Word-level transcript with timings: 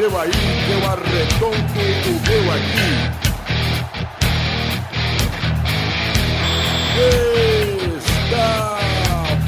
seu 0.00 0.18
aí, 0.18 0.30
eu 0.72 0.78
arredondo 0.88 1.56
o 1.56 2.12
meu 2.26 2.52
aqui. 2.54 2.90
Está 8.24 8.78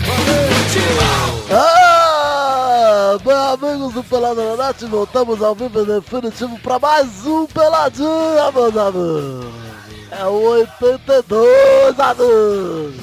valente! 0.06 0.82
Ah, 1.50 3.16
amigos 3.54 3.94
do 3.94 4.04
Pelada 4.04 4.56
Net, 4.58 4.84
voltamos 4.84 5.42
ao 5.42 5.54
vivo 5.54 5.86
definitivo 5.86 6.58
para 6.58 6.78
mais 6.78 7.24
um 7.24 7.46
Peladinha, 7.46 8.52
meus 8.52 8.76
amigos. 8.76 9.46
É 10.10 10.26
o 10.26 10.50
82, 10.50 11.98
amigos. 11.98 12.94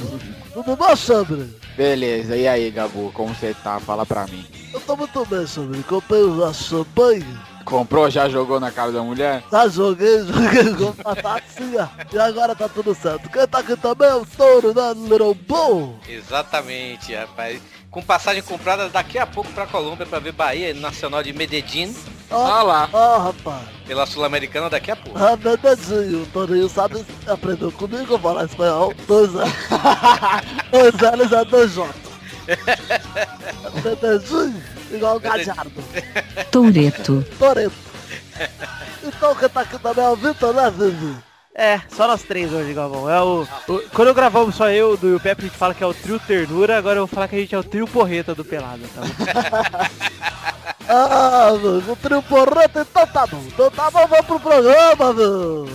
Tudo 0.54 0.76
bom, 0.76 0.96
Chambre? 0.96 1.59
Beleza, 1.80 2.36
e 2.36 2.46
aí, 2.46 2.70
Gabu, 2.70 3.10
como 3.14 3.34
você 3.34 3.56
tá? 3.64 3.80
Fala 3.80 4.06
pra 4.06 4.26
mim. 4.28 4.46
Eu 4.74 4.82
tô 4.82 4.98
muito 4.98 5.26
bem, 5.26 5.48
Chambre. 5.48 5.82
Comprei 5.84 6.24
uma 6.24 6.54
champanhe. 6.54 7.26
Comprou, 7.64 8.10
já 8.10 8.28
jogou 8.28 8.60
na 8.60 8.70
cara 8.70 8.92
da 8.92 9.02
mulher? 9.02 9.42
Já 9.50 9.66
joguei, 9.70 10.20
joguei 10.28 10.76
com 10.76 10.92
batatinha. 11.02 11.90
E 12.12 12.20
agora 12.20 12.54
tá 12.54 12.68
tudo 12.68 12.94
certo. 12.94 13.30
Quem 13.30 13.48
tá 13.48 13.60
aqui 13.60 13.78
também 13.78 14.10
é 14.10 14.16
o 14.16 14.26
touro, 14.26 14.74
né, 14.74 14.94
Little 14.94 15.34
Bull? 15.34 15.98
Exatamente, 16.10 17.16
rapaz. 17.16 17.62
Com 17.92 18.02
passagem 18.04 18.44
comprada 18.44 18.88
daqui 18.90 19.18
a 19.18 19.26
pouco 19.26 19.52
pra 19.52 19.66
Colômbia 19.66 20.06
pra 20.06 20.20
ver 20.20 20.32
Bahia 20.32 20.74
Nacional 20.76 21.24
de 21.24 21.34
Medellín 21.34 21.96
Ah 22.30 22.62
lá. 22.62 22.90
Ó, 22.94 23.18
rapaz. 23.18 23.64
pela 23.88 24.06
Sul-Americana 24.06 24.70
daqui 24.70 24.92
a 24.92 24.96
pouco. 24.96 25.18
Ah, 25.18 25.36
dedinho, 25.36 26.22
o 26.22 26.26
Torinho 26.28 26.70
sabe, 26.70 27.04
aprendeu 27.26 27.72
comigo 27.72 28.16
a 28.16 28.20
falar 28.20 28.46
espanhol. 28.46 28.94
Dois 29.08 29.36
anos. 29.36 29.54
dois 30.72 30.94
L's 30.94 31.32
é 31.32 31.46
dois 31.46 31.74
J. 31.74 31.90
Dedinho, 34.02 34.64
igual 34.92 35.16
o 35.18 35.20
Gajardo. 35.20 35.84
Toureto. 36.52 37.26
Toreto. 37.40 37.90
Então 39.04 39.36
quem 39.36 39.50
tá 39.50 39.62
aqui 39.62 39.80
também 39.80 40.06
é 40.06 40.10
o 40.10 40.16
Vitor, 40.16 40.54
né, 40.54 40.70
Vivi? 40.70 41.16
É, 41.62 41.82
só 41.90 42.08
nós 42.08 42.24
três 42.24 42.54
hoje, 42.54 42.74
Galvão. 42.74 43.10
É 43.10 43.22
o, 43.22 43.46
o- 43.68 43.82
quando 43.94 44.14
gravamos 44.14 44.56
só 44.56 44.70
eu, 44.70 44.96
do 44.96 45.10
e 45.10 45.16
o 45.16 45.20
Pepe, 45.20 45.42
a 45.42 45.46
gente 45.48 45.58
fala 45.58 45.74
que 45.74 45.84
é 45.84 45.88
o 45.88 45.94
trio 45.94 46.18
ternura, 46.18 46.78
agora 46.78 47.00
eu 47.00 47.06
vou 47.06 47.14
falar 47.14 47.28
que 47.28 47.36
a 47.36 47.40
gente 47.40 47.54
é 47.54 47.60
o 47.60 47.64
trio 47.64 47.86
porreta 47.86 48.34
do 48.34 48.46
Pelada, 48.46 48.80
tá 48.96 49.02
bom? 49.02 49.90
Ah, 50.92 51.52
meu, 51.62 51.78
o 51.94 51.96
trio 51.98 52.20
porreta, 52.24 52.82
então 52.90 53.06
tá 53.06 53.28
bom. 53.28 53.44
Então 53.46 53.70
tá 53.70 53.92
bom, 53.92 54.08
vamos 54.08 54.26
pro 54.26 54.40
programa, 54.40 55.14
meu. 55.14 55.68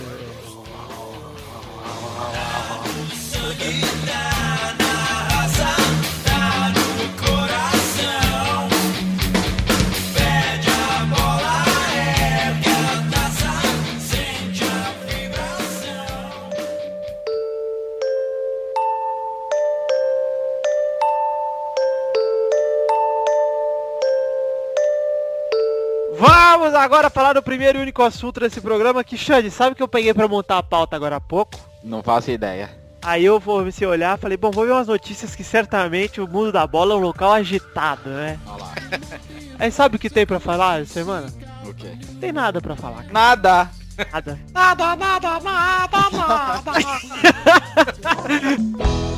Vamos 26.57 26.73
agora 26.73 27.09
falar 27.09 27.33
do 27.33 27.43
primeiro 27.43 27.77
e 27.77 27.81
único 27.81 28.01
assunto 28.01 28.39
desse 28.39 28.61
programa 28.61 29.03
que, 29.03 29.17
Xande, 29.17 29.51
sabe 29.51 29.73
o 29.73 29.75
que 29.75 29.83
eu 29.83 29.89
peguei 29.89 30.13
pra 30.13 30.25
montar 30.25 30.57
a 30.57 30.63
pauta 30.63 30.95
agora 30.95 31.17
há 31.17 31.19
pouco? 31.19 31.59
Não 31.83 32.01
faço 32.01 32.31
ideia. 32.31 32.69
Aí 33.01 33.25
eu 33.25 33.41
vou 33.41 33.69
se 33.73 33.85
olhar, 33.85 34.17
falei, 34.17 34.37
bom, 34.37 34.51
vou 34.51 34.65
ver 34.65 34.71
umas 34.71 34.87
notícias 34.87 35.35
que 35.35 35.43
certamente 35.43 36.21
o 36.21 36.27
mundo 36.27 36.53
da 36.53 36.65
bola 36.65 36.93
é 36.93 36.97
um 36.97 37.01
local 37.01 37.33
agitado, 37.33 38.09
né? 38.09 38.39
Olha 38.47 38.63
lá. 38.63 38.71
Aí 39.59 39.69
sabe 39.69 39.97
o 39.97 39.99
que 39.99 40.09
tem 40.09 40.25
pra 40.25 40.39
falar 40.39 40.81
essa 40.81 40.93
semana? 40.93 41.27
O 41.65 41.73
quê? 41.73 41.91
Não 42.07 42.15
tem 42.21 42.31
nada 42.31 42.61
pra 42.61 42.77
falar, 42.77 43.01
cara. 43.01 43.11
Nada. 43.11 43.69
Nada. 44.13 44.39
Nada, 44.55 44.95
nada, 44.95 45.39
nada, 45.41 46.09
nada. 46.09 46.61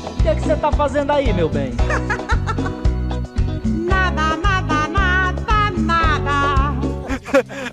O 0.18 0.24
que 0.24 0.30
é 0.30 0.36
que 0.36 0.42
você 0.42 0.56
tá 0.56 0.72
fazendo 0.72 1.12
aí, 1.12 1.31
meu 1.31 1.48
bem? 1.48 1.74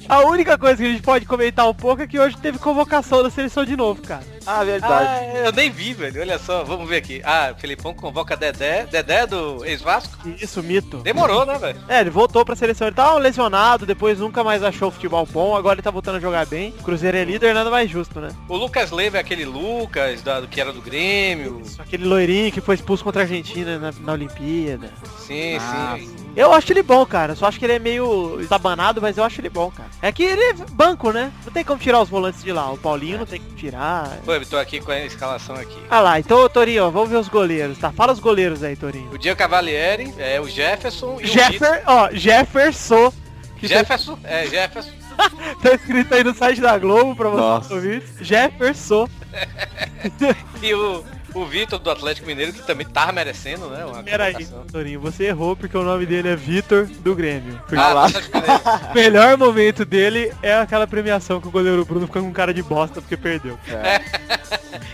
A 0.09 0.21
única 0.21 0.59
coisa 0.59 0.77
que 0.77 0.83
a 0.89 0.93
gente 0.93 1.03
pode 1.03 1.25
comentar 1.25 1.69
um 1.69 1.75
pouco 1.75 2.03
é 2.03 2.07
que 2.07 2.19
hoje 2.19 2.37
teve 2.37 2.59
convocação 2.59 3.23
da 3.23 3.31
seleção 3.31 3.65
de 3.65 3.77
novo, 3.77 4.03
cara. 4.03 4.23
Ah, 4.47 4.63
verdade. 4.63 5.09
Ah, 5.09 5.47
eu 5.47 5.53
nem 5.53 5.71
vi, 5.71 5.95
velho. 5.95 6.21
Olha 6.21 6.39
só, 6.39 6.63
vamos 6.63 6.87
ver 6.89 6.97
aqui. 6.99 7.23
Ah, 7.25 7.55
Felipão 7.59 7.95
convoca 7.95 8.37
Dedé. 8.37 8.85
Dedé 8.85 9.27
do 9.27 9.65
ex-Vasco. 9.65 10.29
Isso, 10.41 10.63
mito. 10.63 10.99
Demorou, 10.99 11.47
né, 11.47 11.57
velho? 11.57 11.81
É, 11.89 12.01
ele 12.03 12.11
voltou 12.11 12.45
pra 12.45 12.55
seleção. 12.55 12.87
Ele 12.87 12.95
tava 12.97 13.19
lesionado, 13.19 13.87
depois 13.87 14.19
nunca 14.19 14.45
mais 14.45 14.63
achou 14.63 14.91
futebol 14.91 15.27
bom, 15.27 15.57
agora 15.57 15.77
ele 15.77 15.83
tá 15.83 15.91
voltando 15.91 16.17
a 16.17 16.21
jogar 16.21 16.45
bem. 16.45 16.73
Cruzeiro 16.73 17.17
é 17.17 17.25
líder, 17.25 17.55
nada 17.55 17.71
mais 17.71 17.89
justo, 17.91 18.21
né? 18.21 18.29
O 18.47 18.57
Lucas 18.57 18.91
Leiva 18.91 19.17
é 19.17 19.21
aquele 19.21 19.47
Lucas 19.47 20.21
da, 20.21 20.41
do 20.41 20.49
que 20.49 20.61
era 20.61 20.73
do 20.73 20.83
Grêmio. 20.83 21.63
Aquele 21.79 22.05
loirinho 22.05 22.53
que 22.53 22.61
foi 22.61 22.75
expulso 22.75 23.03
contra 23.03 23.23
a 23.23 23.25
Argentina 23.25 23.79
na, 23.79 23.93
na 24.01 24.13
Olimpíada. 24.13 24.91
Sim, 25.27 25.57
Ah, 25.59 25.97
sim. 25.99 26.15
Eu 26.37 26.53
acho 26.53 26.73
ele 26.73 26.83
bom, 26.83 27.07
cara. 27.07 27.35
Só 27.35 27.47
acho 27.47 27.59
que 27.59 27.65
ele 27.65 27.75
é 27.75 27.79
meio 27.79 28.41
estabanado, 28.41 29.01
mas 29.01 29.17
eu 29.17 29.25
acho 29.25 29.41
ele 29.41 29.49
bom, 29.49 29.71
cara. 29.71 29.89
É 30.05 30.13
que 30.13 30.23
ele 30.23 30.43
é 30.43 30.53
banco, 30.73 31.11
né? 31.13 31.33
Não 31.47 31.51
tem 31.51 31.65
como 31.65 31.81
tirar 31.81 32.03
os 32.03 32.11
volantes 32.11 32.45
de 32.45 32.53
lá. 32.53 32.71
O 32.71 32.77
Paulinho 32.77 33.17
não 33.17 33.25
tem 33.25 33.41
como 33.41 33.57
tirar. 33.57 34.19
Pô, 34.23 34.35
eu 34.35 34.45
tô 34.45 34.59
aqui 34.59 34.79
com 34.79 34.91
a 34.93 35.01
escalação 35.01 35.57
aqui. 35.57 35.79
Ah 35.89 35.99
lá, 36.01 36.21
então, 36.21 36.47
Torinho, 36.47 36.85
ó, 36.85 36.91
vamos 36.91 37.09
ver 37.09 37.17
os 37.17 37.27
goleiros, 37.27 37.79
tá? 37.79 37.91
Fala 37.91 38.13
os 38.13 38.19
goleiros 38.19 38.63
aí, 38.63 38.77
Torinho. 38.77 39.11
O 39.11 39.17
Diego 39.17 39.39
Cavalieri, 39.39 40.13
é 40.19 40.39
o 40.39 40.47
Jefferson 40.47 41.19
e 41.23 41.27
Jeffer, 41.27 41.83
ó, 41.87 42.11
Jefferson. 42.13 43.07
o 43.07 43.13
Que 43.59 43.67
Jefferson, 43.67 44.19
é, 44.25 44.47
Jefferson. 44.47 44.91
tá, 45.17 45.31
tá 45.63 45.75
escrito 45.75 46.15
aí 46.15 46.23
no 46.23 46.35
site 46.35 46.61
da 46.61 46.77
Globo 46.77 47.17
pra 47.17 47.31
vocês 47.31 47.41
Nossa. 47.43 47.75
ouvirem. 47.75 48.03
Jefferson. 48.21 49.09
E 50.63 50.73
o, 50.75 51.03
o 51.35 51.45
Vitor 51.45 51.79
do 51.79 51.91
Atlético 51.91 52.27
Mineiro, 52.27 52.53
que 52.53 52.63
também 52.63 52.87
tava 52.87 53.13
merecendo, 53.13 53.69
né? 53.69 53.85
Uma 53.85 54.03
Peraí. 54.03 54.47
Torinho, 54.71 55.01
você 55.01 55.25
errou 55.25 55.57
porque 55.57 55.77
o 55.77 55.83
nome 55.83 56.07
dele 56.07 56.29
é 56.29 56.37
Vitor 56.37 56.87
do 56.87 57.15
Grêmio. 57.15 57.61
Ah, 57.77 58.07
o 58.91 58.95
melhor 58.95 59.37
momento 59.37 59.85
dele 59.85 60.33
é 60.43 60.55
aquela 60.55 60.87
premiação 60.87 61.41
que 61.41 61.49
o 61.49 61.51
goleiro 61.51 61.85
Bruno 61.85 62.07
fica 62.07 62.21
com 62.21 62.33
cara 62.33 62.55
de 62.55 62.63
bosta 62.63 63.01
porque 63.01 63.17
perdeu. 63.17 63.59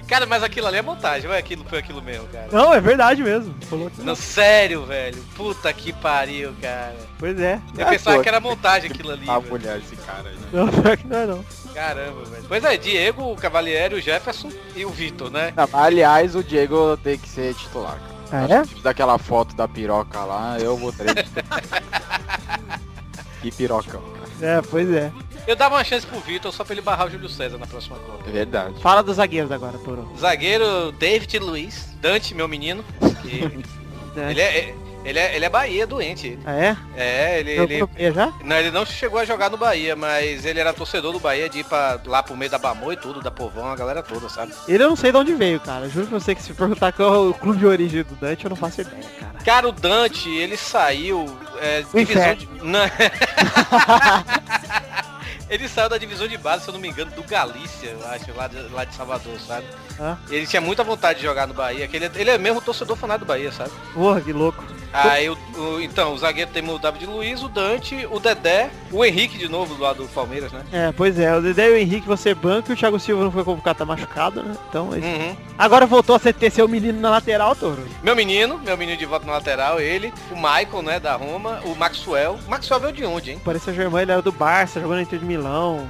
Cara, 0.07 0.27
mas 0.27 0.43
aquilo 0.43 0.67
ali 0.67 0.77
é 0.79 0.83
montagem, 0.83 1.29
ou 1.31 1.35
é 1.35 1.39
aquilo, 1.39 1.65
foi 1.65 1.79
aquilo 1.79 2.03
mesmo, 2.03 2.27
cara? 2.29 2.49
Não, 2.51 2.75
é 2.75 2.81
verdade 2.81 3.23
mesmo. 3.23 3.55
Falou 3.63 3.89
que 3.89 4.03
Não, 4.03 4.17
sério, 4.17 4.85
velho. 4.85 5.23
Puta 5.37 5.73
que 5.73 5.93
pariu, 5.93 6.53
cara. 6.61 6.97
Pois 7.17 7.39
é. 7.41 7.61
Eu 7.79 7.87
Ah, 7.87 7.91
pensava 7.91 8.21
que 8.21 8.29
era 8.29 8.41
montagem 8.41 8.91
aquilo 8.91 9.13
ali, 9.13 9.31
A 9.31 9.39
velho. 9.39 9.51
mulher 9.53 9.79
esse 9.79 9.95
cara 9.97 10.29
aí, 10.29 10.35
né? 10.35 10.49
Não, 10.53 10.67
pior 10.83 10.97
que 10.97 11.07
não 11.07 11.17
é 11.17 11.27
não. 11.27 11.45
Caramba, 11.81 12.25
velho. 12.25 12.45
Pois 12.47 12.63
é, 12.63 12.77
Diego, 12.77 13.33
o 13.33 13.37
Cavalieri, 13.37 13.95
o 13.95 14.01
Jefferson 14.03 14.51
e 14.77 14.85
o 14.85 14.91
Vitor, 14.91 15.31
né? 15.31 15.51
Não, 15.57 15.67
aliás, 15.73 16.37
o 16.37 16.45
Diego 16.45 16.95
tem 16.99 17.17
que 17.17 17.27
ser 17.27 17.55
titular, 17.55 17.99
cara. 17.99 18.21
Ah, 18.33 18.45
Acho 18.45 18.53
é? 18.73 18.75
que 18.77 18.83
Daquela 18.83 19.17
foto 19.17 19.57
da 19.57 19.67
piroca 19.67 20.21
lá, 20.21 20.59
eu 20.61 20.77
botaria 20.77 21.15
de 21.15 21.23
titular. 21.33 21.63
que 23.41 23.51
pirocão, 23.51 24.03
cara. 24.03 24.59
É, 24.59 24.63
pois 24.63 24.91
é. 24.93 25.11
Eu 25.47 25.57
dava 25.57 25.77
uma 25.77 25.85
chance 25.85 26.07
pro 26.07 26.21
Vitor 26.21 26.53
só 26.53 26.63
pra 26.65 26.75
ele 26.75 26.83
barrar 26.83 27.07
o 27.07 27.11
Júlio 27.11 27.29
César 27.31 27.57
na 27.57 27.67
próxima 27.67 27.97
Copa. 27.97 28.29
É 28.29 28.31
verdade. 28.31 28.75
Fala 28.83 29.03
dos 29.03 29.17
zagueiros 29.17 29.51
agora, 29.51 29.79
Toro. 29.79 30.07
Zagueiro 30.19 30.93
David 30.93 31.39
Luiz, 31.39 31.89
Dante, 31.99 32.35
meu 32.35 32.47
menino. 32.47 32.85
que 33.23 33.41
É. 34.21 34.31
ele, 34.31 34.41
é, 34.43 34.75
ele, 35.05 35.19
é, 35.19 35.37
ele 35.37 35.45
é 35.45 35.49
Bahia 35.49 35.87
doente. 35.87 36.39
Ah, 36.45 36.55
é? 36.55 36.77
É, 36.97 37.41
ele, 37.41 37.51
ele, 37.53 37.87
Bahia 37.87 38.13
já? 38.13 38.33
não, 38.45 38.57
ele 38.57 38.71
não 38.71 38.85
chegou 38.85 39.19
a 39.19 39.25
jogar 39.25 39.51
no 39.51 39.57
Bahia, 39.57 39.97
mas 39.97 40.45
ele 40.45 40.61
era 40.61 40.73
torcedor 40.73 41.13
do 41.13 41.21
Bahia 41.21 41.49
de 41.49 41.61
ir 41.61 41.65
pra, 41.65 42.01
lá 42.05 42.23
pro 42.23 42.37
meio 42.37 42.51
da 42.51 42.59
Bamô 42.59 42.93
e 42.93 42.97
tudo, 42.97 43.21
da 43.21 43.31
Povão, 43.31 43.71
a 43.71 43.77
galera 43.77 44.03
toda, 44.03 44.29
sabe? 44.29 44.53
Ele 44.69 44.83
eu 44.83 44.89
não 44.89 44.97
sei 44.97 45.13
de 45.13 45.19
onde 45.19 45.35
veio, 45.35 45.61
cara. 45.61 45.89
Juro 45.89 46.07
pra 46.07 46.19
você 46.19 46.35
que 46.35 46.43
se 46.43 46.53
perguntar 46.53 46.93
qual 46.93 47.15
é 47.15 47.19
o 47.31 47.35
clube 47.35 47.59
de 47.59 47.67
origem 47.67 48.03
do 48.03 48.15
Dante, 48.15 48.45
eu 48.45 48.51
não 48.51 48.57
faço 48.57 48.81
ideia, 48.81 49.05
cara. 49.19 49.45
Cara, 49.45 49.69
o 49.69 49.73
Dante, 49.73 50.29
ele 50.29 50.57
saiu. 50.57 51.27
É, 51.61 51.83
divisão 51.83 52.35
de. 52.35 52.49
Não. 52.63 52.81
ele 55.51 55.69
saiu 55.69 55.89
da 55.89 55.99
divisão 55.99 56.27
de 56.29 56.39
base, 56.39 56.63
se 56.65 56.71
eu 56.71 56.75
não 56.75 56.81
me 56.81 56.89
engano, 56.89 57.11
do 57.11 57.23
Galícia, 57.25 57.89
eu 57.89 58.07
acho, 58.09 58.33
lá 58.37 58.47
de, 58.47 58.57
lá 58.73 58.85
de 58.85 58.95
Salvador, 58.95 59.39
sabe? 59.41 59.67
Ele 60.31 60.47
tinha 60.47 60.61
muita 60.63 60.83
vontade 60.83 61.19
de 61.21 61.27
jogar 61.27 61.47
no 61.47 61.53
Bahia, 61.55 61.87
que 61.87 61.97
ele, 61.97 62.07
é- 62.07 62.11
ele 62.15 62.31
é 62.31 62.39
mesmo 62.39 62.61
torcedor 62.63 62.97
fanático 62.97 63.27
do 63.27 63.29
Bahia, 63.29 63.53
sabe? 63.53 63.71
Porra, 63.93 64.21
que 64.21 64.33
louco. 64.33 64.65
Aí, 64.93 65.29
o, 65.31 65.37
o- 65.57 65.81
então, 65.81 66.15
o 66.15 66.19
zagueiro 66.19 66.51
tem 66.51 66.69
o 66.69 66.79
David 66.79 67.07
Luiz, 67.07 67.43
o 67.45 67.49
Dante, 67.49 68.09
o 68.11 68.19
Dedé, 68.19 68.71
o 68.91 69.05
Henrique 69.05 69.39
de 69.39 69.49
novo 69.49 69.75
do 69.77 69.83
lado 69.83 70.03
do 70.03 70.09
Palmeiras, 70.09 70.51
né? 70.51 70.65
É, 70.73 70.91
pois 70.93 71.17
é, 71.19 71.37
o 71.37 71.41
Dedé 71.41 71.69
e 71.69 71.73
o 71.75 71.77
Henrique 71.77 72.09
você 72.09 72.35
banca 72.35 72.71
e 72.71 72.75
o 72.75 72.77
Thiago 72.77 72.99
Silva 72.99 73.23
não 73.25 73.31
foi 73.31 73.45
convocado, 73.45 73.79
tá 73.79 73.85
machucado, 73.85 74.43
né? 74.43 74.57
Então, 74.69 74.89
isso. 74.97 75.07
Uhum. 75.07 75.37
Agora 75.57 75.87
voltou 75.87 76.17
a 76.17 76.19
ser 76.19 76.33
ter 76.35 76.51
seu 76.51 76.67
menino 76.67 76.99
na 77.01 77.11
lateral, 77.11 77.55
Toro. 77.55 77.87
Meu 78.03 78.17
menino, 78.17 78.59
meu 78.59 78.77
menino 78.77 78.97
de 78.99 79.05
volta 79.07 79.27
na 79.27 79.33
lateral, 79.35 79.79
ele, 79.81 80.13
o 80.31 80.35
Michael, 80.35 80.83
né, 80.83 80.99
da 80.99 81.15
Roma, 81.15 81.61
o 81.65 81.77
Maxwell. 81.77 82.39
O 82.47 82.51
Maxwell 82.51 82.81
veio 82.81 82.93
de 82.93 83.05
onde, 83.05 83.31
hein? 83.33 83.41
Parecia 83.45 83.73
Germain, 83.73 84.03
ele 84.03 84.13
era 84.13 84.23
do 84.23 84.33
Barça, 84.33 84.81
jogou 84.81 84.97
no 84.97 85.03
Inter 85.03 85.19
de 85.21 85.25
Milão. 85.25 85.40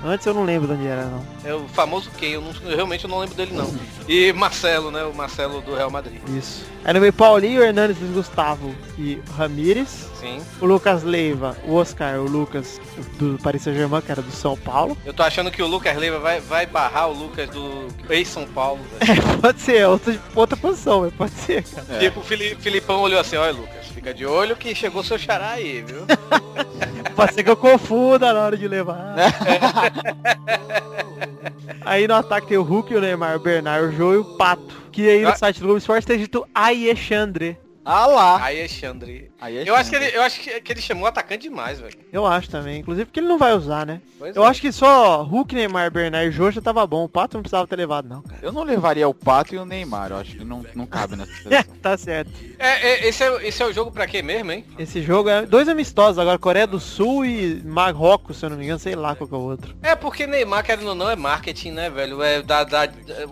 Antes 0.05 0.27
eu 0.27 0.35
não 0.35 0.45
lembro 0.45 0.69
de 0.69 0.75
onde 0.75 0.87
era, 0.87 1.05
não. 1.07 1.25
É 1.45 1.55
o 1.55 1.67
famoso 1.69 2.11
quem, 2.17 2.33
eu, 2.33 2.41
não- 2.41 2.53
eu 2.71 2.77
realmente 2.77 3.07
não 3.09 3.19
lembro 3.19 3.35
dele 3.35 3.53
não. 3.55 3.73
E 4.09 4.33
Marcelo, 4.33 4.91
né, 4.91 5.03
o 5.05 5.15
Marcelo 5.15 5.61
do 5.61 5.75
Real 5.75 5.91
Madrid. 5.91 6.21
Isso. 6.37 6.65
Aí 6.85 6.95
no 6.95 7.01
meio 7.01 7.13
Paulinho, 7.13 7.63
Hernandes, 7.63 7.99
Gustavo 8.15 8.75
e 8.99 9.21
Ramírez. 9.37 10.09
Sim. 10.19 10.41
O 10.61 10.67
Lucas 10.67 11.03
Leiva, 11.03 11.57
o 11.67 11.75
Oscar, 11.75 12.19
o 12.21 12.25
Lucas 12.25 12.81
do 13.19 13.39
Paris 13.43 13.63
Saint-Germain, 13.63 14.01
que 14.03 14.13
era 14.13 14.21
do 14.23 14.31
São 14.33 14.57
Paulo. 14.57 14.97
Eu 15.05 15.13
tô 15.15 15.23
achando 15.23 15.51
que 15.51 15.63
o 15.63 15.67
Lucas 15.67 15.97
Leiva 15.97 16.19
vai, 16.19 16.41
vai 16.41 16.67
barrar 16.67 17.09
o 17.09 17.13
Lucas 17.15 17.49
do 17.51 17.89
ex-São 18.09 18.47
Paulo, 18.47 18.81
velho. 18.99 19.23
Pode 19.41 19.61
ser, 19.61 19.87
outra, 19.87 20.19
outra 20.35 20.57
posição, 20.57 21.01
mas 21.03 21.13
pode 21.15 21.33
ser, 21.33 21.63
cara. 21.65 21.87
É. 21.91 21.99
Tipo, 22.01 22.21
o 22.21 22.23
Fili- 22.23 22.55
Filipão 22.57 23.01
olhou 23.01 23.19
assim, 23.19 23.37
olha 23.37 23.53
Lucas, 23.53 23.87
fica 23.95 24.13
de 24.13 24.27
olho 24.27 24.57
que 24.57 24.75
chegou 24.75 25.03
seu 25.03 25.19
xará 25.19 25.51
aí, 25.53 25.83
viu? 25.87 26.05
Pode 27.17 27.35
ser 27.35 27.43
que 27.43 27.51
eu 27.51 27.57
confunda 27.57 28.33
na 28.33 28.41
hora 28.41 28.57
de 28.57 28.67
levar. 28.69 29.15
aí 31.85 32.07
no 32.07 32.15
ataque 32.15 32.49
tem 32.49 32.59
o 32.59 32.63
Hulk, 32.63 32.95
o 32.95 33.01
Neymar, 33.01 33.37
o 33.37 33.41
Bernard, 33.41 33.87
o 33.87 33.93
Jô 33.93 34.15
e 34.15 34.19
o 34.19 34.25
Pato. 34.37 34.81
Que 34.93 35.09
aí 35.09 35.23
no 35.23 35.29
Ah. 35.29 35.37
site 35.37 35.59
do 35.61 35.65
Globo 35.67 35.79
Esporte 35.79 36.07
tá 36.07 36.15
escrito 36.15 36.47
Alexandre. 36.55 37.59
Ah 37.93 38.07
lá. 38.07 38.45
Aí, 38.45 38.61
Alexandre. 38.61 39.33
Aí 39.41 39.59
é 39.59 39.69
Eu 39.69 39.75
acho, 39.75 39.91
que 39.91 39.97
ele, 39.97 40.17
eu 40.17 40.23
acho 40.23 40.41
que, 40.41 40.61
que 40.61 40.73
ele 40.73 40.81
chamou 40.81 41.05
o 41.05 41.07
atacante 41.09 41.43
demais, 41.43 41.81
velho. 41.81 41.99
Eu 42.13 42.25
acho 42.25 42.49
também. 42.49 42.79
Inclusive 42.79 43.07
porque 43.07 43.19
ele 43.19 43.27
não 43.27 43.37
vai 43.37 43.53
usar, 43.53 43.85
né? 43.85 44.01
Pois 44.17 44.37
Eu 44.37 44.45
é. 44.45 44.49
acho 44.49 44.61
que 44.61 44.71
só 44.71 45.25
Hulk, 45.25 45.53
Neymar, 45.53 45.91
Bernard 45.91 46.29
e 46.29 46.31
Jô 46.31 46.53
já 46.53 46.61
tava 46.61 46.87
bom. 46.87 47.03
O 47.03 47.09
Pato 47.09 47.37
não 47.37 47.43
precisava 47.43 47.67
ter 47.67 47.75
levado, 47.75 48.09
não, 48.09 48.23
cara. 48.23 48.39
Eu 48.43 48.53
não 48.53 48.63
levaria 48.63 49.09
o 49.09 49.13
Pato 49.13 49.57
e 49.57 49.59
o 49.59 49.65
Neymar, 49.65 50.13
eu 50.13 50.19
acho 50.19 50.37
que 50.37 50.45
não, 50.45 50.65
não 50.73 50.87
cabe 50.87 51.17
nessa 51.17 51.33
seleção. 51.43 51.75
tá 51.83 51.99
certo. 51.99 52.31
É, 52.61 52.91
é, 52.91 53.09
esse, 53.09 53.25
é, 53.25 53.49
esse 53.49 53.61
é 53.61 53.67
o 53.67 53.73
jogo 53.73 53.91
pra 53.91 54.07
quê 54.07 54.23
mesmo, 54.23 54.53
hein? 54.53 54.65
Esse 54.79 55.03
jogo 55.03 55.29
é 55.29 55.45
dois 55.45 55.69
amistosos 55.69 56.21
agora, 56.21 56.39
Coreia 56.39 56.69
do 56.69 56.79
Sul 56.79 57.25
e 57.25 57.61
Marrocos, 57.65 58.37
se 58.37 58.47
eu 58.47 58.51
não 58.51 58.57
me 58.57 58.67
engano, 58.67 58.79
sei 58.79 58.95
lá 58.95 59.17
qual 59.17 59.27
que 59.27 59.35
é 59.35 59.39
o 59.39 59.41
outro. 59.41 59.75
É 59.83 59.97
porque 59.97 60.29
Neymar, 60.29 60.65
querendo 60.65 60.91
ou 60.91 60.95
não, 60.95 61.11
é 61.11 61.17
marketing, 61.17 61.73
né, 61.73 61.91
velho? 61.91 62.23
É 62.23 62.41
dar, 62.41 62.63
dar, 62.63 62.89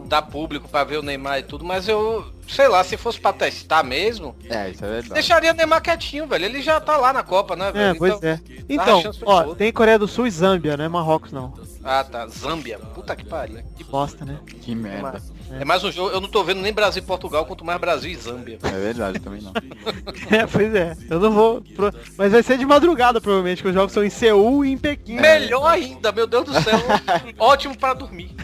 dar 0.07 0.23
público 0.23 0.69
pra 0.69 0.83
ver 0.83 0.99
o 0.99 1.03
Neymar 1.03 1.39
e 1.39 1.43
tudo, 1.45 1.65
mas 1.65 1.87
eu, 1.87 2.27
sei 2.49 2.67
lá, 2.69 2.83
se 2.83 2.97
fosse 2.97 3.21
pra 3.21 3.33
testar 3.33 3.83
mesmo, 3.83 4.35
É, 4.49 4.71
isso 4.71 4.85
é 4.85 4.89
verdade. 4.89 5.15
deixaria 5.15 5.53
o 5.53 5.55
Neymar 5.55 5.83
quietinho, 5.83 6.27
velho. 6.27 6.45
Ele 6.45 6.63
já 6.63 6.81
tá 6.81 6.97
lá 6.97 7.13
na 7.13 7.23
Copa, 7.23 7.55
né, 7.55 7.69
É, 7.69 7.73
velho? 7.73 7.99
pois 7.99 8.15
Então- 8.15 8.29
é. 8.31 8.41
Então, 8.69 9.03
ó, 9.25 9.55
tem 9.55 9.73
Coreia 9.73 9.99
do 9.99 10.09
Sul 10.09 10.27
e 10.27 10.31
Zâmbia, 10.31 10.77
não 10.77 10.85
é 10.85 10.89
Marrocos 10.89 11.33
não. 11.33 11.53
Ah, 11.85 12.03
tá. 12.05 12.27
Zâmbia. 12.27 12.79
Puta 12.95 13.15
que 13.17 13.25
pariu. 13.25 13.61
Que 13.77 13.85
bosta, 13.85 14.25
né? 14.25 14.39
Que 14.61 14.75
merda. 14.75 15.23
É 15.59 15.65
mais 15.65 15.83
um 15.83 15.91
jogo, 15.91 16.11
eu 16.11 16.21
não 16.21 16.29
tô 16.29 16.45
vendo 16.45 16.61
nem 16.61 16.73
Brasil 16.75 17.03
e 17.03 17.07
Portugal, 17.07 17.47
quanto 17.47 17.65
mais 17.65 17.81
Brasil 17.81 18.11
e 18.11 18.17
Zâmbia. 18.17 18.59
É 18.63 18.69
verdade, 18.69 19.19
também 19.19 19.41
não. 19.41 19.53
É, 20.31 20.47
pois 20.47 20.75
é. 20.75 20.95
Eu 21.09 21.19
não 21.19 21.31
vou. 21.33 21.63
pro- 21.75 21.95
Mas 22.19 22.33
vai 22.33 22.43
ser 22.43 22.59
de 22.59 22.67
madrugada, 22.67 23.19
provavelmente, 23.21 23.63
que 23.63 23.69
os 23.69 23.75
jogos 23.75 23.93
são 23.93 24.05
em 24.05 24.11
Seul 24.11 24.65
e 24.67 24.73
em 24.73 24.77
Pequim. 24.77 25.15
Melhor 25.19 25.65
ainda, 25.67 26.13
meu 26.13 26.27
Deus 26.27 26.45
do 26.45 26.53
céu. 26.53 26.79
Ótimo 27.39 27.75
para 27.79 27.95
dormir. 27.95 28.35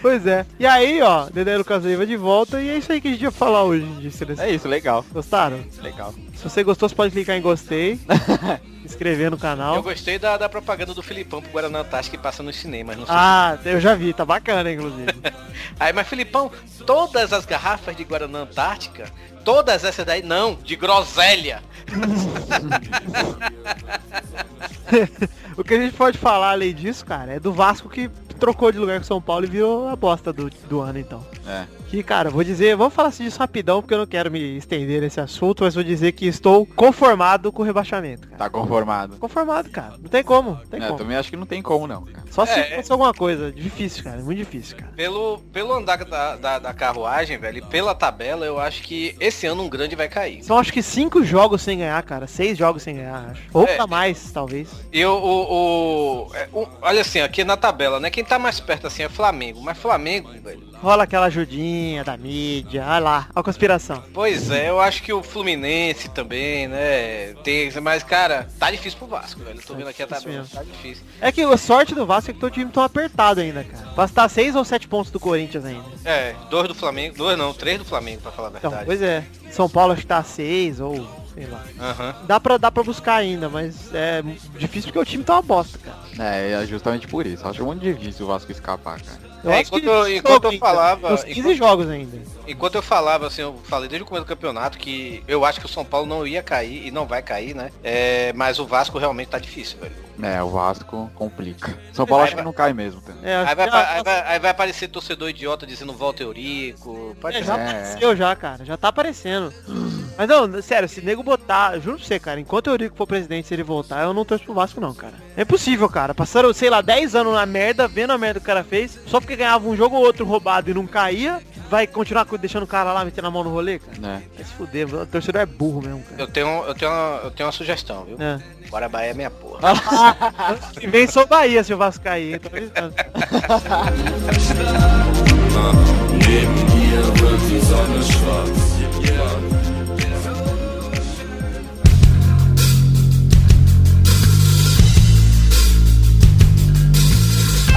Pois 0.00 0.26
é. 0.26 0.46
E 0.58 0.66
aí, 0.66 1.02
ó, 1.02 1.28
Dedé 1.30 1.56
Lucas 1.56 1.84
Leiva 1.84 2.06
de 2.06 2.16
volta 2.16 2.60
e 2.60 2.68
é 2.68 2.78
isso 2.78 2.92
aí 2.92 3.00
que 3.00 3.08
a 3.08 3.10
gente 3.10 3.22
ia 3.22 3.30
falar 3.30 3.64
hoje 3.64 3.84
de 4.00 4.10
seleção. 4.10 4.44
É 4.44 4.50
isso, 4.50 4.68
legal. 4.68 5.04
Gostaram? 5.12 5.60
Legal. 5.82 6.14
Se 6.34 6.44
você 6.44 6.62
gostou, 6.62 6.88
você 6.88 6.94
pode 6.94 7.12
clicar 7.12 7.36
em 7.36 7.42
gostei, 7.42 7.98
inscrever 8.84 9.30
no 9.30 9.36
Eu 9.36 9.40
canal. 9.40 9.82
gostei 9.82 10.18
da, 10.18 10.36
da 10.36 10.48
propaganda 10.48 10.94
do 10.94 11.02
Filipão 11.02 11.42
pro 11.42 11.50
Guaraná 11.50 11.80
Antártica 11.80 12.16
que 12.16 12.22
passa 12.22 12.42
nos 12.42 12.56
cinemas. 12.56 12.96
Não 12.96 13.06
sei. 13.06 13.14
Ah, 13.16 13.58
eu 13.64 13.80
já 13.80 13.94
vi, 13.94 14.12
tá 14.12 14.24
bacana, 14.24 14.70
inclusive. 14.70 15.06
Aí, 15.80 15.92
mas 15.92 16.06
Filipão, 16.06 16.50
todas 16.86 17.32
as 17.32 17.46
garrafas 17.46 17.96
de 17.96 18.04
Guaraná 18.04 18.40
Antártica, 18.40 19.10
todas 19.44 19.84
essas 19.84 20.04
daí, 20.04 20.22
não, 20.22 20.54
de 20.54 20.76
groselha. 20.76 21.62
o 25.56 25.64
que 25.64 25.74
a 25.74 25.80
gente 25.80 25.96
pode 25.96 26.18
falar 26.18 26.52
além 26.52 26.74
disso, 26.74 27.04
cara, 27.04 27.34
é 27.34 27.40
do 27.40 27.52
Vasco 27.52 27.88
que 27.88 28.10
trocou 28.38 28.70
de 28.70 28.78
lugar 28.78 28.98
com 28.98 29.04
São 29.04 29.20
Paulo 29.20 29.44
e 29.44 29.48
virou 29.48 29.88
a 29.88 29.96
bosta 29.96 30.32
do, 30.32 30.50
do 30.68 30.80
ano, 30.80 30.98
então. 30.98 31.24
É. 31.46 31.66
Que, 31.88 32.02
cara, 32.02 32.30
vou 32.30 32.42
dizer, 32.42 32.74
vamos 32.76 32.92
falar 32.92 33.10
assim 33.10 33.22
disso 33.24 33.38
rapidão, 33.38 33.80
porque 33.80 33.94
eu 33.94 33.98
não 33.98 34.06
quero 34.06 34.28
me 34.28 34.56
estender 34.56 35.00
nesse 35.00 35.20
assunto, 35.20 35.62
mas 35.62 35.72
vou 35.74 35.84
dizer 35.84 36.10
que 36.12 36.26
estou 36.26 36.66
conformado 36.66 37.52
com 37.52 37.62
o 37.62 37.64
rebaixamento, 37.64 38.26
cara. 38.26 38.36
Tá 38.38 38.50
conformado. 38.50 39.16
Conformado, 39.18 39.70
cara. 39.70 39.94
Não 40.02 40.08
tem 40.08 40.24
como, 40.24 40.50
não 40.50 40.66
tem 40.66 40.80
É, 40.80 40.84
eu 40.84 40.88
como. 40.88 40.98
também 40.98 41.16
acho 41.16 41.30
que 41.30 41.36
não 41.36 41.46
tem 41.46 41.62
como 41.62 41.86
não, 41.86 42.02
cara. 42.02 42.24
Só 42.28 42.44
se 42.44 42.58
É. 42.58 42.76
fosse 42.76 42.90
alguma 42.90 43.14
coisa. 43.14 43.52
Difícil, 43.52 44.02
cara. 44.02 44.20
Muito 44.20 44.38
difícil, 44.38 44.76
cara. 44.76 44.90
Pelo, 44.96 45.38
pelo 45.52 45.72
andar 45.72 46.04
da, 46.04 46.34
da, 46.36 46.58
da 46.58 46.74
carruagem, 46.74 47.38
velho, 47.38 47.58
e 47.58 47.62
pela 47.62 47.94
tabela, 47.94 48.44
eu 48.44 48.58
acho 48.58 48.82
que 48.82 49.14
esse 49.20 49.46
ano 49.46 49.62
um 49.62 49.68
grande 49.68 49.94
vai 49.94 50.08
cair. 50.08 50.42
São 50.42 50.58
acho 50.58 50.72
que 50.72 50.82
cinco 50.82 51.22
jogos 51.22 51.62
sem 51.62 51.78
ganhar, 51.78 52.02
cara. 52.02 52.26
Seis 52.26 52.58
jogos 52.58 52.82
sem 52.82 52.96
ganhar, 52.96 53.30
acho. 53.30 53.42
Ou 53.54 53.62
É. 53.62 53.76
pra 53.76 53.86
mais, 53.86 54.32
talvez. 54.32 54.68
E 54.92 55.04
o, 55.04 55.12
o, 55.12 56.26
o- 56.30 56.34
é, 56.34 56.48
o- 56.52 56.66
Olha 56.82 57.00
assim, 57.02 57.20
aqui 57.20 57.44
na 57.44 57.56
tabela, 57.56 58.00
né? 58.00 58.10
Quem 58.10 58.24
tá 58.24 58.38
mais 58.40 58.58
perto 58.58 58.88
assim 58.88 59.04
é 59.04 59.08
Flamengo. 59.08 59.60
Mas 59.62 59.78
Flamengo, 59.78 60.30
velho. 60.42 60.66
Rola 60.82 61.04
aquela 61.04 61.26
ajudinha 61.26 62.04
da 62.04 62.16
mídia. 62.16 62.84
Olha 62.86 62.98
lá, 62.98 63.28
a 63.34 63.42
conspiração. 63.42 64.02
Pois 64.12 64.50
é, 64.50 64.68
eu 64.68 64.80
acho 64.80 65.02
que 65.02 65.12
o 65.12 65.22
Fluminense 65.22 66.08
também, 66.10 66.68
né? 66.68 67.34
Tem. 67.42 67.70
Mas, 67.80 68.02
cara, 68.02 68.46
tá 68.58 68.70
difícil 68.70 68.98
pro 68.98 69.08
Vasco, 69.08 69.42
velho. 69.42 69.58
Eu 69.58 69.62
tô 69.64 69.74
vendo 69.74 69.88
aqui 69.88 70.02
a 70.02 70.06
tabela. 70.06 70.38
mesmo. 70.38 70.54
Tá 70.54 70.62
difícil. 70.62 71.04
É 71.20 71.32
que 71.32 71.40
a 71.42 71.56
sorte 71.56 71.94
do 71.94 72.06
Vasco 72.06 72.30
é 72.30 72.34
que 72.34 72.40
teu 72.40 72.50
time 72.50 72.70
tão 72.70 72.82
apertado 72.82 73.40
ainda, 73.40 73.64
cara. 73.64 73.86
Vai 73.96 74.06
estar 74.06 74.28
seis 74.28 74.54
ou 74.54 74.64
sete 74.64 74.86
pontos 74.86 75.10
do 75.10 75.18
Corinthians 75.18 75.64
ainda. 75.64 75.84
É, 76.04 76.34
dois 76.50 76.68
do 76.68 76.74
Flamengo. 76.74 77.16
Dois 77.16 77.36
não, 77.38 77.52
três 77.54 77.78
do 77.78 77.84
Flamengo, 77.84 78.20
pra 78.22 78.30
falar 78.30 78.48
a 78.48 78.58
Então, 78.58 78.70
verdade. 78.70 78.86
pois 78.86 79.02
é. 79.02 79.24
São 79.50 79.68
Paulo 79.68 79.92
acho 79.92 80.02
que 80.02 80.06
tá 80.08 80.18
a 80.18 80.24
seis 80.24 80.78
ou 80.80 80.94
sei 81.34 81.46
lá. 81.46 81.64
Aham. 81.80 82.14
Dá 82.26 82.38
pra, 82.40 82.56
dá 82.58 82.70
pra 82.70 82.82
buscar 82.82 83.16
ainda, 83.16 83.48
mas 83.48 83.92
é 83.94 84.22
difícil 84.58 84.88
porque 84.92 84.98
o 84.98 85.04
time 85.04 85.24
tá 85.24 85.34
uma 85.34 85.42
bosta, 85.42 85.78
cara. 85.78 85.96
É, 86.18 86.52
é 86.52 86.66
justamente 86.66 87.06
por 87.06 87.26
isso. 87.26 87.46
Acho 87.46 87.64
muito 87.64 87.80
difícil 87.82 88.24
o 88.24 88.28
Vasco 88.28 88.50
escapar, 88.52 89.00
cara. 89.00 89.25
Eu 89.46 89.52
É, 89.52 89.60
acho 89.60 89.70
que 89.70 89.78
enquanto 89.78 89.94
eu- 89.94 90.04
jogo 90.04 90.16
enquanto 90.18 90.44
eu 90.52 90.58
falava- 90.58 91.14
Uns 91.14 91.22
15 91.24 91.38
enquanto- 91.40 91.56
jogos 91.56 91.88
ainda. 91.88 92.18
Enquanto 92.48 92.74
eu 92.74 92.82
falava, 92.82 93.26
assim, 93.28 93.42
eu 93.42 93.56
falei 93.64 93.88
desde 93.88 94.02
o 94.02 94.06
começo 94.06 94.24
do 94.24 94.28
campeonato 94.28 94.76
que 94.76 95.22
eu 95.28 95.44
acho 95.44 95.60
que 95.60 95.66
o 95.66 95.68
São 95.68 95.84
Paulo 95.84 96.06
não 96.06 96.26
ia 96.26 96.42
cair 96.42 96.84
e 96.86 96.90
não 96.90 97.06
vai 97.06 97.22
cair, 97.22 97.54
né? 97.54 97.70
É, 97.84 98.32
mas 98.34 98.58
o 98.58 98.66
Vasco 98.66 98.98
realmente 98.98 99.28
tá 99.28 99.38
difícil, 99.38 99.78
velho. 99.80 99.94
É, 100.22 100.42
o 100.42 100.48
Vasco 100.48 101.10
complica. 101.14 101.78
São 101.92 102.06
Paulo 102.06 102.22
Aí 102.22 102.28
acho 102.28 102.32
que 102.32 102.36
vai- 102.36 102.44
não 102.44 102.52
cai 102.52 102.72
mesmo. 102.72 103.02
É, 103.22 103.36
Aí 103.36 103.54
vai, 103.54 103.68
que 103.68 103.76
aí, 103.76 104.02
vai, 104.02 104.20
aí 104.26 104.38
vai 104.40 104.50
aparecer 104.50 104.88
torcedor 104.88 105.28
idiota 105.30 105.66
dizendo 105.66 105.92
volta 105.92 106.22
Eurico. 106.22 107.14
Pode 107.20 107.36
É, 107.36 107.40
ser. 107.40 107.46
já 107.46 107.56
É. 107.58 107.62
apareceu 107.68 108.16
já, 108.16 108.34
cara. 108.34 108.64
Já 108.64 108.76
tá 108.76 108.88
aparecendo. 108.88 109.52
Mas 110.18 110.28
não, 110.28 110.62
sério, 110.62 110.88
se 110.88 111.00
nego 111.02 111.22
botar, 111.22 111.78
juro 111.78 111.98
pra 111.98 112.06
você, 112.06 112.18
cara, 112.18 112.40
enquanto 112.40 112.68
o 112.68 112.70
Eurico 112.70 112.96
for 112.96 113.06
presidente, 113.06 113.48
se 113.48 113.54
ele 113.54 113.62
voltar, 113.62 114.02
eu 114.02 114.14
não 114.14 114.24
torço 114.24 114.44
pro 114.44 114.54
Vasco 114.54 114.80
não, 114.80 114.94
cara. 114.94 115.12
É 115.36 115.42
impossível, 115.42 115.88
cara. 115.88 116.14
Passaram, 116.14 116.52
sei 116.54 116.70
lá, 116.70 116.80
10 116.80 117.14
anos 117.14 117.34
na 117.34 117.44
merda, 117.44 117.86
vendo 117.86 118.12
a 118.12 118.18
merda 118.18 118.40
que 118.40 118.44
o 118.44 118.46
cara 118.46 118.64
fez, 118.64 118.98
só 119.06 119.20
porque 119.20 119.36
ganhava 119.36 119.68
um 119.68 119.76
jogo 119.76 119.96
ou 119.96 120.02
outro 120.04 120.24
roubado 120.24 120.70
e 120.70 120.74
não 120.74 120.86
caía, 120.86 121.40
vai 121.68 121.86
continuar 121.86 122.24
co- 122.24 122.38
deixando 122.38 122.62
o 122.62 122.66
cara 122.66 122.92
lá 122.92 123.04
metendo 123.04 123.28
a 123.28 123.30
mão 123.30 123.44
no 123.44 123.50
rolê, 123.50 123.78
cara. 123.78 123.98
Né? 123.98 124.22
Vai 124.34 124.44
se 124.44 124.52
fuder, 124.54 124.94
o 124.94 125.06
torcedor 125.06 125.42
é 125.42 125.46
burro 125.46 125.82
mesmo, 125.82 126.02
cara. 126.02 126.22
Eu 126.22 126.26
tenho, 126.28 126.48
eu, 126.64 126.74
tenho 126.74 126.90
uma, 126.90 127.20
eu 127.24 127.30
tenho 127.30 127.46
uma 127.46 127.52
sugestão, 127.52 128.04
viu? 128.04 128.16
É. 128.18 128.40
Bora 128.70 128.88
Bahia 128.88 129.10
é 129.10 129.14
minha 129.14 129.30
porra. 129.30 129.74
E 130.80 130.86
vem 130.86 131.06
só 131.06 131.26
Bahia 131.26 131.62
se 131.62 131.74
o 131.74 131.76
Vasco 131.76 132.02
cair, 132.02 132.32
hein? 132.34 132.40
Tô 132.40 132.48
avisando. 132.48 132.94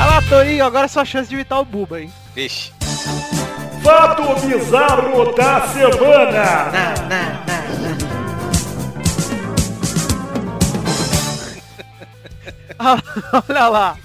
Ah 0.01 0.05
lá, 0.05 0.21
Torinho, 0.21 0.63
agora 0.63 0.85
é 0.85 0.87
sua 0.87 1.03
chance 1.03 1.27
de 1.27 1.35
imitar 1.35 1.59
o 1.59 1.65
Buba, 1.65 1.99
hein? 1.99 2.09
Vixe. 2.33 2.71
Fato 3.83 4.23
bizarro 4.47 5.35
da 5.35 5.67
semana. 5.67 6.69
Olha 13.49 13.67
lá. 13.67 13.97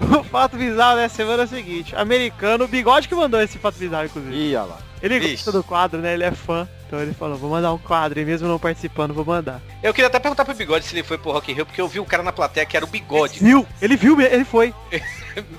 O 0.00 0.24
fato 0.30 0.56
bizarro 0.56 0.96
dessa 0.96 1.16
semana 1.16 1.42
é 1.42 1.46
o 1.46 1.48
seguinte. 1.48 1.94
Americano, 1.96 2.64
o 2.64 2.68
Bigode 2.68 3.08
que 3.08 3.14
mandou 3.14 3.40
esse 3.40 3.58
fato 3.58 3.78
bizarro, 3.78 4.06
inclusive. 4.06 4.34
Ih, 4.34 4.56
olha 4.56 4.66
lá. 4.66 4.78
Ele 5.02 5.18
Vixe. 5.18 5.36
gosta 5.36 5.52
do 5.52 5.64
quadro, 5.64 6.00
né? 6.00 6.14
Ele 6.14 6.24
é 6.24 6.30
fã. 6.30 6.68
Então 6.86 7.00
ele 7.00 7.14
falou, 7.14 7.36
vou 7.36 7.50
mandar 7.50 7.72
um 7.72 7.78
quadro. 7.78 8.20
E 8.20 8.24
mesmo 8.24 8.48
não 8.48 8.58
participando, 8.58 9.14
vou 9.14 9.24
mandar. 9.24 9.60
Eu 9.82 9.94
queria 9.94 10.08
até 10.08 10.18
perguntar 10.18 10.44
pro 10.44 10.54
Bigode 10.54 10.84
se 10.84 10.94
ele 10.94 11.02
foi 11.02 11.16
pro 11.16 11.30
Rock 11.30 11.50
in 11.52 11.54
Rio, 11.54 11.64
porque 11.66 11.80
eu 11.80 11.88
vi 11.88 12.00
o 12.00 12.04
cara 12.04 12.22
na 12.22 12.32
plateia 12.32 12.66
que 12.66 12.76
era 12.76 12.84
o 12.84 12.88
Bigode. 12.88 13.38
Viu? 13.38 13.66
Ele 13.80 13.96
viu, 13.96 14.20
ele 14.20 14.44
foi. 14.44 14.74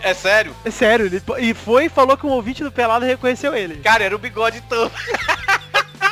É 0.04 0.14
sério? 0.14 0.54
É 0.66 0.70
sério. 0.70 1.06
Ele, 1.06 1.22
e 1.40 1.54
foi 1.54 1.86
e 1.86 1.90
falou 1.90 2.18
que 2.18 2.26
um 2.26 2.32
ouvinte 2.32 2.62
do 2.62 2.70
Pelado 2.70 3.06
reconheceu 3.06 3.56
ele. 3.56 3.78
Cara, 3.78 4.04
era 4.04 4.14
o 4.14 4.20
Bigode 4.20 4.62
todo. 4.68 4.92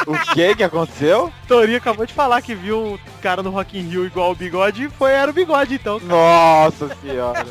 O 0.07 0.33
que 0.33 0.55
que 0.55 0.63
aconteceu? 0.63 1.31
Torinho 1.47 1.77
acabou 1.77 2.05
de 2.05 2.13
falar 2.13 2.41
que 2.41 2.55
viu 2.55 2.93
um 2.93 2.99
cara 3.21 3.43
no 3.43 3.49
Rock 3.49 3.77
in 3.77 3.89
Rio 3.89 4.05
igual 4.05 4.31
o 4.31 4.35
Bigode 4.35 4.85
e 4.85 4.89
foi, 4.89 5.11
era 5.11 5.29
o 5.29 5.33
Bigode 5.33 5.75
então. 5.75 5.99
Nossa 5.99 6.95
senhora. 7.01 7.45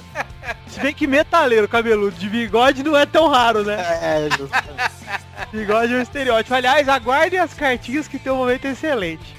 Se 0.69 0.81
bem 0.81 0.95
que 0.95 1.07
metaleiro 1.07 1.69
cabeludo 1.69 2.17
de 2.17 2.29
bigode 2.29 2.83
não 2.83 2.97
é 2.97 3.07
tão 3.07 3.29
raro, 3.29 3.65
né? 3.65 3.77
É, 4.03 4.29
justo. 4.31 4.57
Bigode 5.53 5.95
é 5.95 5.97
um 5.97 6.03
estereótipo. 6.03 6.55
Aliás, 6.55 6.89
aguardem 6.89 7.39
as 7.39 7.55
cartinhas 7.55 8.07
que 8.07 8.19
tem 8.19 8.33
um 8.33 8.37
momento 8.37 8.67
excelente. 8.67 9.35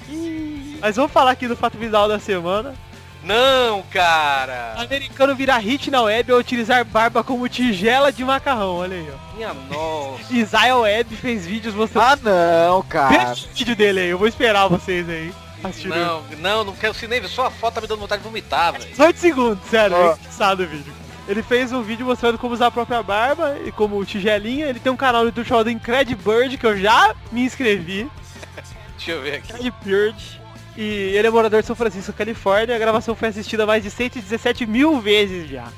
Mas 0.80 0.96
vamos 0.96 1.12
falar 1.12 1.32
aqui 1.32 1.46
do 1.46 1.56
fato 1.56 1.76
bizarro 1.76 2.08
da 2.08 2.18
semana. 2.18 2.74
Não, 3.22 3.82
cara. 3.90 4.74
Americano 4.78 5.36
virar 5.36 5.58
hit 5.58 5.90
na 5.90 6.02
web 6.02 6.32
ao 6.32 6.38
utilizar 6.38 6.84
barba 6.84 7.22
como 7.22 7.48
tigela 7.48 8.10
de 8.10 8.24
macarrão, 8.24 8.76
olha 8.76 8.96
aí, 8.96 9.08
ó. 9.12 9.36
Minha 9.36 9.54
nossa. 9.54 10.32
Israel 10.32 10.80
Web 10.80 11.16
fez 11.16 11.46
vídeos 11.46 11.74
mostrando... 11.74 12.06
Ah 12.06 12.18
não, 12.22 12.82
cara. 12.82 13.26
Veja 13.34 13.46
o 13.46 13.54
vídeo 13.54 13.76
dele 13.76 14.00
aí, 14.00 14.08
eu 14.08 14.18
vou 14.18 14.26
esperar 14.26 14.68
vocês 14.68 15.06
aí. 15.08 15.32
Assistindo. 15.62 15.94
Não, 15.94 16.22
não, 16.38 16.64
não 16.64 16.72
quero 16.74 16.94
nem 17.08 17.20
ver. 17.20 17.28
Só 17.28 17.46
a 17.46 17.50
foto 17.50 17.74
tá 17.74 17.80
me 17.82 17.86
dando 17.86 18.00
vontade 18.00 18.22
de 18.22 18.28
vomitar, 18.28 18.72
velho. 18.72 18.86
18 18.86 19.18
segundos, 19.18 19.68
sério, 19.68 19.96
Ó. 19.96 20.00
é 20.00 20.14
engraçado 20.14 20.62
o 20.62 20.66
vídeo. 20.66 20.99
Ele 21.30 21.44
fez 21.44 21.72
um 21.72 21.80
vídeo 21.80 22.04
mostrando 22.04 22.36
como 22.36 22.54
usar 22.54 22.66
a 22.66 22.70
própria 22.72 23.00
barba 23.04 23.56
e 23.64 23.70
como 23.70 24.04
tigelinha. 24.04 24.66
Ele 24.66 24.80
tem 24.80 24.90
um 24.90 24.96
canal 24.96 25.22
no 25.22 25.28
YouTube 25.28 25.46
chamado 25.46 25.70
Incredibird, 25.70 26.58
que 26.58 26.66
eu 26.66 26.76
já 26.76 27.14
me 27.30 27.42
inscrevi. 27.44 28.10
Deixa 28.98 29.12
eu 29.12 29.22
ver 29.22 29.36
aqui. 29.36 29.52
Incredibird. 29.52 30.40
E 30.76 30.82
ele 30.82 31.28
é 31.28 31.30
morador 31.30 31.60
de 31.60 31.68
São 31.68 31.76
Francisco, 31.76 32.12
Califórnia. 32.12 32.74
A 32.74 32.78
gravação 32.80 33.14
foi 33.14 33.28
assistida 33.28 33.64
mais 33.64 33.84
de 33.84 33.92
117 33.92 34.66
mil 34.66 35.00
vezes 35.00 35.48
já. 35.48 35.68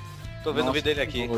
Tô 0.43 0.55
vendo 0.55 0.63
o 0.63 0.67
Nossa, 0.69 0.73
vídeo 0.73 0.85
dele 0.85 1.03
aqui. 1.03 1.31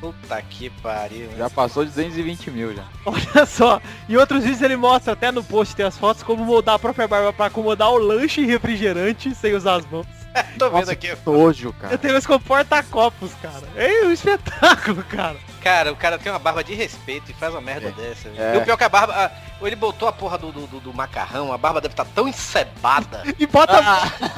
Puta 0.00 0.40
que 0.40 0.70
pariu. 0.70 1.28
Já 1.36 1.50
passou 1.50 1.84
de 1.84 1.90
220 1.90 2.50
mil 2.50 2.74
já. 2.74 2.84
Olha 3.04 3.44
só. 3.44 3.82
Em 4.08 4.16
outros 4.16 4.44
vídeos 4.44 4.62
ele 4.62 4.76
mostra, 4.76 5.12
até 5.12 5.30
no 5.30 5.44
post 5.44 5.76
tem 5.76 5.84
as 5.84 5.98
fotos, 5.98 6.22
como 6.22 6.42
moldar 6.42 6.76
a 6.76 6.78
própria 6.78 7.06
barba 7.06 7.34
para 7.34 7.46
acomodar 7.46 7.90
o 7.90 7.98
lanche 7.98 8.40
e 8.40 8.46
refrigerante 8.46 9.34
sem 9.34 9.54
usar 9.54 9.74
as 9.74 9.90
mãos. 9.90 10.17
Tô 10.58 10.66
vendo 10.70 10.80
Nossa, 10.80 10.92
aqui. 10.92 11.08
que 11.16 11.30
nojo, 11.30 11.68
Eu 11.68 11.72
cara. 11.74 11.98
tenho 11.98 12.16
esse 12.16 12.38
porta-copos, 12.40 13.32
cara. 13.42 13.62
É 13.76 14.04
um 14.06 14.12
espetáculo, 14.12 15.02
cara. 15.04 15.36
Cara, 15.62 15.92
o 15.92 15.96
cara 15.96 16.18
tem 16.18 16.30
uma 16.32 16.38
barba 16.38 16.62
de 16.64 16.74
respeito 16.74 17.30
e 17.30 17.34
faz 17.34 17.52
uma 17.52 17.60
merda 17.60 17.90
dessa. 17.90 18.28
velho. 18.30 18.40
É. 18.42 18.54
E 18.56 18.58
o 18.58 18.64
pior 18.64 18.76
que 18.76 18.84
a 18.84 18.88
barba. 18.88 19.12
ah, 19.16 19.30
ele 19.66 19.76
botou 19.76 20.08
a 20.08 20.12
porra 20.12 20.38
do, 20.38 20.50
do, 20.52 20.66
do- 20.66 20.80
do 20.80 20.94
macarrão, 20.94 21.52
a 21.52 21.58
barba 21.58 21.80
deve 21.80 21.92
estar 21.92 22.04
tão 22.06 22.26
encebada. 22.28 23.22
E 23.38 23.46
bota, 23.46 23.74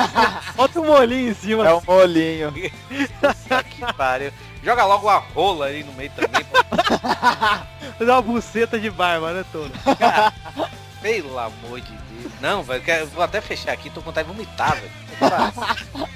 bota 0.57 0.81
um 0.81 0.87
molinho 0.87 1.31
em 1.31 1.35
cima. 1.35 1.67
É 1.69 1.75
um 1.75 1.83
molinho. 1.87 2.53
Que 2.53 3.93
pariu. 3.97 4.33
Joga 4.63 4.85
logo 4.85 5.09
a 5.09 5.17
rola 5.19 5.67
aí 5.67 5.83
no 5.85 5.93
meio 5.93 6.11
também. 6.11 6.45
Fazer 7.99 8.11
uma 8.11 8.23
buceta 8.23 8.79
de 8.79 8.91
barba, 8.91 9.33
né, 9.33 9.45
toda? 9.53 9.71
Pelo 11.01 11.39
amor 11.39 11.81
de 11.81 11.93
Deus. 11.93 12.10
Não, 12.41 12.63
velho, 12.63 12.83
vou 13.09 13.23
até 13.23 13.41
fechar 13.41 13.73
aqui, 13.73 13.91
tô 13.91 14.01
com 14.01 14.07
vontade 14.07 14.29
de 14.29 14.35
vomitar, 14.35 14.77
velho. 14.77 14.91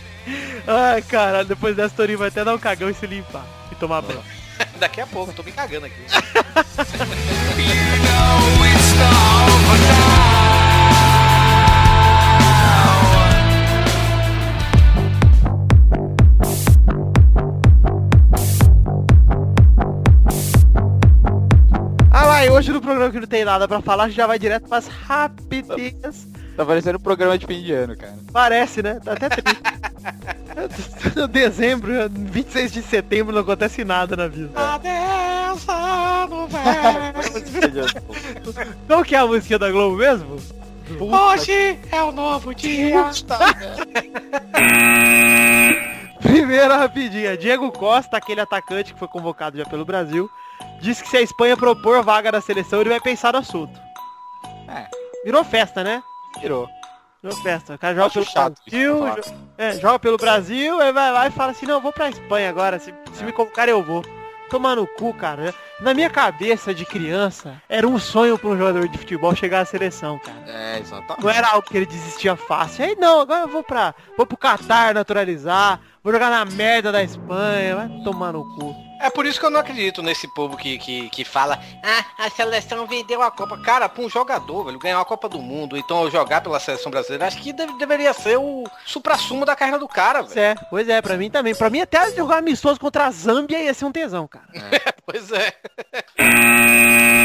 Ai, 0.66 1.02
cara, 1.02 1.44
depois 1.44 1.76
dessa 1.76 1.94
Torinho 1.94 2.18
vai 2.18 2.28
até 2.28 2.44
dar 2.44 2.54
um 2.54 2.58
cagão 2.58 2.88
e 2.88 2.94
se 2.94 3.06
limpar. 3.06 3.44
E 3.70 3.75
tomar 3.75 4.00
banho. 4.00 4.23
Daqui 4.78 5.00
a 5.00 5.06
pouco, 5.06 5.32
eu 5.32 5.37
tô 5.37 5.42
me 5.42 5.52
cagando 5.52 5.87
aqui. 5.87 6.00
vai, 22.35 22.50
hoje 22.50 22.73
no 22.73 22.81
programa 22.81 23.11
que 23.12 23.21
não 23.21 23.26
tem 23.29 23.45
nada 23.45 23.69
pra 23.69 23.81
falar, 23.81 24.05
a 24.05 24.09
gente 24.09 24.17
já 24.17 24.26
vai 24.26 24.38
direto 24.38 24.69
pras 24.69 24.88
rapidinhas. 24.88 26.26
Tá 26.57 26.64
parecendo 26.64 26.99
um 26.99 27.00
programa 27.00 27.38
de 27.38 27.47
fim 27.47 27.62
de 27.62 27.73
ano, 27.73 27.97
cara. 27.97 28.14
Parece, 28.33 28.83
né? 28.83 29.00
Tá 29.05 29.12
até 29.12 29.29
triste. 29.29 29.62
Dezembro, 31.31 31.93
26 32.11 32.73
de 32.73 32.83
setembro, 32.83 33.33
não 33.33 33.43
acontece 33.43 33.85
nada 33.85 34.17
na 34.17 34.29
vida. 34.29 34.50
Adeus, 34.55 35.69
ano 35.69 36.49
velho. 36.49 37.87
Qual 38.87 39.05
que 39.05 39.14
é 39.14 39.19
a 39.19 39.26
música 39.26 39.59
da 39.59 39.71
Globo 39.71 39.97
mesmo? 39.97 40.37
Hoje 41.00 41.79
é 41.91 42.03
o 42.03 42.12
novo 42.12 42.55
dia. 42.55 43.11
Primeira 46.21 46.76
rapidinha. 46.76 47.37
Diego 47.37 47.71
Costa, 47.73 48.17
aquele 48.17 48.41
atacante 48.41 48.93
que 48.93 48.99
foi 48.99 49.09
convocado 49.09 49.57
já 49.57 49.64
pelo 49.64 49.85
Brasil, 49.85 50.29
disse 50.85 51.03
que 51.03 51.09
se 51.09 51.17
a 51.17 51.23
Espanha 51.23 51.57
propor 51.57 52.03
vaga 52.03 52.31
na 52.31 52.41
seleção, 52.41 52.81
ele 52.81 52.91
vai 52.91 53.00
pensar 53.00 53.33
no 53.33 53.38
assunto. 53.41 53.79
É. 54.69 54.87
Virou 55.25 55.43
festa, 55.45 55.83
né? 55.83 56.03
Tirou. 56.41 56.69
Virou 57.23 57.37
festa. 57.43 57.75
O 57.75 57.79
cara 57.79 57.95
joga 57.95 58.11
pelo 58.11 58.25
chato 58.26 58.55
Brasil, 58.69 58.99
pra 58.99 59.09
falar. 59.09 59.21
jo- 59.23 59.35
é, 59.59 59.73
joga 59.79 59.99
pelo 59.99 60.17
Brasil, 60.17 60.81
aí 60.81 60.93
vai 60.93 61.11
lá 61.12 61.26
e 61.26 61.31
fala 61.31 61.53
assim, 61.53 61.67
não, 61.67 61.75
eu 61.76 61.81
vou 61.81 61.93
pra 61.93 62.11
Espanha 62.11 62.49
agora, 62.50 62.79
se, 62.79 62.95
se 63.12 63.25
me 63.25 63.33
convocar 63.33 63.69
eu 63.69 63.83
vou. 63.83 64.05
Tomar 64.50 64.76
no 64.76 64.87
cu, 64.87 65.12
cara. 65.14 65.55
Na 65.81 65.95
minha 65.95 66.11
cabeça 66.11 66.75
de 66.75 66.85
criança, 66.85 67.61
era 67.69 67.88
um 67.88 67.99
sonho 67.99 68.38
pra 68.38 68.50
um 68.50 68.59
jogador 68.59 68.87
de 68.87 68.99
futebol 68.99 69.35
chegar 69.35 69.61
à 69.61 69.64
seleção, 69.64 70.19
cara. 70.19 70.37
É, 70.47 70.79
exatamente. 70.81 71.23
Não 71.25 71.31
era 71.31 71.49
algo 71.49 71.67
que 71.67 71.76
ele 71.76 71.87
desistia 71.87 72.37
fácil. 72.37 72.85
Aí 72.85 72.95
não, 72.95 73.21
agora 73.21 73.41
eu 73.41 73.49
vou 73.49 73.62
pra. 73.64 73.95
Vou 74.19 74.26
pro 74.26 74.37
Catar 74.37 74.93
naturalizar, 74.95 75.81
vou 76.05 76.12
jogar 76.12 76.31
na 76.31 76.45
merda 76.45 76.93
da 76.93 77.03
Espanha, 77.03 77.75
vai 77.75 77.88
tomar 78.05 78.33
no 78.35 78.45
cu. 78.57 78.76
É 79.01 79.11
por 79.11 79.27
isso 79.27 79.39
que 79.39 79.45
eu 79.45 79.51
não 79.51 79.61
acredito 79.61 80.03
nesse 80.03 80.27
povo 80.35 80.57
que, 80.57 80.79
que, 80.79 81.11
que 81.11 81.25
fala, 81.25 81.61
ah, 81.83 82.25
a 82.25 82.31
seleção 82.31 82.87
vendeu 82.87 83.21
a 83.23 83.31
Copa. 83.31 83.59
Cara, 83.59 83.89
pra 83.89 84.03
um 84.03 84.09
jogador, 84.09 84.65
velho, 84.65 84.79
ganhar 84.79 84.99
a 85.01 85.05
Copa 85.05 85.29
do 85.29 85.39
Mundo, 85.39 85.77
então 85.77 86.11
jogar 86.11 86.41
pela 86.41 86.59
seleção 86.59 86.91
brasileira, 86.91 87.27
acho 87.27 87.37
que 87.39 87.53
deve- 87.53 87.77
deveria 87.77 88.13
ser 88.15 88.39
o 88.39 88.65
supra-sumo 88.87 89.45
da 89.45 89.55
carreira 89.55 89.79
do 89.79 89.87
cara, 89.89 90.23
velho. 90.23 90.41
é, 90.41 90.55
pois 90.71 90.89
é, 90.89 91.03
pra 91.03 91.17
mim 91.19 91.31
também. 91.31 91.55
Pra 91.55 91.69
mim 91.69 91.81
até 91.81 92.11
jogar 92.13 92.39
amistoso 92.39 92.81
contra 92.81 93.07
a 93.07 93.11
Zâmbia 93.11 93.63
ia 93.63 93.75
ser 93.75 93.85
um 93.85 93.93
tesão, 93.93 94.27
cara. 94.27 94.47
Pois 95.07 95.31
é. 95.33 95.53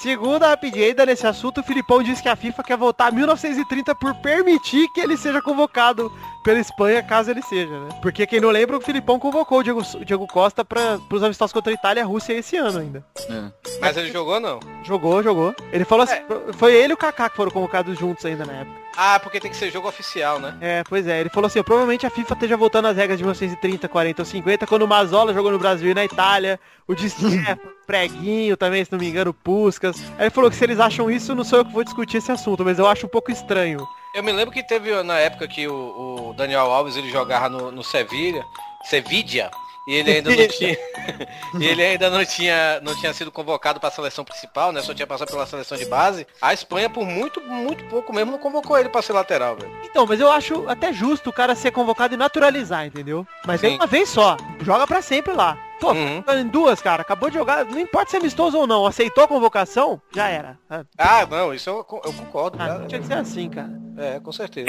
Segunda 0.00 0.46
rapidinha 0.46 0.86
ainda 0.86 1.04
nesse 1.04 1.26
assunto, 1.26 1.58
o 1.58 1.64
Filipão 1.64 2.00
disse 2.00 2.22
que 2.22 2.28
a 2.28 2.36
FIFA 2.36 2.62
quer 2.62 2.76
voltar 2.76 3.08
a 3.08 3.10
1930 3.10 3.96
por 3.96 4.14
permitir 4.14 4.86
que 4.92 5.00
ele 5.00 5.16
seja 5.16 5.42
convocado 5.42 6.12
pela 6.44 6.60
Espanha, 6.60 7.02
caso 7.02 7.32
ele 7.32 7.42
seja, 7.42 7.80
né? 7.80 7.88
Porque 8.00 8.24
quem 8.24 8.40
não 8.40 8.50
lembra, 8.50 8.76
o 8.76 8.80
Filipão 8.80 9.18
convocou 9.18 9.58
o 9.58 9.62
Diego, 9.64 9.82
o 9.82 10.04
Diego 10.04 10.24
Costa 10.28 10.64
para 10.64 11.00
os 11.10 11.22
amistosos 11.24 11.52
contra 11.52 11.72
a 11.72 11.74
Itália 11.74 12.00
e 12.00 12.04
a 12.04 12.06
Rússia 12.06 12.32
esse 12.32 12.56
ano 12.56 12.78
ainda. 12.78 13.04
É. 13.28 13.50
Mas 13.80 13.96
ele 13.96 14.12
jogou 14.12 14.38
não? 14.38 14.60
Jogou, 14.84 15.20
jogou. 15.20 15.52
Ele 15.72 15.84
falou 15.84 16.04
assim, 16.04 16.22
foi 16.52 16.74
ele 16.76 16.92
e 16.92 16.94
o 16.94 16.96
Kaká 16.96 17.28
que 17.28 17.36
foram 17.36 17.50
convocados 17.50 17.98
juntos 17.98 18.24
ainda 18.24 18.46
na 18.46 18.52
época. 18.52 18.87
Ah, 19.00 19.20
porque 19.20 19.38
tem 19.38 19.48
que 19.48 19.56
ser 19.56 19.70
jogo 19.70 19.86
oficial, 19.86 20.40
né? 20.40 20.56
É, 20.60 20.82
pois 20.82 21.06
é. 21.06 21.20
Ele 21.20 21.28
falou 21.28 21.46
assim, 21.46 21.62
provavelmente 21.62 22.04
a 22.04 22.10
FIFA 22.10 22.34
esteja 22.34 22.56
voltando 22.56 22.88
às 22.88 22.96
regras 22.96 23.16
de 23.16 23.22
1930, 23.22 23.88
40 23.88 24.22
ou 24.22 24.26
50, 24.26 24.66
quando 24.66 24.82
o 24.82 24.88
Mazola 24.88 25.32
jogou 25.32 25.52
no 25.52 25.58
Brasil 25.58 25.88
e 25.88 25.94
na 25.94 26.04
Itália, 26.04 26.58
o 26.84 26.96
Di 26.96 27.08
Stefano, 27.08 27.60
Preguinho 27.86 28.56
também, 28.56 28.84
se 28.84 28.90
não 28.90 28.98
me 28.98 29.08
engano, 29.08 29.30
o 29.30 29.34
Puskas. 29.34 30.02
Aí 30.18 30.24
ele 30.24 30.30
falou 30.30 30.50
que 30.50 30.56
se 30.56 30.64
eles 30.64 30.80
acham 30.80 31.08
isso, 31.08 31.32
não 31.32 31.44
sou 31.44 31.60
eu 31.60 31.64
que 31.64 31.72
vou 31.72 31.84
discutir 31.84 32.16
esse 32.16 32.32
assunto, 32.32 32.64
mas 32.64 32.80
eu 32.80 32.88
acho 32.88 33.06
um 33.06 33.08
pouco 33.08 33.30
estranho. 33.30 33.86
Eu 34.16 34.22
me 34.24 34.32
lembro 34.32 34.52
que 34.52 34.64
teve 34.64 35.00
na 35.04 35.16
época 35.16 35.46
que 35.46 35.68
o, 35.68 36.30
o 36.30 36.34
Daniel 36.36 36.62
Alves 36.62 36.96
ele 36.96 37.08
jogava 37.08 37.48
no, 37.48 37.70
no 37.70 37.84
Sevilha, 37.84 38.44
Sevilla, 38.82 39.48
e 39.88 39.94
ele 39.94 40.12
ainda 40.12 40.30
não 40.30 40.46
tinha, 40.48 40.78
ele 41.60 41.82
ainda 41.82 42.10
não 42.10 42.24
tinha, 42.24 42.80
não 42.82 42.94
tinha 42.94 43.12
sido 43.14 43.32
convocado 43.32 43.80
para 43.80 43.88
a 43.88 43.92
seleção 43.92 44.24
principal, 44.24 44.70
né? 44.70 44.82
Só 44.82 44.92
tinha 44.94 45.06
passado 45.06 45.28
pela 45.30 45.46
seleção 45.46 45.76
de 45.78 45.86
base. 45.86 46.26
A 46.40 46.52
Espanha 46.52 46.90
por 46.90 47.06
muito, 47.06 47.40
muito 47.40 47.84
pouco 47.86 48.12
mesmo 48.12 48.32
não 48.32 48.38
convocou 48.38 48.78
ele 48.78 48.88
para 48.90 49.00
ser 49.02 49.14
lateral, 49.14 49.56
velho. 49.56 49.72
Então, 49.84 50.06
mas 50.06 50.20
eu 50.20 50.30
acho 50.30 50.68
até 50.68 50.92
justo 50.92 51.30
o 51.30 51.32
cara 51.32 51.54
ser 51.54 51.70
convocado 51.72 52.14
e 52.14 52.16
naturalizar, 52.16 52.86
entendeu? 52.86 53.26
Mas 53.46 53.64
é 53.64 53.70
uma 53.70 53.86
vez 53.86 54.08
só. 54.10 54.36
Joga 54.60 54.86
pra 54.86 55.00
sempre 55.02 55.32
lá. 55.32 55.56
Pô, 55.80 55.92
Uhum. 55.92 56.24
em 56.36 56.48
duas, 56.48 56.82
cara. 56.82 57.02
Acabou 57.02 57.30
de 57.30 57.36
jogar, 57.38 57.64
não 57.64 57.78
importa 57.80 58.10
se 58.10 58.16
é 58.16 58.20
amistoso 58.20 58.58
ou 58.58 58.66
não. 58.66 58.84
Aceitou 58.84 59.22
a 59.24 59.28
convocação, 59.28 60.02
já 60.12 60.28
era. 60.28 60.58
Ah, 60.98 61.24
não, 61.24 61.54
isso 61.54 61.70
eu, 61.70 61.76
eu 61.76 62.12
concordo. 62.12 62.58
ah, 62.60 62.80
né? 62.80 62.86
tinha 62.88 63.00
que 63.00 63.06
ser 63.06 63.14
assim, 63.14 63.48
cara. 63.48 63.70
É, 63.98 64.20
com 64.20 64.32
certeza. 64.32 64.68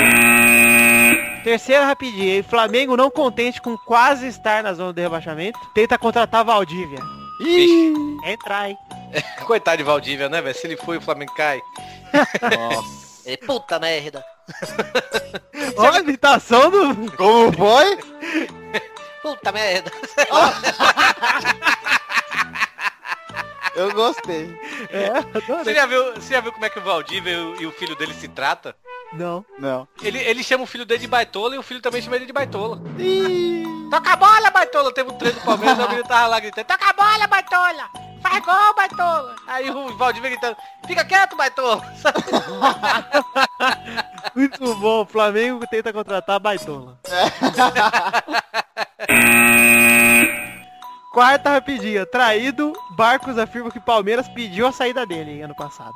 Terceira 1.43 1.85
rapidinha, 1.85 2.37
hein? 2.37 2.43
Flamengo 2.43 2.97
não 2.97 3.11
contente 3.11 3.61
com 3.61 3.77
quase 3.77 4.27
estar 4.27 4.63
na 4.63 4.73
zona 4.73 4.91
de 4.91 5.01
rebaixamento, 5.01 5.59
tenta 5.73 5.97
contratar 5.97 6.43
Valdívia. 6.43 6.99
É 8.25 8.33
entrar, 8.33 8.69
hein? 8.69 8.77
coitado 9.45 9.77
de 9.77 9.83
Valdívia, 9.83 10.27
né, 10.27 10.41
velho? 10.41 10.55
Se 10.55 10.67
ele 10.67 10.77
foi, 10.77 10.97
o 10.97 11.01
Flamengo 11.01 11.33
cai. 11.35 11.61
Nossa. 12.41 12.99
É 13.25 13.37
puta 13.37 13.79
merda. 13.79 14.25
Olha 15.77 15.99
a 15.99 16.01
imitação 16.01 16.71
do... 16.71 17.11
Como 17.11 17.53
foi? 17.53 17.97
Puta 19.21 19.51
merda. 19.51 19.91
Eu 23.79 23.93
gostei. 23.93 24.59
É, 24.89 25.09
Você 25.63 25.73
já 25.73 25.85
viu, 25.85 26.13
você 26.13 26.33
já 26.33 26.41
viu 26.41 26.51
como 26.51 26.65
é 26.65 26.69
que 26.69 26.79
o 26.79 26.81
Valdívia 26.81 27.31
e 27.59 27.65
o, 27.65 27.71
filho 27.71 27.95
dele 27.95 28.13
se 28.13 28.27
trata? 28.27 28.75
Não. 29.13 29.45
Não. 29.57 29.87
Ele, 30.01 30.17
ele 30.19 30.43
chama 30.43 30.65
o 30.65 30.67
filho 30.67 30.85
dele 30.85 30.99
de 30.99 31.07
baitola 31.07 31.55
e 31.55 31.57
o 31.57 31.63
filho 31.63 31.79
também 31.79 32.01
chama 32.01 32.17
ele 32.17 32.25
de 32.25 32.33
baitola. 32.33 32.81
Toca 33.89 34.11
a 34.11 34.15
bola, 34.17 34.51
baitola! 34.51 34.93
Teve 34.93 35.09
um 35.09 35.17
treino 35.17 35.39
do 35.39 35.45
Palmeiras, 35.45 35.79
o 35.79 35.87
menino 35.87 36.03
tava 36.03 36.27
lá 36.27 36.41
gritando, 36.41 36.65
toca 36.65 36.89
a 36.89 36.93
bola, 36.93 37.25
baitola! 37.25 37.89
Faz 38.21 38.43
gol, 38.43 38.75
baitola! 38.75 39.35
Aí 39.47 39.71
o 39.71 39.95
Valdívia 39.95 40.31
gritando, 40.31 40.57
fica 40.85 41.05
quieto, 41.05 41.37
baitola! 41.37 41.81
Muito 44.35 44.75
bom, 44.75 45.03
o 45.03 45.05
Flamengo 45.05 45.65
tenta 45.67 45.93
contratar 45.93 46.37
Baitola. 46.39 46.99
Quarta 51.19 51.49
rapidinha, 51.49 52.05
traído, 52.05 52.71
Barcos 52.91 53.37
afirma 53.37 53.69
que 53.69 53.77
Palmeiras 53.77 54.25
pediu 54.29 54.65
a 54.65 54.71
saída 54.71 55.05
dele 55.05 55.31
hein, 55.31 55.41
ano 55.43 55.53
passado. 55.53 55.91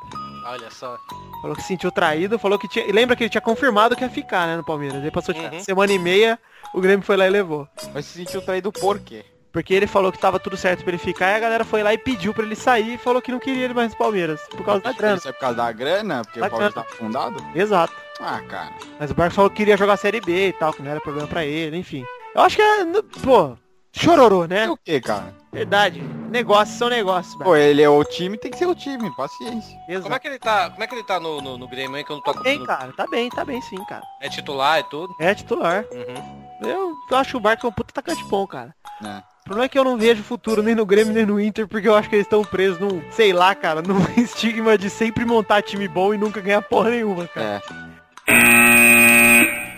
Olha 0.46 0.70
só. 0.70 0.98
Falou 1.42 1.56
que 1.56 1.62
se 1.62 1.70
sentiu 1.70 1.90
traído, 1.94 2.38
falou 2.38 2.60
que 2.60 2.68
tinha. 2.68 2.86
e 2.86 2.92
Lembra 2.92 3.16
que 3.16 3.24
ele 3.24 3.30
tinha 3.30 3.40
confirmado 3.40 3.96
que 3.96 4.04
ia 4.04 4.10
ficar, 4.10 4.46
né, 4.48 4.58
no 4.58 4.66
Palmeiras. 4.66 5.02
Aí 5.02 5.10
passou 5.10 5.34
tipo, 5.34 5.48
Uhum. 5.56 5.64
semana 5.64 5.94
e 5.94 5.98
meia, 5.98 6.38
o 6.74 6.82
Grêmio 6.82 7.06
foi 7.06 7.16
lá 7.16 7.26
e 7.26 7.30
levou. 7.30 7.66
Mas 7.94 8.06
se 8.06 8.18
sentiu 8.18 8.42
traído 8.42 8.70
por 8.74 9.00
quê? 9.00 9.24
Porque 9.54 9.74
ele 9.74 9.88
falou 9.88 10.12
que 10.12 10.20
tava 10.20 10.42
tudo 10.42 10.58
certo 10.58 10.82
pra 10.84 10.90
ele 10.90 10.98
ficar 10.98 11.32
e 11.32 11.36
a 11.36 11.40
galera 11.40 11.64
foi 11.64 11.82
lá 11.84 11.94
e 11.94 11.98
pediu 11.98 12.34
pra 12.34 12.44
ele 12.44 12.54
sair 12.58 12.96
e 12.96 12.98
falou 12.98 13.22
que 13.22 13.32
não 13.32 13.40
queria 13.40 13.64
ele 13.64 13.74
mais 13.74 13.92
no 13.94 13.98
Palmeiras. 13.98 14.42
Por 14.50 14.66
causa 14.66 14.82
da 14.82 14.92
grana. 14.92 15.16
Isso 15.16 15.30
é 15.30 15.32
por 15.32 15.40
causa 15.40 15.56
da 15.56 15.72
grana? 15.72 16.22
Porque 16.26 16.42
Da 16.42 16.48
o 16.48 16.50
Palmeiras 16.50 16.76
tá 16.76 16.82
afundado? 16.82 17.38
Exato. 17.56 17.94
Ah, 18.20 18.42
cara. 18.50 18.74
Mas 19.00 19.10
o 19.10 19.14
Barcos 19.14 19.36
falou 19.38 19.50
que 19.50 19.56
queria 19.56 19.78
jogar 19.78 19.94
a 19.94 19.98
Série 19.98 20.20
B 20.20 20.50
e 20.50 20.52
tal, 20.54 20.74
que 20.74 20.82
não 20.82 20.92
era 20.92 21.00
problema 21.00 21.30
pra 21.30 21.46
ele, 21.46 21.78
enfim. 21.78 22.04
Eu 22.36 22.42
acho 22.42 22.58
que 22.58 22.62
é, 22.62 22.84
pô, 23.24 23.56
chororô, 23.94 24.46
E 24.46 24.48
né? 24.48 24.70
o 24.70 24.76
que, 24.78 25.00
cara? 25.00 25.34
Verdade. 25.52 26.02
Negócios 26.30 26.78
são 26.80 26.90
negócios, 26.90 27.36
Pô, 27.36 27.56
ele 27.56 27.82
é 27.84 27.88
o 27.88 28.04
time, 28.04 28.38
tem 28.40 28.50
que 28.50 28.58
ser 28.58 28.66
o 28.66 28.74
time, 28.74 29.16
paciência. 29.16 29.78
Exato. 29.88 30.04
Como 30.04 30.16
é 30.16 30.20
que 30.20 30.28
ele 30.28 30.40
tá, 30.40 30.70
como 30.72 30.84
é 30.84 30.88
que 30.88 30.96
ele 30.96 31.04
tá 31.04 31.20
no, 31.20 31.40
no, 31.42 31.58
no 31.60 31.68
Grêmio 31.68 31.96
aí 31.96 32.04
que 32.04 32.12
eu 32.12 32.16
não 32.16 32.24
tô 32.24 32.34
Tá 32.34 32.42
bem, 32.42 32.58
no- 32.58 32.66
cara. 32.66 32.92
Tá 32.94 33.06
bem, 33.06 33.30
tá 33.30 33.46
bem 33.46 33.62
sim, 33.62 33.78
cara. 33.86 34.02
É 34.20 34.28
titular 34.30 34.80
e 34.80 34.84
tudo? 34.86 35.16
É 35.20 35.36
titular. 35.36 35.86
Uhum. 35.92 36.44
Eu 37.12 37.18
acho 37.18 37.32
que 37.32 37.38
o 37.38 37.40
Barcos 37.40 37.66
é 37.66 37.68
um 37.68 37.72
puta 37.72 37.92
atacante 37.92 38.24
bom, 38.26 38.48
cara. 38.48 38.74
É. 39.04 39.18
O 39.42 39.44
problema 39.44 39.66
é 39.66 39.70
que 39.70 39.78
eu 39.78 39.84
não 39.84 39.98
vejo 39.98 40.24
futuro 40.24 40.64
nem 40.64 40.74
no 40.74 40.86
Grêmio 40.86 41.14
nem 41.14 41.26
no 41.26 41.40
Inter, 41.40 41.68
porque 41.68 41.88
eu 41.88 41.96
acho 41.96 42.10
que 42.10 42.16
eles 42.16 42.26
estão 42.26 42.42
presos 42.44 42.80
num, 42.80 43.04
sei 43.12 43.32
lá, 43.34 43.54
cara, 43.54 43.82
num 43.86 44.00
estigma 44.18 44.76
de 44.78 44.90
sempre 44.90 45.26
montar 45.26 45.62
time 45.62 45.88
bom 45.88 46.14
e 46.14 46.18
nunca 46.18 46.42
ganhar 46.42 46.62
porra 46.64 46.90
nenhuma, 46.92 47.28
cara. 47.28 47.62
É. 48.28 49.74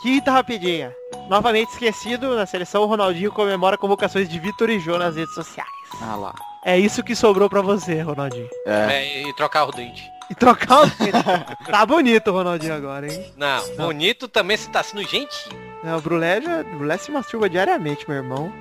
Quinta 0.00 0.30
rapidinha. 0.30 0.94
Novamente 1.30 1.70
esquecido, 1.70 2.34
na 2.34 2.44
seleção 2.44 2.82
o 2.82 2.86
Ronaldinho 2.86 3.30
comemora 3.30 3.78
convocações 3.78 4.28
de 4.28 4.36
Vitor 4.40 4.68
e 4.68 4.80
Jô 4.80 4.98
nas 4.98 5.14
redes 5.14 5.32
sociais. 5.32 5.70
Ah 6.02 6.16
lá. 6.16 6.34
É 6.64 6.76
isso 6.76 7.04
que 7.04 7.14
sobrou 7.14 7.48
pra 7.48 7.62
você, 7.62 8.02
Ronaldinho. 8.02 8.48
É. 8.66 8.96
É, 8.96 9.22
e 9.28 9.32
trocar 9.34 9.66
o 9.66 9.70
dente. 9.70 10.10
E 10.28 10.34
trocar 10.34 10.82
o 10.82 10.86
dedo. 10.86 11.18
Tá 11.70 11.86
bonito 11.86 12.32
o 12.32 12.34
Ronaldinho 12.34 12.74
agora, 12.74 13.06
hein? 13.06 13.32
Não, 13.36 13.76
bonito 13.76 14.26
também 14.26 14.56
se 14.56 14.68
tá 14.70 14.82
sendo 14.82 15.04
gentil. 15.04 15.52
Não, 15.84 15.98
o 15.98 16.00
Brulé, 16.00 16.40
já, 16.40 16.64
Brulé 16.64 16.96
se 16.98 17.12
masturba 17.12 17.48
diariamente, 17.48 18.08
meu 18.08 18.18
irmão. 18.18 18.52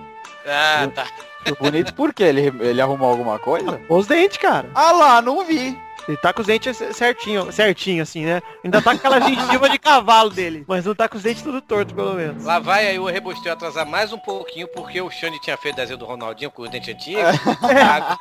Ah, 0.45 0.87
tá. 0.93 1.07
Bonito 1.59 1.95
por 1.95 2.13
quê? 2.13 2.25
Ele, 2.25 2.53
ele 2.59 2.81
arrumou 2.81 3.09
alguma 3.09 3.39
coisa? 3.39 3.81
Os 3.89 4.05
dentes, 4.05 4.37
cara. 4.37 4.69
Ah 4.75 4.91
lá, 4.91 5.21
não 5.23 5.43
vi. 5.43 5.75
Ele 6.09 6.17
tá 6.17 6.33
com 6.33 6.41
os 6.41 6.47
dentes 6.47 6.75
certinho, 6.93 7.51
certinho 7.51 8.01
assim, 8.01 8.25
né? 8.25 8.41
Ainda 8.63 8.81
tá 8.81 8.91
com 8.91 8.97
aquela 8.97 9.21
gengiva 9.21 9.69
de 9.69 9.77
cavalo 9.77 10.31
dele. 10.31 10.65
Mas 10.67 10.83
não 10.83 10.95
tá 10.95 11.07
com 11.07 11.17
os 11.17 11.21
dentes 11.21 11.43
tudo 11.43 11.61
torto, 11.61 11.93
pelo 11.93 12.15
menos. 12.15 12.43
Lá 12.43 12.57
vai 12.57 12.87
aí 12.87 12.97
o 12.97 13.05
Rebosteio 13.05 13.53
atrasar 13.53 13.85
mais 13.85 14.11
um 14.11 14.17
pouquinho, 14.17 14.67
porque 14.69 14.99
o 14.99 15.11
Xande 15.11 15.39
tinha 15.39 15.55
feito 15.55 15.75
desenho 15.75 15.99
do 15.99 16.05
Ronaldinho 16.05 16.49
com 16.49 16.63
o 16.63 16.67
dente 16.67 16.89
antigo. 16.91 17.19
Ah, 17.21 18.17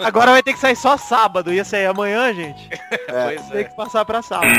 Agora 0.04 0.32
vai 0.32 0.42
ter 0.42 0.52
que 0.52 0.58
sair 0.58 0.74
só 0.74 0.96
sábado. 0.96 1.52
Ia 1.52 1.64
sair 1.64 1.86
amanhã, 1.86 2.34
gente. 2.34 2.68
pois 3.08 3.46
Tem 3.50 3.60
é. 3.60 3.64
que 3.64 3.76
passar 3.76 4.04
pra 4.04 4.20
sábado. 4.20 4.50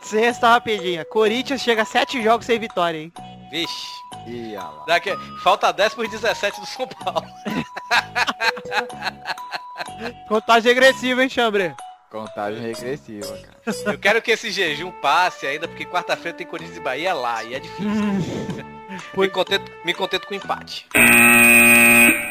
Sexta 0.00 0.48
rapidinha. 0.48 1.04
Corinthians 1.04 1.60
chega 1.60 1.82
a 1.82 1.84
sete 1.84 2.22
jogos 2.22 2.46
sem 2.46 2.58
vitória, 2.58 2.96
hein? 2.96 3.12
Vixe. 3.50 3.88
Ih, 4.26 4.54
lá. 4.54 4.84
Daqui, 4.86 5.10
falta 5.42 5.70
10 5.70 5.94
por 5.94 6.08
17 6.08 6.60
do 6.60 6.66
São 6.66 6.86
Paulo. 6.86 7.26
Contagem 10.28 10.72
regressiva, 10.72 11.22
hein, 11.22 11.28
Chambre? 11.28 11.74
Contagem 12.10 12.60
regressiva, 12.60 13.26
cara. 13.26 13.92
Eu 13.92 13.98
quero 13.98 14.20
que 14.20 14.30
esse 14.30 14.50
jejum 14.50 14.90
passe 14.90 15.46
ainda, 15.46 15.66
porque 15.66 15.86
quarta-feira 15.86 16.36
tem 16.36 16.46
Corinthians 16.46 16.76
e 16.76 16.80
Bahia 16.80 17.14
lá, 17.14 17.42
e 17.42 17.54
é 17.54 17.60
difícil. 17.60 17.92
Me 19.16 19.26
contento, 19.30 19.72
me 19.86 19.94
contento 19.94 20.26
com 20.26 20.34
empate. 20.34 20.86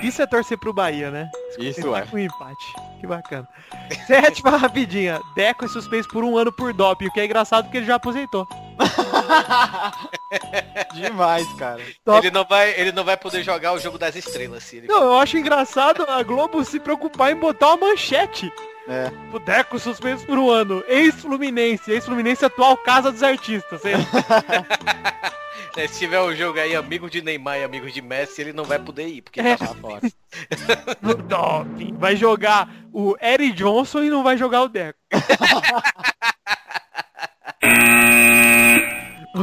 Isso 0.03 0.21
é 0.21 0.27
torcer 0.27 0.59
pro 0.59 0.71
Bahia, 0.71 1.09
né? 1.09 1.27
Isso 1.57 1.95
é. 1.95 2.03
Com 2.03 2.19
empate. 2.19 2.65
Que 2.99 3.07
bacana. 3.07 3.47
Sétima 4.05 4.57
rapidinha. 4.57 5.19
Deco 5.35 5.65
é 5.65 5.67
suspenso 5.67 6.07
por 6.09 6.23
um 6.23 6.37
ano 6.37 6.51
por 6.51 6.71
doping, 6.71 7.07
o 7.07 7.11
que 7.11 7.19
é 7.19 7.25
engraçado 7.25 7.63
porque 7.63 7.77
ele 7.77 7.87
já 7.87 7.95
aposentou. 7.95 8.47
Demais, 10.93 11.47
cara. 11.53 11.81
Top. 12.03 12.25
Ele 12.25 12.31
não, 12.33 12.45
vai, 12.45 12.71
ele 12.79 12.91
não 12.91 13.03
vai 13.03 13.17
poder 13.17 13.43
jogar 13.43 13.73
o 13.73 13.79
jogo 13.79 13.97
das 13.97 14.15
estrelas, 14.15 14.63
se 14.63 14.77
ele... 14.77 14.88
Não, 14.88 15.03
eu 15.03 15.17
acho 15.17 15.38
engraçado 15.38 16.03
a 16.07 16.21
Globo 16.23 16.63
se 16.63 16.79
preocupar 16.79 17.31
em 17.31 17.35
botar 17.35 17.73
uma 17.75 17.88
manchete. 17.89 18.51
É. 18.88 19.11
O 19.33 19.39
Deco 19.39 19.79
suspenso 19.79 20.25
por 20.25 20.38
um 20.38 20.50
ano. 20.50 20.83
Ex-Fluminense. 20.88 21.91
Ex-Fluminense 21.91 22.45
atual 22.45 22.75
Casa 22.77 23.11
dos 23.11 23.23
Artistas. 23.23 23.81
É, 25.77 25.87
Se 25.87 26.00
tiver 26.00 26.20
um 26.20 26.35
jogo 26.35 26.59
aí, 26.59 26.75
amigos 26.75 27.09
de 27.09 27.22
Neymar 27.22 27.59
e 27.59 27.63
amigos 27.63 27.94
de 27.94 28.01
Messi, 28.01 28.41
ele 28.41 28.51
não 28.51 28.65
vai 28.65 28.77
poder 28.77 29.07
ir, 29.07 29.22
porque 29.22 29.39
É. 29.39 29.55
tá 29.55 29.70
lá 29.70 29.75
fora. 29.75 30.01
Vai 31.98 32.17
jogar 32.17 32.70
o 32.91 33.15
Eric 33.22 33.53
Johnson 33.53 34.03
e 34.03 34.09
não 34.09 34.22
vai 34.22 34.37
jogar 34.37 34.63
o 34.63 34.67
Deco. 34.67 35.00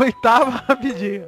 Oitava 0.08 0.50
rapidinho. 0.66 1.26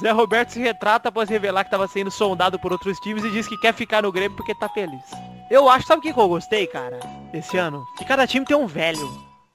Zé 0.00 0.10
Roberto 0.10 0.50
se 0.50 0.60
retrata 0.60 1.10
após 1.10 1.28
revelar 1.28 1.64
que 1.64 1.68
estava 1.68 1.86
sendo 1.86 2.10
sondado 2.10 2.58
por 2.58 2.72
outros 2.72 2.98
times 3.00 3.22
e 3.24 3.30
diz 3.30 3.46
que 3.46 3.58
quer 3.58 3.74
ficar 3.74 4.02
no 4.02 4.12
Grêmio 4.12 4.36
porque 4.36 4.54
tá 4.54 4.68
feliz. 4.68 5.02
Eu 5.50 5.68
acho, 5.68 5.86
sabe 5.86 5.98
o 5.98 6.02
que 6.02 6.12
que 6.12 6.18
eu 6.18 6.28
gostei, 6.28 6.66
cara, 6.66 7.00
esse 7.34 7.58
ano? 7.58 7.84
Que 7.98 8.04
cada 8.04 8.26
time 8.26 8.46
tem 8.46 8.56
um 8.56 8.66
velho. 8.66 9.06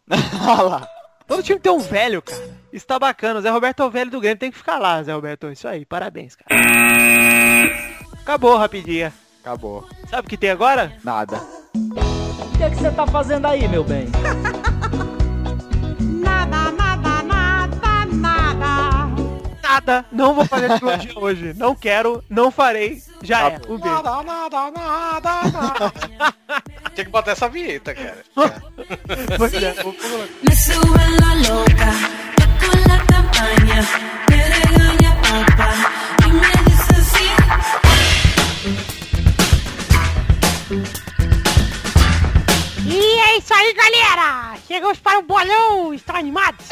Ah 0.46 0.62
lá. 0.62 0.88
Todo 1.26 1.42
time 1.42 1.58
tem 1.60 1.72
um 1.72 1.80
velho, 1.80 2.22
cara. 2.22 2.44
Isso 2.72 2.86
tá 2.86 3.00
bacana. 3.00 3.40
O 3.40 3.42
Zé 3.42 3.50
Roberto 3.50 3.82
é 3.82 3.86
o 3.86 3.90
velho 3.90 4.12
do 4.12 4.20
Grêmio, 4.20 4.38
tem 4.38 4.52
que 4.52 4.58
ficar 4.58 4.78
lá, 4.78 5.02
Zé 5.02 5.14
Roberto. 5.14 5.50
Isso 5.50 5.68
aí, 5.68 5.86
parabéns, 5.86 6.36
cara. 6.36 6.62
Acabou, 8.22 8.58
rapidinha. 8.58 9.14
Acabou. 9.42 9.88
Sabe 10.10 10.28
o 10.28 10.30
que 10.30 10.38
tem 10.38 10.50
agora? 10.52 10.96
Nada. 11.04 11.38
O 11.76 12.58
que 12.58 12.64
é 12.64 12.70
que 12.70 12.76
você 12.76 12.92
tá 12.92 13.08
fazendo 13.08 13.48
aí, 13.48 13.68
meu 13.70 13.86
bem? 13.86 14.08
Nada. 19.74 20.06
Não 20.12 20.36
vou 20.36 20.46
fazer 20.46 20.78
trilogia 20.78 21.12
hoje. 21.18 21.54
Não 21.56 21.74
quero, 21.74 22.24
não 22.30 22.52
farei. 22.52 23.02
Já 23.24 23.50
é. 23.50 23.62
Um 23.68 23.80
beijo. 23.80 24.04
Nada, 24.04 24.24
nada, 24.24 24.72
nada, 24.72 25.52
nada. 25.52 25.94
Tinha 26.94 27.06
que 27.06 27.12
botar 27.12 27.32
essa 27.32 27.50
vinheta, 27.50 27.96
cara. 27.96 28.24
Pois 29.38 29.54
é. 29.56 29.76
E 42.86 43.20
é 43.20 43.38
isso 43.38 43.54
aí, 43.54 43.74
galera! 43.74 44.56
Chegamos 44.68 45.00
para 45.00 45.20
o 45.20 45.24
bolão! 45.24 45.94
Estão 45.94 46.16
animados? 46.16 46.66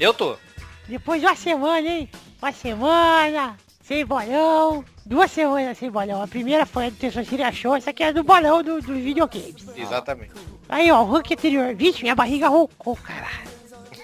Eu 0.00 0.12
tô. 0.12 0.36
Depois 0.88 1.20
de 1.20 1.26
uma 1.26 1.36
semana, 1.36 1.86
hein? 1.86 2.08
Uma 2.40 2.52
semana 2.52 3.56
sem 3.82 4.04
bolão. 4.04 4.84
Duas 5.04 5.30
semanas 5.30 5.78
sem 5.78 5.90
bolão. 5.90 6.22
A 6.22 6.26
primeira 6.28 6.64
foi 6.66 6.86
a 6.86 6.90
do 6.90 6.96
Terçoceria 6.96 7.50
Show, 7.52 7.76
essa 7.76 7.90
aqui 7.90 8.02
é 8.02 8.12
do 8.12 8.22
bolão 8.24 8.62
do- 8.62 8.80
dos 8.82 8.96
videogames. 8.98 9.66
Exatamente. 9.76 10.32
Aí, 10.68 10.90
ó, 10.90 11.02
o 11.02 11.10
ranking 11.12 11.34
anterior. 11.34 11.74
Vixe, 11.74 12.02
minha 12.02 12.14
barriga 12.14 12.48
roncou, 12.48 12.96
caralho. 12.96 13.48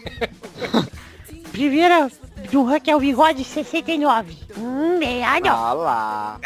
Primeira 1.52 2.10
do 2.50 2.64
ranking 2.64 2.90
é 2.90 2.96
o 2.96 3.00
Bigode 3.00 3.44
69. 3.44 4.36
Hum, 4.58 4.98
69. 4.98 5.48
Ah 5.48 5.72
lá. 5.74 6.40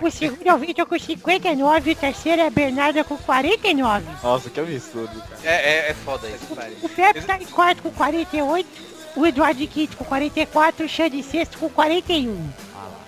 O 0.00 0.10
segundo 0.10 0.46
é 0.46 0.54
o 0.54 0.58
Vitor 0.58 0.86
com 0.86 0.98
59. 0.98 1.90
O 1.92 1.96
terceiro 1.96 2.42
é 2.42 2.46
a 2.46 2.50
Bernarda 2.50 3.02
com 3.04 3.16
49. 3.16 4.04
Nossa, 4.22 4.48
que 4.50 4.60
absurdo, 4.60 5.08
cara. 5.20 5.40
É, 5.44 5.54
é, 5.88 5.90
é 5.90 5.94
foda 5.94 6.28
isso, 6.28 6.54
cara. 6.54 6.72
O 6.82 6.88
Pepe 6.88 7.22
tá 7.22 7.36
em 7.40 7.46
quarto 7.46 7.82
com 7.82 7.90
48, 7.90 8.68
o 9.16 9.26
Eduardo 9.26 9.66
quinto 9.66 9.96
com 9.96 10.04
44, 10.04 10.84
o 10.84 10.88
Xande 10.88 11.22
sexto 11.22 11.58
com 11.58 11.68
41. 11.68 12.48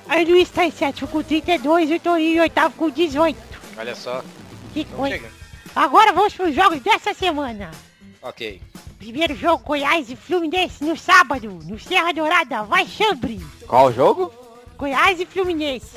Aí 0.09 0.25
o 0.25 0.29
Luiz 0.31 0.49
tá 0.49 0.65
em 0.65 0.71
sétimo 0.71 1.07
com 1.09 1.23
32 1.23 1.91
e 1.91 1.95
o 1.95 2.01
Torinho 2.01 2.37
em 2.37 2.41
oitavo 2.41 2.75
com 2.77 2.91
18. 2.91 3.39
Olha 3.77 3.95
só. 3.95 4.23
Que 4.73 4.85
Vamos 4.85 4.97
coisa. 4.97 5.17
chegando. 5.17 5.33
Agora 5.77 6.13
vamos 6.13 6.35
pros 6.35 6.55
jogos 6.55 6.81
dessa 6.81 7.13
semana. 7.15 7.71
Ok. 8.23 8.61
Primeiro 8.99 9.37
jogo 9.37 9.63
Goiás 9.65 10.11
e 10.11 10.17
Fluminense 10.17 10.83
no 10.83 10.97
sábado, 10.97 11.59
no 11.65 11.79
Serra 11.79 12.13
Dourada. 12.13 12.65
Vai, 12.65 12.87
Chambre! 12.87 13.39
Qual 13.67 13.87
o 13.87 13.93
jogo? 13.93 14.33
Goiás 14.77 15.21
e 15.21 15.27
Fluminense. 15.27 15.91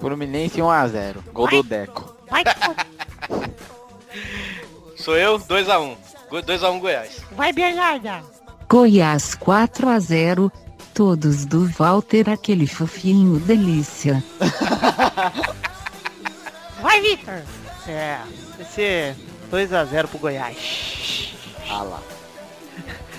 Fluminense 0.00 0.58
1x0. 0.58 1.16
Gol 1.32 1.48
do 1.48 1.62
Deco. 1.62 2.16
Vai, 2.28 2.42
Sou 4.96 5.16
eu, 5.16 5.38
2x1. 5.38 5.96
2x1 6.30 6.78
Goiás. 6.80 7.20
vai 7.32 7.52
Bernarda. 7.52 8.22
Goiás 8.70 9.34
4 9.34 9.88
a 9.88 9.98
0. 9.98 10.52
Todos 10.94 11.44
do 11.44 11.66
Walter, 11.70 12.30
aquele 12.30 12.68
fofinho 12.68 13.40
delícia. 13.40 14.22
Vai, 16.80 17.00
Vitor. 17.00 17.42
É, 17.88 18.20
vai 18.56 18.66
ser 18.66 19.16
2x0 19.50 20.06
pro 20.06 20.20
Goiás. 20.20 21.34
Ah 21.68 21.82
lá. 21.82 22.00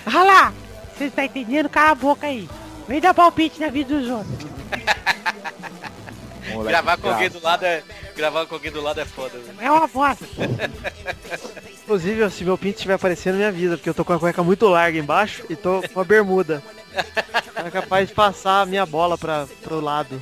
Olha 0.06 0.24
lá. 0.32 0.54
Você 0.98 1.10
tá 1.10 1.26
entendendo? 1.26 1.68
Cala 1.68 1.92
a 1.92 1.96
boca 1.96 2.28
aí. 2.28 2.48
Vem 2.88 3.02
dar 3.02 3.14
palpite 3.14 3.60
na 3.60 3.68
vida 3.68 4.00
dos 4.00 4.10
outros. 4.10 4.50
Moleque 6.54 6.72
Gravar 6.72 6.98
com 6.98 7.10
alguém 7.10 7.30
do 7.30 7.44
lado 7.44 7.66
é. 7.66 7.84
Gravar 8.16 8.46
com 8.46 8.56
alguém 8.56 8.72
do 8.72 8.82
lado 8.82 9.02
é 9.02 9.06
foda, 9.06 9.38
velho. 9.38 9.58
É 9.60 9.70
uma 9.70 9.88
bosta. 9.88 10.26
Inclusive, 11.92 12.30
se 12.30 12.46
meu 12.46 12.58
pinto 12.58 12.76
estiver 12.76 12.94
aparecendo, 12.94 13.36
me 13.36 13.44
avisa, 13.44 13.76
porque 13.76 13.90
eu 13.90 13.94
tô 13.94 14.06
com 14.06 14.14
a 14.14 14.20
cueca 14.20 14.42
muito 14.42 14.66
larga 14.66 14.98
embaixo 14.98 15.44
e 15.50 15.58
tô 15.58 15.84
com 15.94 16.00
a 16.00 16.06
bermuda. 16.06 16.64
É 17.54 17.70
capaz 17.70 18.08
de 18.08 18.16
passar 18.16 18.62
a 18.62 18.66
minha 18.66 18.86
bola 18.86 19.18
pra, 19.18 19.46
pro 19.62 19.82
lado. 19.82 20.22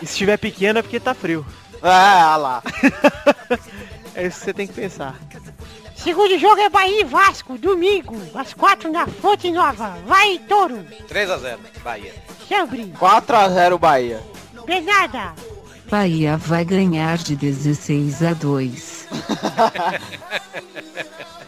E 0.00 0.06
se 0.06 0.12
estiver 0.12 0.38
pequena 0.38 0.78
é 0.78 0.82
porque 0.82 0.98
tá 0.98 1.12
frio. 1.12 1.44
Ah, 1.82 2.36
lá. 2.38 2.62
É 4.14 4.26
isso 4.26 4.40
que 4.40 4.44
você 4.44 4.52
tem 4.52 4.66
que 4.66 4.74
pensar. 4.74 5.18
Segundo 5.96 6.38
jogo 6.38 6.60
é 6.60 6.68
Bahia 6.68 7.00
e 7.00 7.04
Vasco, 7.04 7.56
domingo, 7.56 8.14
às 8.34 8.52
quatro 8.52 8.92
na 8.92 9.06
Fonte 9.06 9.50
Nova. 9.50 9.96
Vai, 10.06 10.38
Touro. 10.38 10.84
3x0, 11.08 11.58
Bahia. 11.82 12.12
Chambre. 12.46 12.92
4x0 12.98 13.78
Bahia. 13.78 14.22
Bernarda. 14.66 15.32
Bahia 15.92 16.38
vai 16.38 16.64
ganhar 16.64 17.18
de 17.18 17.36
16 17.36 18.22
a 18.22 18.32
2. 18.32 19.08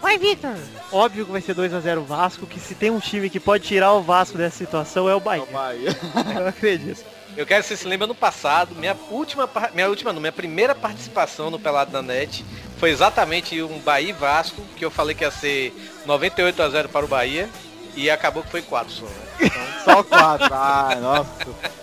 Vai, 0.03 0.19
Vitor. 0.21 0.55
Óbvio 0.93 1.25
que 1.25 1.33
vai 1.33 1.41
ser 1.41 1.55
2x0 1.55 2.05
Vasco, 2.05 2.47
que 2.47 2.61
se 2.61 2.75
tem 2.75 2.91
um 2.91 3.01
time 3.01 3.31
que 3.31 3.41
pode 3.41 3.65
tirar 3.65 3.95
o 3.95 4.03
Vasco 4.03 4.37
dessa 4.37 4.59
situação 4.59 5.09
é 5.09 5.15
o 5.15 5.21
Bahia. 5.21 5.47
Bahia. 5.51 5.97
Eu 6.39 6.47
acredito. 6.47 7.03
Eu 7.35 7.47
quero 7.47 7.63
que 7.63 7.71
você 7.71 7.77
se 7.79 7.89
lembre 7.89 8.07
no 8.07 8.15
passado, 8.15 8.75
minha 8.75 8.95
última, 9.11 9.49
minha 9.73 9.89
última, 9.89 10.13
não, 10.13 10.21
minha 10.21 10.31
primeira 10.31 10.75
participação 10.75 11.51
no 11.51 11.59
Pelado 11.59 11.91
da 11.91 12.03
Net 12.03 12.45
foi 12.77 12.91
exatamente 12.91 13.63
um 13.63 13.79
Bahia 13.79 14.11
e 14.11 14.13
Vasco, 14.13 14.61
que 14.77 14.85
eu 14.85 14.91
falei 14.91 15.15
que 15.15 15.25
ia 15.25 15.31
ser 15.31 15.75
98 16.05 16.63
a 16.63 16.69
0 16.69 16.91
para 16.91 17.07
o 17.07 17.09
Bahia 17.09 17.49
e 17.97 18.11
acabou 18.11 18.43
que 18.43 18.51
foi 18.51 18.61
4 18.61 18.93
só. 18.93 19.07
Né? 19.07 19.83
Só 19.87 20.03
4. 20.03 20.49
Ah, 20.53 20.99
nossa. 21.01 21.74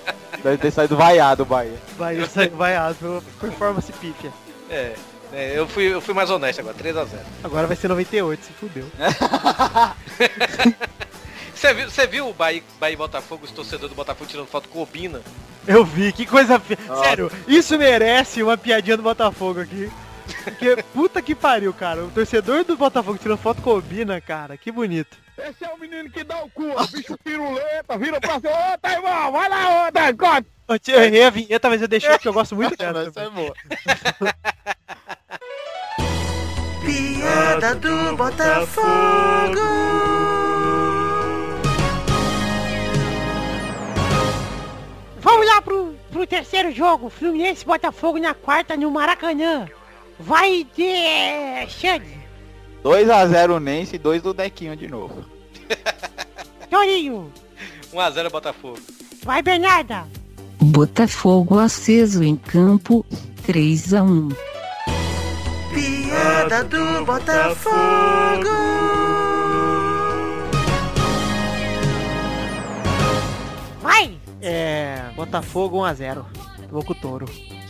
Deve 0.44 0.58
ter 0.58 0.72
saído 0.72 0.98
vaiado 0.98 1.44
o 1.44 1.46
Bahia. 1.46 1.78
Bahia 1.98 2.26
saiu 2.30 2.56
vaiado 2.56 2.96
pela 2.96 3.22
performance 3.40 3.92
pífia. 3.94 4.32
É, 4.70 4.96
é, 5.34 5.58
eu 5.58 5.68
fui, 5.68 5.94
eu 5.94 6.02
fui 6.02 6.14
mais 6.14 6.30
honesto 6.30 6.60
agora, 6.60 6.76
3 6.76 6.98
a 6.98 7.06
0. 7.06 7.24
Agora 7.44 7.68
vai 7.68 7.76
ser 7.76 7.88
98, 7.88 8.46
se 8.46 8.54
fudeu. 8.54 8.86
Você 11.54 11.76
viu, 11.76 11.90
você 11.92 12.08
viu 12.08 12.28
o 12.28 12.34
Bahia, 12.34 12.64
Bahia 12.80 12.94
e 12.94 12.98
Botafogo, 12.98 13.46
os 13.46 13.52
torcedores 13.52 13.92
do 13.92 13.96
Botafogo 13.96 14.28
tirando 14.28 14.48
foto 14.48 14.68
com 14.68 14.80
o 14.80 14.82
Obina? 14.82 15.22
Eu 15.68 15.86
vi, 15.86 16.12
que 16.12 16.26
coisa... 16.26 16.60
Fi... 16.60 16.76
Sério, 17.04 17.32
isso 17.48 17.78
merece 17.78 18.42
uma 18.42 18.58
piadinha 18.58 18.98
do 18.98 19.04
Botafogo 19.04 19.60
aqui. 19.60 19.92
Porque 20.44 20.84
puta 20.92 21.22
que 21.22 21.36
pariu, 21.36 21.74
cara. 21.74 22.04
O 22.04 22.10
torcedor 22.10 22.64
do 22.64 22.76
Botafogo 22.76 23.20
tirando 23.20 23.38
foto 23.38 23.62
com 23.62 23.76
o 23.76 23.82
Bina, 23.82 24.20
cara. 24.20 24.58
Que 24.58 24.72
bonito. 24.72 25.18
Esse 25.38 25.64
é 25.66 25.74
o 25.74 25.80
menino 25.80 26.10
que 26.10 26.24
dá 26.24 26.44
o 26.44 26.50
cu, 26.50 26.70
ó, 26.76 26.86
bicho 26.88 27.18
piruleta, 27.24 27.98
vira 27.98 28.20
pra 28.20 28.40
cima, 28.40 28.52
ô, 28.52 28.78
tá 28.78 28.92
irmão, 28.94 29.32
vai 29.32 29.50
lá, 29.50 29.88
ô, 29.88 29.92
tá, 29.92 30.14
corta. 30.14 30.48
Eu 30.88 31.02
errei 31.04 31.24
a 31.24 31.30
vinheta, 31.30 31.70
mas 31.70 31.82
eu 31.82 31.88
deixei 31.88 32.10
porque 32.12 32.28
eu 32.28 32.34
gosto 32.34 32.56
muito 32.56 32.78
dela. 32.78 33.06
Essa 33.06 33.22
é 33.22 33.30
boa. 33.30 33.54
Piada 36.86 37.76
do 37.76 38.16
Botafogo. 38.16 39.60
Vamos 45.20 45.48
lá 45.48 45.62
pro, 45.62 45.94
pro 46.12 46.26
terceiro 46.26 46.72
jogo. 46.72 47.10
Fluminense 47.10 47.66
Botafogo 47.66 48.18
na 48.18 48.34
quarta 48.34 48.78
no 48.78 48.90
Maracanã. 48.90 49.68
Vai 50.18 50.66
de 50.76 51.68
Xande. 51.68 52.21
2x0 52.84 53.60
Nense 53.60 53.96
e 53.96 54.00
2 54.00 54.22
do 54.22 54.34
Dequinho 54.34 54.76
de 54.76 54.88
novo. 54.88 55.24
Torinho. 56.70 57.32
1 57.94 58.00
a 58.00 58.10
0 58.10 58.30
Botafogo. 58.30 58.80
Vai, 59.24 59.42
Bernarda. 59.42 60.08
Botafogo 60.60 61.60
aceso 61.60 62.24
em 62.24 62.36
campo, 62.36 63.06
3 63.46 63.94
a 63.94 64.04
1. 64.04 64.30
Piada 65.74 66.64
do 66.64 67.06
Botafogo. 67.06 68.50
Vai. 73.82 74.18
É. 74.42 75.02
Botafogo 75.16 75.80
1x0. 75.80 76.26
Vou 76.70 76.84
com 76.84 76.94
o 76.94 76.96
touro. 76.96 77.26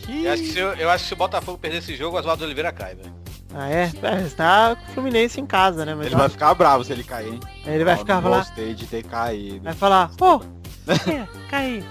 Eu 0.08 0.32
acho, 0.32 0.43
que 0.43 0.50
se, 0.50 0.60
eu, 0.60 0.74
eu 0.74 0.89
acho 0.89 1.04
que 1.04 1.08
se 1.10 1.13
o 1.13 1.17
Botafogo 1.17 1.58
perder 1.58 1.78
esse 1.78 1.95
jogo, 1.95 2.17
o 2.17 2.19
Oswaldo 2.19 2.43
Oliveira 2.43 2.71
cai, 2.71 2.95
velho. 2.95 3.13
Ah, 3.54 3.70
é? 3.70 3.92
É, 4.02 4.30
tá 4.36 4.76
com 4.76 4.92
o 4.92 4.94
Fluminense 4.94 5.40
em 5.42 5.46
casa, 5.46 5.86
né? 5.86 5.94
Mas 5.94 6.08
Ele 6.08 6.16
vai 6.16 6.30
ficar 6.30 6.54
bravo 6.54 6.84
se 6.84 6.94
ele 6.94 7.04
cair, 7.04 7.34
hein? 7.34 7.40
Aí 7.66 7.76
ele 7.76 7.84
vai 7.84 7.96
Ó, 7.96 7.98
ficar 7.98 8.22
não 8.22 8.32
lá. 8.32 8.38
Gostei 8.40 8.74
de 8.74 8.86
ter 8.88 9.04
caído. 9.04 9.62
Vai 9.64 9.74
falar, 9.74 10.10
pô, 10.18 10.42
É, 10.88 11.28
cai. 11.50 11.84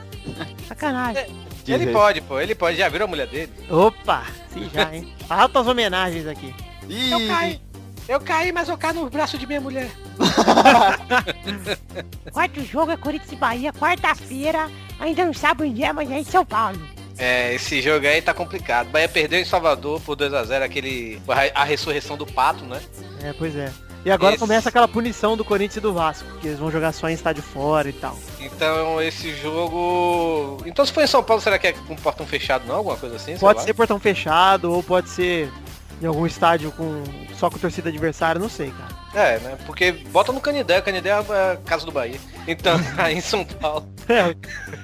Sacanagem. 0.66 1.26
Ele 1.68 1.92
pode, 1.92 2.20
pô, 2.22 2.40
ele 2.40 2.54
pode, 2.54 2.76
já 2.76 2.88
virou 2.88 3.06
a 3.06 3.08
mulher 3.08 3.26
dele. 3.28 3.52
opa, 3.70 4.24
sim 4.52 4.68
já, 4.72 4.92
hein? 4.94 5.14
Altas 5.28 5.66
homenagens 5.66 6.26
aqui. 6.26 6.54
Ih, 6.88 7.10
Eu 7.12 7.28
caí. 7.28 7.60
Eu 8.08 8.20
caí, 8.20 8.50
mas 8.50 8.68
eu 8.68 8.76
caí 8.76 8.94
no 8.94 9.08
braço 9.08 9.38
de 9.38 9.46
minha 9.46 9.60
mulher. 9.60 9.88
Quarto 12.32 12.64
jogo 12.64 12.90
é 12.90 12.96
Corinthians 12.96 13.32
e 13.32 13.36
Bahia, 13.36 13.72
quarta-feira. 13.72 14.68
Ainda 14.98 15.24
não 15.24 15.34
sabe 15.34 15.64
onde 15.64 15.84
é, 15.84 15.92
mas 15.92 16.10
é 16.10 16.18
em 16.18 16.24
São 16.24 16.44
Paulo. 16.44 16.80
É, 17.20 17.54
esse 17.54 17.82
jogo 17.82 18.06
aí 18.06 18.22
tá 18.22 18.32
complicado. 18.32 18.88
Bahia 18.88 19.08
perdeu 19.08 19.38
em 19.38 19.44
Salvador 19.44 20.00
por 20.00 20.16
2x0, 20.16 20.62
aquele. 20.62 21.20
A 21.54 21.62
ressurreição 21.64 22.16
do 22.16 22.26
pato, 22.26 22.64
né? 22.64 22.80
É, 23.22 23.32
pois 23.34 23.54
é. 23.54 23.70
E 24.04 24.10
agora 24.10 24.32
Esse- 24.34 24.40
começa 24.40 24.70
aquela 24.70 24.88
punição 24.88 25.36
do 25.36 25.44
Corinthians 25.44 25.76
e 25.76 25.80
do 25.80 25.92
Vasco, 25.92 26.26
que 26.40 26.46
eles 26.46 26.58
vão 26.58 26.70
jogar 26.70 26.90
só 26.92 27.10
em 27.10 27.12
estádio 27.12 27.42
fora 27.42 27.86
e 27.90 27.92
tal. 27.92 28.16
Então 28.40 29.00
esse 29.02 29.34
jogo. 29.36 30.56
Então 30.64 30.86
se 30.86 30.92
for 30.92 31.04
em 31.04 31.06
São 31.06 31.22
Paulo, 31.22 31.42
será 31.42 31.58
que 31.58 31.66
é 31.66 31.72
com 31.74 31.94
portão 31.96 32.26
fechado 32.26 32.66
não? 32.66 32.76
Alguma 32.76 32.96
coisa 32.96 33.16
assim? 33.16 33.36
Pode 33.36 33.62
ser 33.62 33.74
portão 33.74 34.00
fechado 34.00 34.72
ou 34.72 34.82
pode 34.82 35.10
ser 35.10 35.52
em 36.00 36.06
algum 36.06 36.26
estádio 36.26 36.72
com 36.72 37.02
só 37.38 37.50
com 37.50 37.58
torcida 37.58 37.90
adversária, 37.90 38.40
não 38.40 38.48
sei, 38.48 38.70
cara. 38.70 38.99
É, 39.14 39.38
né? 39.40 39.58
Porque 39.66 39.92
bota 39.92 40.32
no 40.32 40.40
Canidé, 40.40 40.80
Canidé 40.80 41.10
é 41.10 41.12
a 41.12 41.56
casa 41.64 41.84
do 41.84 41.92
Bahia. 41.92 42.20
Então, 42.46 42.78
aí 42.96 43.16
em 43.16 43.20
São 43.20 43.44
Paulo. 43.44 43.88
É, 44.08 44.34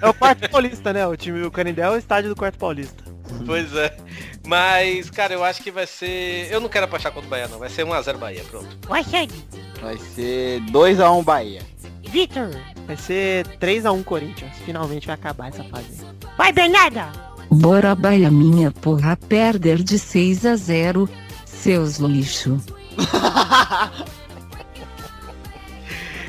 é 0.05 0.09
o 0.09 0.15
quarto 0.15 0.49
paulista, 0.51 0.93
né? 0.93 1.07
O 1.07 1.17
time, 1.17 1.43
o 1.43 1.51
Canindé 1.51 1.83
é 1.83 1.91
o 1.91 1.97
estádio 1.97 2.31
do 2.31 2.37
quarto 2.37 2.59
paulista. 2.59 3.05
Pois 3.45 3.75
é. 3.75 3.97
Mas, 4.47 5.11
cara, 5.11 5.35
eu 5.35 5.45
acho 5.45 5.62
que 5.62 5.71
vai 5.71 5.87
ser. 5.87 6.49
Eu 6.51 6.61
não 6.61 6.69
quero 6.69 6.85
apostar 6.85 7.12
contra 7.12 7.27
o 7.27 7.31
Bahia, 7.31 7.49
não. 7.49 7.59
Vai 7.59 7.69
ser 7.69 7.85
1x0 7.85 8.19
Bahia, 8.19 8.45
pronto. 8.51 8.69
Vai, 8.89 9.03
Xande. 9.03 9.35
Vai 9.81 9.97
ser 9.99 10.61
2x1 10.62 11.25
Bahia. 11.25 11.62
Vitor. 12.05 12.51
Vai 12.87 12.97
ser 12.97 13.47
3x1 13.59 14.05
Corinthians. 14.05 14.53
Finalmente 14.65 15.07
vai 15.07 15.15
acabar 15.15 15.49
essa 15.49 15.65
fase. 15.65 16.05
Vai, 16.37 16.53
Bernarda. 16.53 17.11
Bora 17.51 17.95
Bahia 17.95 18.31
minha 18.31 18.71
porra 18.71 19.17
perder 19.17 19.83
de 19.83 19.99
6 19.99 20.47
a 20.47 20.57
0, 20.57 21.09
seus 21.45 21.97
lixo. 21.99 22.61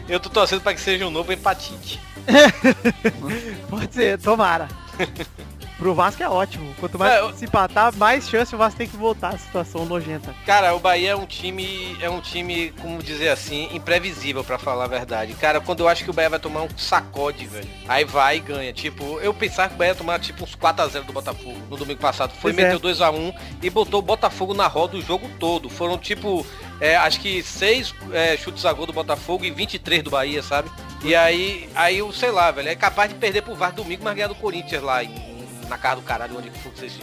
Eu 0.08 0.20
tô 0.20 0.30
torcendo 0.30 0.62
pra 0.62 0.74
que 0.74 0.80
seja 0.80 1.06
um 1.06 1.12
novo 1.12 1.34
empatite. 1.34 2.00
Pode 3.70 3.94
ser, 3.94 4.18
tomara. 4.20 4.68
Pro 5.78 5.94
Vasco 5.94 6.24
é 6.24 6.28
ótimo. 6.28 6.74
Quanto 6.80 6.98
mais 6.98 7.14
É, 7.14 7.34
se 7.34 7.46
empatar, 7.46 7.96
mais 7.96 8.28
chance 8.28 8.54
o 8.56 8.58
Vasco 8.58 8.80
tem 8.80 8.88
que 8.88 8.98
voltar 8.98 9.30
à 9.30 9.38
situação 9.38 9.86
nojenta. 9.86 10.34
Cara, 10.46 10.74
o 10.76 10.80
Bahia 10.80 11.12
é 11.12 11.16
um 11.16 11.26
time, 11.28 11.96
é 12.02 12.10
um 12.10 12.20
time, 12.20 12.72
como 12.82 13.02
dizer 13.04 13.30
assim, 13.30 13.70
imprevisível 13.72 14.44
pra 14.44 14.58
falar 14.58 14.86
a 14.86 14.88
verdade. 14.88 15.34
Cara, 15.36 15.62
quando 15.62 15.82
eu 15.82 15.88
acho 15.88 16.04
que 16.04 16.10
o 16.10 16.14
Bahia 16.14 16.32
vai 16.32 16.40
tomar 16.40 16.64
um 16.64 16.70
sacode, 16.76 17.46
velho, 17.46 17.68
aí 17.88 18.04
vai 18.04 18.38
e 18.38 18.40
ganha. 18.40 18.74
Tipo, 18.74 19.20
eu 19.22 19.34
pensava 19.34 19.70
que 19.70 19.76
o 19.76 19.78
Bahia 19.78 19.92
ia 19.92 19.96
tomar 19.96 20.20
tipo 20.20 20.44
uns 20.44 20.56
4x0 20.56 21.04
do 21.06 21.14
Botafogo 21.14 21.58
no 21.70 21.78
domingo 21.78 22.00
passado. 22.00 22.32
Foi, 22.32 22.52
Pois 22.52 22.58
é. 22.66 22.74
meteu 22.74 22.80
2x1 22.80 23.34
e 23.62 23.70
botou 23.70 24.00
o 24.00 24.04
Botafogo 24.04 24.56
na 24.56 24.66
roda 24.66 24.98
o 24.98 25.02
jogo 25.02 25.30
todo. 25.40 25.70
Foram 25.70 25.98
tipo, 25.98 26.44
é, 26.82 26.96
acho 26.96 27.20
que 27.20 27.44
6 27.44 27.94
chutes 28.40 28.66
a 28.66 28.74
gol 28.74 28.88
do 28.88 28.94
Botafogo 28.94 29.46
e 29.46 29.52
23 29.52 30.02
do 30.02 30.10
Bahia, 30.10 30.42
sabe? 30.42 30.72
E 31.04 31.14
aí, 31.14 31.70
aí 31.76 32.00
eu 32.00 32.12
sei 32.12 32.32
lá, 32.32 32.50
velho, 32.50 32.68
é 32.70 32.76
capaz 32.76 33.10
de 33.10 33.16
perder 33.16 33.44
pro 33.44 33.54
VAR 33.54 33.72
domingo, 33.72 34.04
mas 34.04 34.16
ganhar 34.16 34.28
do 34.28 34.34
Corinthians 34.34 34.82
lá 34.82 35.04
em- 35.04 35.37
na 35.68 35.78
casa 35.78 35.98
do 35.98 36.02
caralho, 36.02 36.38
onde 36.38 36.50
que 36.50 36.60
for 36.60 36.72
que 36.72 36.80
vocês 36.80 37.00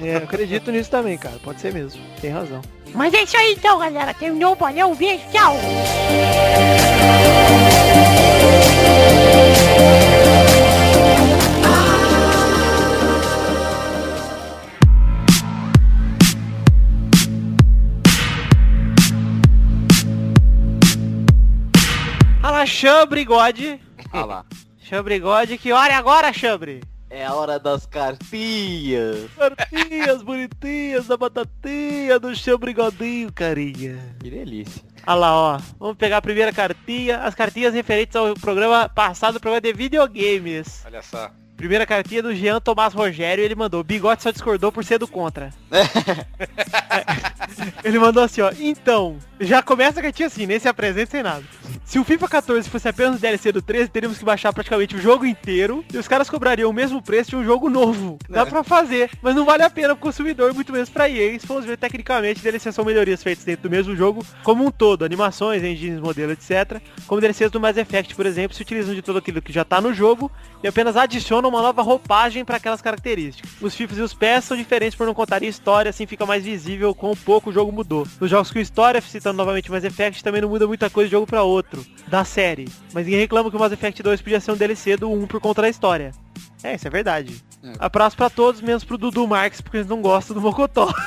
É, 0.00 0.14
eu 0.14 0.24
acredito 0.24 0.70
nisso 0.70 0.90
também, 0.90 1.16
cara. 1.18 1.38
Pode 1.42 1.60
ser 1.60 1.72
mesmo. 1.72 2.02
Tem 2.20 2.30
razão. 2.30 2.62
Mas 2.94 3.12
é 3.14 3.22
isso 3.22 3.36
aí 3.36 3.52
então, 3.52 3.78
galera. 3.78 4.14
Terminou, 4.14 4.56
valeu, 4.56 4.90
um 4.90 4.94
beijo, 4.94 5.22
tchau. 5.30 5.56
Fala, 22.60 22.66
Chambrigode. 22.66 23.80
Olha 24.12 24.24
lá. 24.24 24.44
Chambrigode, 24.82 25.56
que 25.56 25.72
hora 25.72 25.92
é 25.92 25.96
agora, 25.96 26.32
Chambre? 26.32 26.80
É 27.10 27.26
a 27.26 27.34
hora 27.34 27.58
das 27.58 27.86
cartinhas. 27.86 29.28
Cartinhas 29.36 30.22
bonitinhas 30.22 31.08
da 31.08 31.16
batatinha 31.16 32.20
do 32.20 32.34
Chambrigodinho, 32.36 33.32
carinha. 33.32 33.98
Que 34.20 34.30
delícia. 34.30 34.80
Olha 35.04 35.16
lá, 35.16 35.34
ó. 35.34 35.60
Vamos 35.80 35.96
pegar 35.96 36.18
a 36.18 36.22
primeira 36.22 36.52
cartinha. 36.52 37.18
As 37.18 37.34
cartinhas 37.34 37.74
referentes 37.74 38.14
ao 38.14 38.34
programa 38.34 38.88
passado, 38.88 39.40
programa 39.40 39.60
de 39.60 39.72
videogames. 39.72 40.84
Olha 40.86 41.02
só. 41.02 41.32
Primeira 41.56 41.84
cartinha 41.84 42.22
do 42.22 42.34
Jean 42.34 42.60
Tomás 42.60 42.94
Rogério, 42.94 43.44
ele 43.44 43.54
mandou, 43.54 43.84
bigode 43.84 44.22
só 44.22 44.30
discordou 44.30 44.72
por 44.72 44.82
ser 44.82 44.98
do 44.98 45.06
contra. 45.06 45.52
ele 47.84 47.98
mandou 47.98 48.22
assim, 48.22 48.40
ó, 48.40 48.50
então, 48.58 49.18
já 49.40 49.62
começa 49.62 50.00
a 50.00 50.02
cartinha 50.02 50.26
assim, 50.26 50.46
nem 50.46 50.58
se 50.58 50.68
apresenta 50.68 51.10
sem 51.10 51.22
nada. 51.22 51.42
Se 51.84 51.98
o 51.98 52.04
FIFA 52.04 52.28
14 52.28 52.68
fosse 52.68 52.88
apenas 52.88 53.16
o 53.16 53.18
DLC 53.18 53.50
do 53.50 53.62
13, 53.62 53.88
teríamos 53.88 54.18
que 54.18 54.24
baixar 54.24 54.52
praticamente 54.52 54.94
o 54.94 55.00
jogo 55.00 55.26
inteiro 55.26 55.84
e 55.92 55.98
os 55.98 56.06
caras 56.06 56.30
cobrariam 56.30 56.70
o 56.70 56.72
mesmo 56.72 57.02
preço 57.02 57.30
de 57.30 57.36
um 57.36 57.44
jogo 57.44 57.68
novo. 57.68 58.18
Dá 58.28 58.46
pra 58.46 58.62
fazer, 58.62 59.10
mas 59.22 59.34
não 59.34 59.44
vale 59.44 59.62
a 59.62 59.70
pena 59.70 59.96
pro 59.96 60.04
consumidor, 60.04 60.54
muito 60.54 60.72
menos 60.72 60.88
pra 60.88 61.08
EA. 61.08 61.38
Se 61.40 61.46
formos 61.46 61.64
ver 61.64 61.76
tecnicamente, 61.76 62.42
DLC 62.42 62.70
são 62.70 62.84
melhorias 62.84 63.22
feitas 63.22 63.44
dentro 63.44 63.64
do 63.64 63.70
mesmo 63.70 63.96
jogo, 63.96 64.24
como 64.44 64.64
um 64.64 64.70
todo, 64.70 65.04
animações, 65.04 65.64
engines, 65.64 66.00
modelo, 66.00 66.32
etc. 66.32 66.80
Como 67.06 67.20
DLCs 67.20 67.50
do 67.50 67.58
Mass 67.58 67.76
Effect, 67.76 68.14
por 68.14 68.26
exemplo, 68.26 68.54
se 68.54 68.62
utilizam 68.62 68.94
de 68.94 69.02
tudo 69.02 69.18
aquilo 69.18 69.42
que 69.42 69.52
já 69.52 69.64
tá 69.64 69.80
no 69.80 69.92
jogo 69.92 70.30
e 70.62 70.68
apenas 70.68 70.96
adicionam 70.96 71.48
uma 71.48 71.62
nova 71.62 71.82
roupagem 71.82 72.44
para 72.44 72.58
aquelas 72.58 72.82
características. 72.82 73.50
Os 73.60 73.74
FIFAs 73.74 73.98
e 73.98 74.02
os 74.02 74.14
PES 74.14 74.44
são 74.44 74.56
diferentes 74.56 74.94
por 74.94 75.06
não 75.06 75.14
contarem 75.14 75.48
história, 75.48 75.88
assim 75.88 76.06
fica 76.06 76.26
mais 76.26 76.44
visível 76.44 76.94
com 76.94 77.16
pouco 77.16 77.50
o 77.50 77.52
jogo 77.52 77.72
mudou. 77.72 78.06
Nos 78.20 78.30
jogos 78.30 78.50
com 78.50 78.58
história, 78.58 79.00
citando 79.00 79.29
novamente 79.36 79.70
o 79.70 79.72
Mass 79.72 79.84
Effect, 79.84 80.22
também 80.22 80.40
não 80.40 80.48
muda 80.48 80.66
muita 80.66 80.88
coisa 80.88 81.08
de 81.08 81.12
jogo 81.12 81.26
para 81.26 81.42
outro, 81.42 81.84
da 82.08 82.24
série. 82.24 82.68
Mas 82.92 83.04
ninguém 83.04 83.20
reclama 83.20 83.50
que 83.50 83.56
o 83.56 83.58
Mass 83.58 83.72
Effect 83.72 84.02
2 84.02 84.22
podia 84.22 84.40
ser 84.40 84.52
um 84.52 84.56
DLC 84.56 84.96
do 84.96 85.10
1 85.10 85.26
por 85.26 85.40
conta 85.40 85.62
da 85.62 85.68
história. 85.68 86.12
É, 86.62 86.74
isso 86.74 86.86
é 86.86 86.90
verdade. 86.90 87.42
Abraço 87.78 88.16
pra 88.16 88.30
todos, 88.30 88.60
menos 88.60 88.84
pro 88.84 88.98
Dudu 88.98 89.26
Marques, 89.26 89.60
porque 89.60 89.78
eles 89.78 89.88
não 89.88 90.00
gostam 90.00 90.34
do 90.34 90.40
Mocotó. 90.40 90.92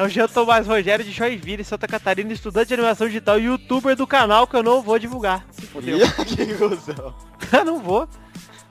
É 0.00 0.02
o 0.02 0.08
Jean 0.08 0.28
Tomás 0.28 0.66
Rogério 0.66 1.04
de 1.04 1.10
Joinville, 1.10 1.64
Santa 1.64 1.86
Catarina, 1.86 2.32
estudante 2.32 2.68
de 2.68 2.74
animação 2.74 3.06
digital 3.06 3.38
e 3.38 3.44
youtuber 3.44 3.94
do 3.94 4.06
canal 4.06 4.46
que 4.46 4.56
eu 4.56 4.62
não 4.62 4.80
vou 4.80 4.98
divulgar. 4.98 5.44
Se 5.50 5.66
fudeu. 5.66 5.98
que 6.24 6.54
cuzão. 6.54 7.14
Eu 7.52 7.64
não 7.66 7.80
vou. 7.80 8.08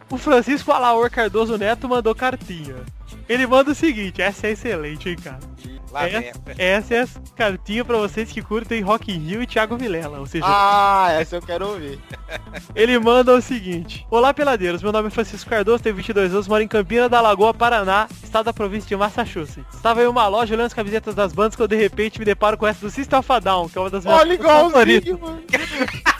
O 0.10 0.18
Francisco 0.18 0.72
Alaor 0.72 1.10
Cardoso 1.12 1.58
Neto 1.58 1.88
mandou 1.88 2.16
cartinha. 2.16 2.78
Ele 3.28 3.46
manda 3.46 3.72
o 3.72 3.76
seguinte, 3.76 4.22
essa 4.22 4.48
é 4.48 4.52
excelente, 4.52 5.10
hein, 5.10 5.18
cara. 5.24 5.40
Lá 5.92 6.08
vem. 6.08 6.32
Essa, 6.58 6.94
é 6.94 7.02
a 7.02 7.08
cartinha 7.36 7.84
pra 7.84 7.98
vocês 7.98 8.32
que 8.32 8.42
curtem 8.42 8.82
Rock 8.82 9.12
in 9.12 9.20
Rio 9.20 9.42
e 9.42 9.48
Thiago 9.48 9.78
Vilela, 9.78 10.20
ou 10.20 10.26
seja, 10.26 10.46
Ah, 10.48 11.08
essa 11.12 11.38
eu 11.38 11.42
quero 11.42 11.68
ouvir. 11.68 12.00
ele 12.76 12.98
manda 13.00 13.34
o 13.34 13.42
seguinte. 13.42 14.06
Olá, 14.10 14.34
peladeiros. 14.34 14.84
Meu 14.84 14.92
nome 14.92 15.08
é 15.08 15.12
Francisco 15.12 15.50
Cardoso, 15.50 15.84
tenho 15.84 15.96
22 15.96 16.34
anos, 16.34 16.48
moro 16.48 16.62
em 16.62 16.68
Campina 16.68 17.10
da 17.10 17.22
Lagoa, 17.22 17.54
Paraná, 17.54 18.08
estado 18.24 18.46
da 18.46 18.54
província 18.54 18.88
de 18.88 18.96
Massachusetts. 18.96 19.74
Estava 19.74 20.04
em 20.04 20.08
uma 20.08 20.28
loja 20.28 20.54
olhando 20.54 20.68
as 20.68 20.74
camisetas 20.74 21.16
das 21.16 21.34
bandas 21.34 21.56
quando 21.56 21.70
de 21.70 21.78
repente 21.78 22.20
me 22.20 22.26
deparo 22.26 22.58
com 22.58 22.68
essa 22.68 22.82
do 22.82 22.90
System 22.92 23.20
of 23.20 23.32
a 23.32 23.40
Down, 23.40 23.70
que 23.70 23.78
é 23.78 23.82
uma 23.82 23.90
das 23.90 24.06
minhas 24.06 24.20
Olha 24.20 24.34
igualzinho, 24.34 25.20
mano. 25.20 25.44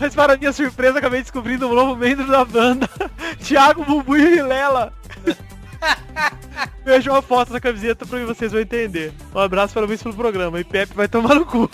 Mas 0.00 0.14
para 0.14 0.36
minha 0.36 0.52
surpresa, 0.52 0.98
acabei 0.98 1.22
descobrindo 1.22 1.68
um 1.68 1.74
novo 1.74 1.96
membro 1.96 2.26
da 2.26 2.44
banda, 2.44 2.88
Thiago 3.42 3.84
Bubu 3.84 4.16
e 4.16 4.26
Vilela. 4.26 4.92
Vejo 6.84 7.10
uma 7.10 7.22
foto 7.22 7.52
da 7.52 7.60
camiseta 7.60 8.06
pra 8.06 8.24
vocês 8.24 8.52
vão 8.52 8.60
entender. 8.60 9.12
Um 9.34 9.38
abraço, 9.40 9.74
parabéns 9.74 10.02
pelo 10.02 10.14
programa. 10.14 10.60
E 10.60 10.64
Pepe 10.64 10.94
vai 10.94 11.08
tomar 11.08 11.34
no 11.34 11.44
cu. 11.44 11.70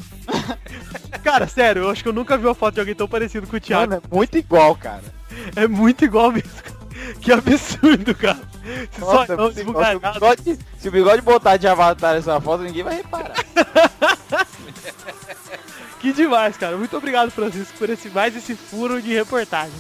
Cara, 1.23 1.47
sério, 1.47 1.83
eu 1.83 1.91
acho 1.91 2.03
que 2.03 2.09
eu 2.09 2.13
nunca 2.13 2.37
vi 2.37 2.47
uma 2.47 2.55
foto 2.55 2.75
de 2.75 2.81
alguém 2.81 2.95
tão 2.95 3.07
parecido 3.07 3.47
com 3.47 3.57
o 3.57 3.61
Thiago. 3.61 3.93
Mano, 3.93 4.03
é 4.05 4.15
muito 4.15 4.39
igual, 4.39 4.75
cara. 4.75 5.03
É 5.55 5.69
muito 5.69 6.05
igual 6.05 6.33
mesmo. 6.33 6.51
Que 7.21 7.33
absurdo, 7.33 8.15
cara. 8.15 8.41
Esse 8.65 9.01
Nossa, 9.01 9.37
muito 9.37 9.61
igual. 9.61 9.85
se, 9.85 9.99
bigode, 9.99 10.59
se 10.79 10.89
o 10.89 10.93
bigode 10.93 11.23
botar 11.23 11.57
de 11.57 11.69
avatar 11.69 12.17
essa 12.17 12.41
foto, 12.41 12.63
ninguém 12.63 12.83
vai 12.83 12.97
reparar. 12.97 13.35
Que 16.03 16.13
demais, 16.13 16.57
cara. 16.57 16.77
Muito 16.77 16.97
obrigado, 16.97 17.31
Francisco, 17.31 17.79
por 17.79 17.89
esse 17.89 18.09
mais 18.09 18.35
esse 18.35 18.57
furo 18.57 19.01
de 19.01 19.15
reportagem. 19.15 19.73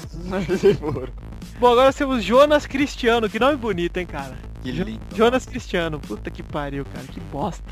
Bom, 1.62 1.70
agora 1.70 1.92
temos 1.92 2.25
Jonas 2.25 2.66
Cristiano. 2.66 3.31
Que 3.31 3.38
nome 3.38 3.55
bonito, 3.55 3.96
hein, 3.96 4.05
cara. 4.05 4.37
Que 4.64 4.72
lindo. 4.72 4.98
Jonas 5.14 5.46
Cristiano. 5.46 6.01
Puta 6.01 6.29
que 6.29 6.42
pariu, 6.42 6.85
cara. 6.92 7.07
Que 7.07 7.20
bosta. 7.20 7.62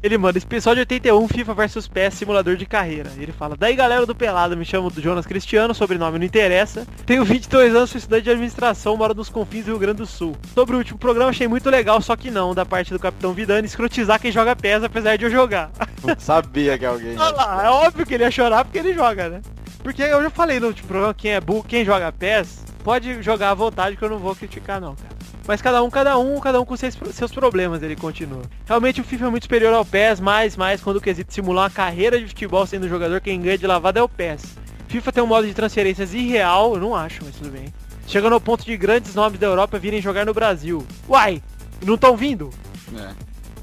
Ele 0.00 0.16
manda, 0.16 0.38
esse 0.38 0.46
pessoal 0.46 0.76
de 0.76 0.82
81, 0.82 1.26
FIFA 1.26 1.54
vs 1.54 1.88
PES, 1.88 2.14
simulador 2.14 2.54
de 2.54 2.64
carreira. 2.66 3.10
Ele 3.18 3.32
fala, 3.32 3.56
daí 3.56 3.74
galera 3.74 4.06
do 4.06 4.14
Pelado, 4.14 4.56
me 4.56 4.64
chamo 4.64 4.90
do 4.90 5.02
Jonas 5.02 5.26
Cristiano, 5.26 5.74
sobrenome 5.74 6.20
não 6.20 6.24
interessa. 6.24 6.86
Tenho 7.04 7.24
22 7.24 7.74
anos, 7.74 7.90
sou 7.90 7.98
estudante 7.98 8.22
de 8.22 8.30
administração, 8.30 8.96
moro 8.96 9.12
nos 9.12 9.28
confins 9.28 9.64
do 9.64 9.72
Rio 9.72 9.80
Grande 9.80 9.98
do 9.98 10.06
Sul. 10.06 10.36
Sobre 10.54 10.76
o 10.76 10.78
último 10.78 10.96
programa, 10.96 11.30
achei 11.30 11.48
muito 11.48 11.68
legal, 11.68 12.00
só 12.00 12.14
que 12.14 12.30
não, 12.30 12.54
da 12.54 12.64
parte 12.64 12.92
do 12.92 12.98
Capitão 13.00 13.32
Vidani, 13.32 13.66
escrotizar 13.66 14.20
quem 14.20 14.30
joga 14.30 14.54
PES, 14.54 14.84
apesar 14.84 15.16
de 15.16 15.24
eu 15.24 15.30
jogar. 15.30 15.72
Sabia 16.16 16.78
que 16.78 16.86
alguém. 16.86 17.18
Olha 17.18 17.34
lá, 17.34 17.64
é 17.66 17.70
óbvio 17.70 18.06
que 18.06 18.14
ele 18.14 18.22
ia 18.22 18.30
chorar 18.30 18.64
porque 18.64 18.78
ele 18.78 18.94
joga, 18.94 19.28
né? 19.28 19.42
Porque 19.82 20.00
eu 20.00 20.22
já 20.22 20.30
falei 20.30 20.60
no 20.60 20.68
último 20.68 20.86
programa, 20.86 21.12
quem 21.12 21.32
é 21.32 21.40
burro, 21.40 21.64
quem 21.64 21.84
joga 21.84 22.12
PES, 22.12 22.69
pode 22.84 23.22
jogar 23.22 23.50
à 23.50 23.54
vontade 23.54 23.96
que 23.96 24.02
eu 24.02 24.08
não 24.08 24.18
vou 24.18 24.34
criticar 24.34 24.80
não, 24.80 24.94
cara. 24.94 25.20
Mas 25.46 25.60
cada 25.60 25.82
um, 25.82 25.90
cada 25.90 26.18
um, 26.18 26.38
cada 26.38 26.60
um 26.60 26.64
com 26.64 26.76
seus, 26.76 26.96
seus 27.12 27.32
problemas, 27.32 27.82
ele 27.82 27.96
continua. 27.96 28.42
Realmente 28.66 29.00
o 29.00 29.04
FIFA 29.04 29.26
é 29.26 29.30
muito 29.30 29.44
superior 29.44 29.74
ao 29.74 29.84
PES, 29.84 30.20
mais, 30.20 30.56
mais 30.56 30.80
quando 30.80 30.96
o 30.96 31.00
quesito 31.00 31.32
simular 31.32 31.64
uma 31.64 31.70
carreira 31.70 32.20
de 32.20 32.26
futebol 32.26 32.66
sendo 32.66 32.88
jogador, 32.88 33.20
quem 33.20 33.40
ganha 33.40 33.58
de 33.58 33.66
lavada 33.66 34.00
é 34.00 34.02
o 34.02 34.08
PES. 34.08 34.42
FIFA 34.88 35.12
tem 35.12 35.22
um 35.22 35.26
modo 35.26 35.46
de 35.46 35.54
transferências 35.54 36.14
irreal, 36.14 36.74
eu 36.74 36.80
não 36.80 36.94
acho, 36.94 37.24
mas 37.24 37.34
tudo 37.34 37.50
bem. 37.50 37.72
Chegando 38.06 38.32
ao 38.32 38.40
ponto 38.40 38.64
de 38.64 38.76
grandes 38.76 39.14
nomes 39.14 39.38
da 39.38 39.46
Europa 39.46 39.78
virem 39.78 40.00
jogar 40.00 40.26
no 40.26 40.34
Brasil. 40.34 40.84
Uai, 41.08 41.42
não 41.84 41.94
estão 41.94 42.16
vindo? 42.16 42.50
É. 42.96 43.10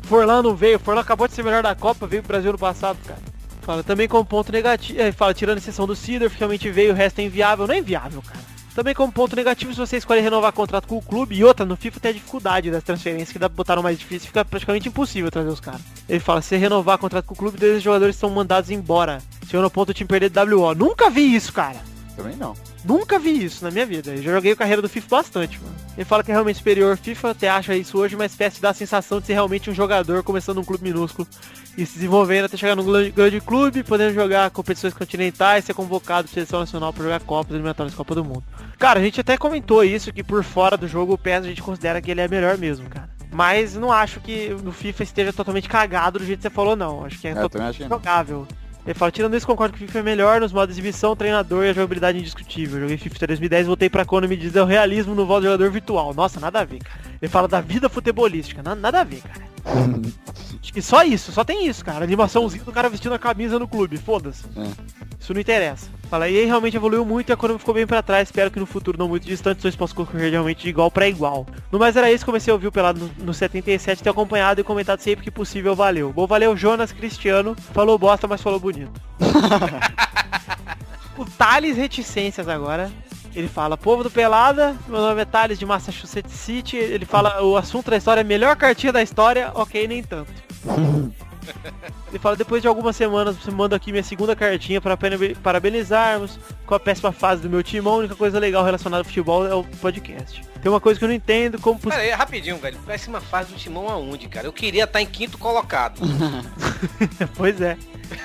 Forlan 0.04 0.42
não 0.42 0.56
veio, 0.56 0.80
Forlan 0.80 1.02
acabou 1.02 1.28
de 1.28 1.34
ser 1.34 1.44
melhor 1.44 1.62
da 1.62 1.76
Copa, 1.76 2.08
veio 2.08 2.24
pro 2.24 2.30
Brasil 2.30 2.52
no 2.52 2.58
passado, 2.58 2.98
cara. 3.06 3.20
Fala 3.62 3.84
também 3.84 4.08
como 4.08 4.24
ponto 4.24 4.52
negativo, 4.52 5.02
é, 5.02 5.12
fala 5.12 5.34
tirando 5.34 5.58
a 5.58 5.60
exceção 5.60 5.86
do 5.86 5.96
Cedar, 5.96 6.30
finalmente 6.30 6.70
veio, 6.72 6.94
o 6.94 6.96
resto 6.96 7.20
é 7.20 7.24
inviável, 7.24 7.68
não 7.68 7.76
é 7.76 7.80
inviável, 7.80 8.22
cara. 8.22 8.57
Também 8.78 8.94
como 8.94 9.12
ponto 9.12 9.36
negativo, 9.36 9.74
se 9.74 9.80
você 9.80 9.98
escolher 9.98 10.22
renovar 10.22 10.54
contrato 10.54 10.88
com 10.88 10.98
o 10.98 11.02
clube, 11.02 11.36
e 11.36 11.44
outra, 11.44 11.66
no 11.66 11.76
FIFA 11.76 12.00
tem 12.00 12.12
a 12.12 12.14
dificuldade 12.14 12.70
das 12.70 12.84
transferências, 12.84 13.32
que 13.32 13.40
dá 13.40 13.50
botaram 13.50 13.82
mais 13.82 13.98
difícil, 13.98 14.28
fica 14.28 14.46
praticamente 14.46 14.88
impossível 14.88 15.32
trazer 15.32 15.50
os 15.50 15.60
caras. 15.60 15.82
Ele 16.08 16.20
fala, 16.20 16.44
se 16.44 16.56
renovar 16.58 17.00
contrato 17.00 17.26
com 17.26 17.34
o 17.34 17.38
clube, 17.38 17.58
dois 17.58 17.82
jogadores 17.82 18.16
são 18.16 18.30
mandados 18.30 18.70
embora. 18.70 19.18
Chegando 19.48 19.64
ao 19.64 19.72
ponto 19.72 19.88
do 19.88 19.94
time 19.96 20.08
perder 20.08 20.32
WO. 20.54 20.76
Nunca 20.76 21.10
vi 21.10 21.36
isso, 21.36 21.52
cara. 21.52 21.82
Também 22.18 22.36
não. 22.36 22.56
Nunca 22.84 23.18
vi 23.20 23.46
isso 23.46 23.64
na 23.64 23.70
minha 23.70 23.86
vida. 23.86 24.12
Eu 24.16 24.22
já 24.24 24.32
joguei 24.34 24.52
a 24.52 24.56
carreira 24.56 24.82
do 24.82 24.90
FIFA 24.90 25.08
bastante, 25.18 25.60
mano. 25.62 25.76
Ele 25.96 26.04
fala 26.04 26.24
que 26.24 26.32
é 26.32 26.34
realmente 26.34 26.58
superior 26.58 26.98
FIFA, 26.98 27.30
até 27.32 27.48
acha 27.48 27.76
isso 27.76 27.98
hoje, 27.98 28.16
mas 28.16 28.36
te 28.36 28.60
dá 28.60 28.72
a 28.72 28.74
sensação 28.74 29.20
de 29.20 29.28
ser 29.28 29.34
realmente 29.34 29.70
um 29.70 29.74
jogador 29.74 30.24
começando 30.24 30.58
um 30.58 30.64
clube 30.64 30.84
minúsculo 30.84 31.28
e 31.78 31.86
se 31.86 31.94
desenvolvendo 31.94 32.46
até 32.46 32.58
chegar 32.58 32.76
num 32.76 32.84
grande- 33.12 33.40
clube, 33.40 33.84
podendo 33.84 34.16
jogar 34.16 34.50
competições 34.50 34.96
continentais, 34.96 35.64
ser 35.66 35.76
convocado 35.76 36.28
pra 36.28 36.34
seleção 36.34 36.60
nacional 36.60 36.92
pra 36.92 37.04
jogar 37.04 37.20
Copas, 37.20 37.52
eliminatórias 37.54 37.94
Copa 37.96 38.16
do 38.16 38.26
Mundo. 38.26 38.44
Cara, 38.80 39.00
a 39.00 39.04
gente 39.04 39.22
até 39.22 39.38
comentou 39.38 39.84
isso, 39.84 40.12
que 40.12 40.24
por 40.24 40.44
fora 40.44 40.76
do 40.76 40.88
jogo 40.88 41.14
o 41.14 41.18
PES 41.20 41.46
a 41.46 41.50
gente 41.50 41.62
considera 41.62 42.02
que 42.02 42.10
ele 42.10 42.22
é 42.22 42.28
melhor 42.28 42.58
mesmo, 42.58 42.90
cara. 42.90 43.08
Mas 43.32 43.76
não 43.76 43.92
acho 43.92 44.20
que 44.22 44.50
no 44.64 44.72
FIFA 44.72 45.04
esteja 45.04 45.34
totalmente 45.34 45.70
cagado 45.70 46.18
do 46.18 46.26
jeito 46.26 46.40
que 46.40 46.44
você 46.44 46.50
falou, 46.50 46.76
não. 46.76 47.06
Acho 47.06 47.20
que 47.20 47.28
é 47.28 47.32
É, 47.32 47.36
totalmente 47.36 47.78
que 47.78 47.84
não. 47.84 48.00
Ele 48.88 48.94
fala, 48.94 49.12
tirando 49.12 49.36
isso, 49.36 49.46
concordo 49.46 49.78
que 49.78 49.84
o 49.84 49.88
FIFA 49.88 50.00
é 50.00 50.02
melhor 50.04 50.40
nos 50.40 50.54
modos 50.54 50.74
de 50.74 50.80
exibição, 50.82 51.14
treinador 51.14 51.66
e 51.66 51.70
a 51.70 51.74
jogabilidade 51.74 52.18
indiscutível. 52.18 52.80
Joguei 52.80 52.98
FIFA 52.98 53.16
até 53.18 53.28
2010, 53.28 53.68
voltei 53.68 53.90
pra 53.90 54.06
quando 54.06 54.30
me 54.30 54.38
diz 54.38 54.56
é 54.56 54.62
o 54.62 54.66
realismo 54.66 55.14
no 55.14 55.26
voto 55.26 55.44
jogador 55.44 55.70
virtual. 55.70 56.14
Nossa, 56.14 56.40
nada 56.40 56.62
a 56.62 56.64
ver, 56.64 56.80
cara. 56.80 57.02
Ele 57.22 57.30
fala 57.30 57.50
da 57.50 57.60
vida 57.60 57.90
futebolística, 57.90 58.64
na- 58.64 58.76
nada 58.76 59.02
a 59.02 59.04
ver, 59.04 59.22
cara. 59.22 59.46
Acho 60.62 60.74
que 60.74 60.82
só 60.82 61.04
isso, 61.04 61.32
só 61.32 61.44
tem 61.44 61.68
isso, 61.68 61.84
cara. 61.84 62.04
Animaçãozinha 62.04 62.64
do 62.64 62.72
cara 62.72 62.90
vestindo 62.90 63.14
a 63.14 63.20
camisa 63.20 63.58
no 63.58 63.68
clube, 63.68 63.98
foda-se. 63.98 64.44
É. 64.56 64.68
Isso 65.20 65.34
não 65.34 65.42
interessa. 65.42 65.90
Fala, 66.10 66.30
e 66.30 66.38
aí 66.38 66.46
realmente 66.46 66.78
evoluiu 66.78 67.04
muito 67.06 67.30
e 67.30 67.34
a 67.34 67.38
Konami 67.38 67.60
ficou 67.60 67.74
bem 67.74 67.86
pra 67.86 68.02
trás. 68.02 68.28
Espero 68.28 68.50
que 68.50 68.60
no 68.60 68.66
futuro 68.66 68.98
não 68.98 69.08
muito 69.08 69.26
distante 69.26 69.62
dois 69.62 69.76
possam 69.76 69.96
concorrer 69.98 70.32
realmente 70.32 70.64
de 70.64 70.70
igual 70.70 70.90
pra 70.90 71.08
igual. 71.08 71.46
No 71.72 71.80
mais 71.80 71.96
era 71.96 72.12
isso, 72.12 72.26
comecei 72.26 72.52
a 72.52 72.54
ouvir 72.56 72.68
o 72.68 72.72
Pelado 72.72 73.00
no, 73.00 73.26
no 73.26 73.34
77, 73.34 74.04
ter 74.04 74.10
acompanhado 74.10 74.62
e 74.62 74.64
comentado 74.64 75.00
sempre 75.00 75.24
que 75.24 75.32
possível, 75.32 75.76
valeu. 75.76 76.14
Bom, 76.14 76.26
valeu 76.28 76.56
Jonas 76.56 76.92
Cristiano, 76.92 77.56
falou 77.74 77.98
bosta, 77.98 78.28
mas 78.28 78.42
falou 78.42 78.60
bonito. 78.60 79.02
o 81.18 81.26
Thales 81.26 81.76
Reticências 81.78 82.48
agora. 82.48 82.92
Ele 83.38 83.48
fala, 83.48 83.78
povo 83.78 84.02
do 84.02 84.10
Pelada, 84.10 84.76
meu 84.88 85.00
nome 85.00 85.22
é 85.22 85.26
Thales 85.26 85.60
de 85.60 85.66
Massachusetts 85.66 86.34
City. 86.34 86.76
Ele 86.76 87.06
fala, 87.06 87.44
o 87.44 87.56
assunto 87.56 87.92
da 87.92 87.96
história, 87.96 88.24
melhor 88.24 88.56
cartinha 88.56 88.92
da 88.92 89.04
história, 89.04 89.52
ok, 89.54 89.88
nem 89.88 90.02
tanto. 90.02 90.34
Ele 92.10 92.20
fala, 92.20 92.36
depois 92.36 92.62
de 92.62 92.68
algumas 92.68 92.96
semanas, 92.96 93.36
você 93.36 93.52
manda 93.52 93.76
aqui 93.76 93.92
minha 93.92 94.04
segunda 94.04 94.36
cartinha 94.36 94.80
para 94.80 94.96
parabe- 94.96 95.36
parabenizarmos 95.36 96.40
com 96.66 96.76
a 96.76 96.80
péssima 96.80 97.12
fase 97.12 97.42
do 97.42 97.50
meu 97.50 97.62
timão. 97.64 97.96
A 97.96 97.98
única 97.98 98.16
coisa 98.16 98.40
legal 98.40 98.64
relacionada 98.64 99.02
ao 99.02 99.06
futebol 99.06 99.46
é 99.48 99.54
o 99.54 99.64
podcast. 99.64 100.42
Tem 100.62 100.72
uma 100.72 100.80
coisa 100.82 100.98
que 101.00 101.04
eu 101.04 101.10
não 101.10 101.16
entendo, 101.16 101.60
como 101.60 101.80
Pera 101.80 101.98
aí, 101.98 102.12
rapidinho, 102.12 102.58
velho. 102.58 102.78
Péssima 102.80 103.22
fase 103.22 103.54
do 103.54 103.60
Timão 103.60 103.88
aonde, 103.90 104.28
cara? 104.28 104.48
Eu 104.48 104.54
queria 104.54 104.86
estar 104.86 105.02
em 105.02 105.06
quinto 105.06 105.38
colocado. 105.38 106.02
pois 107.36 107.62
é. 107.62 107.78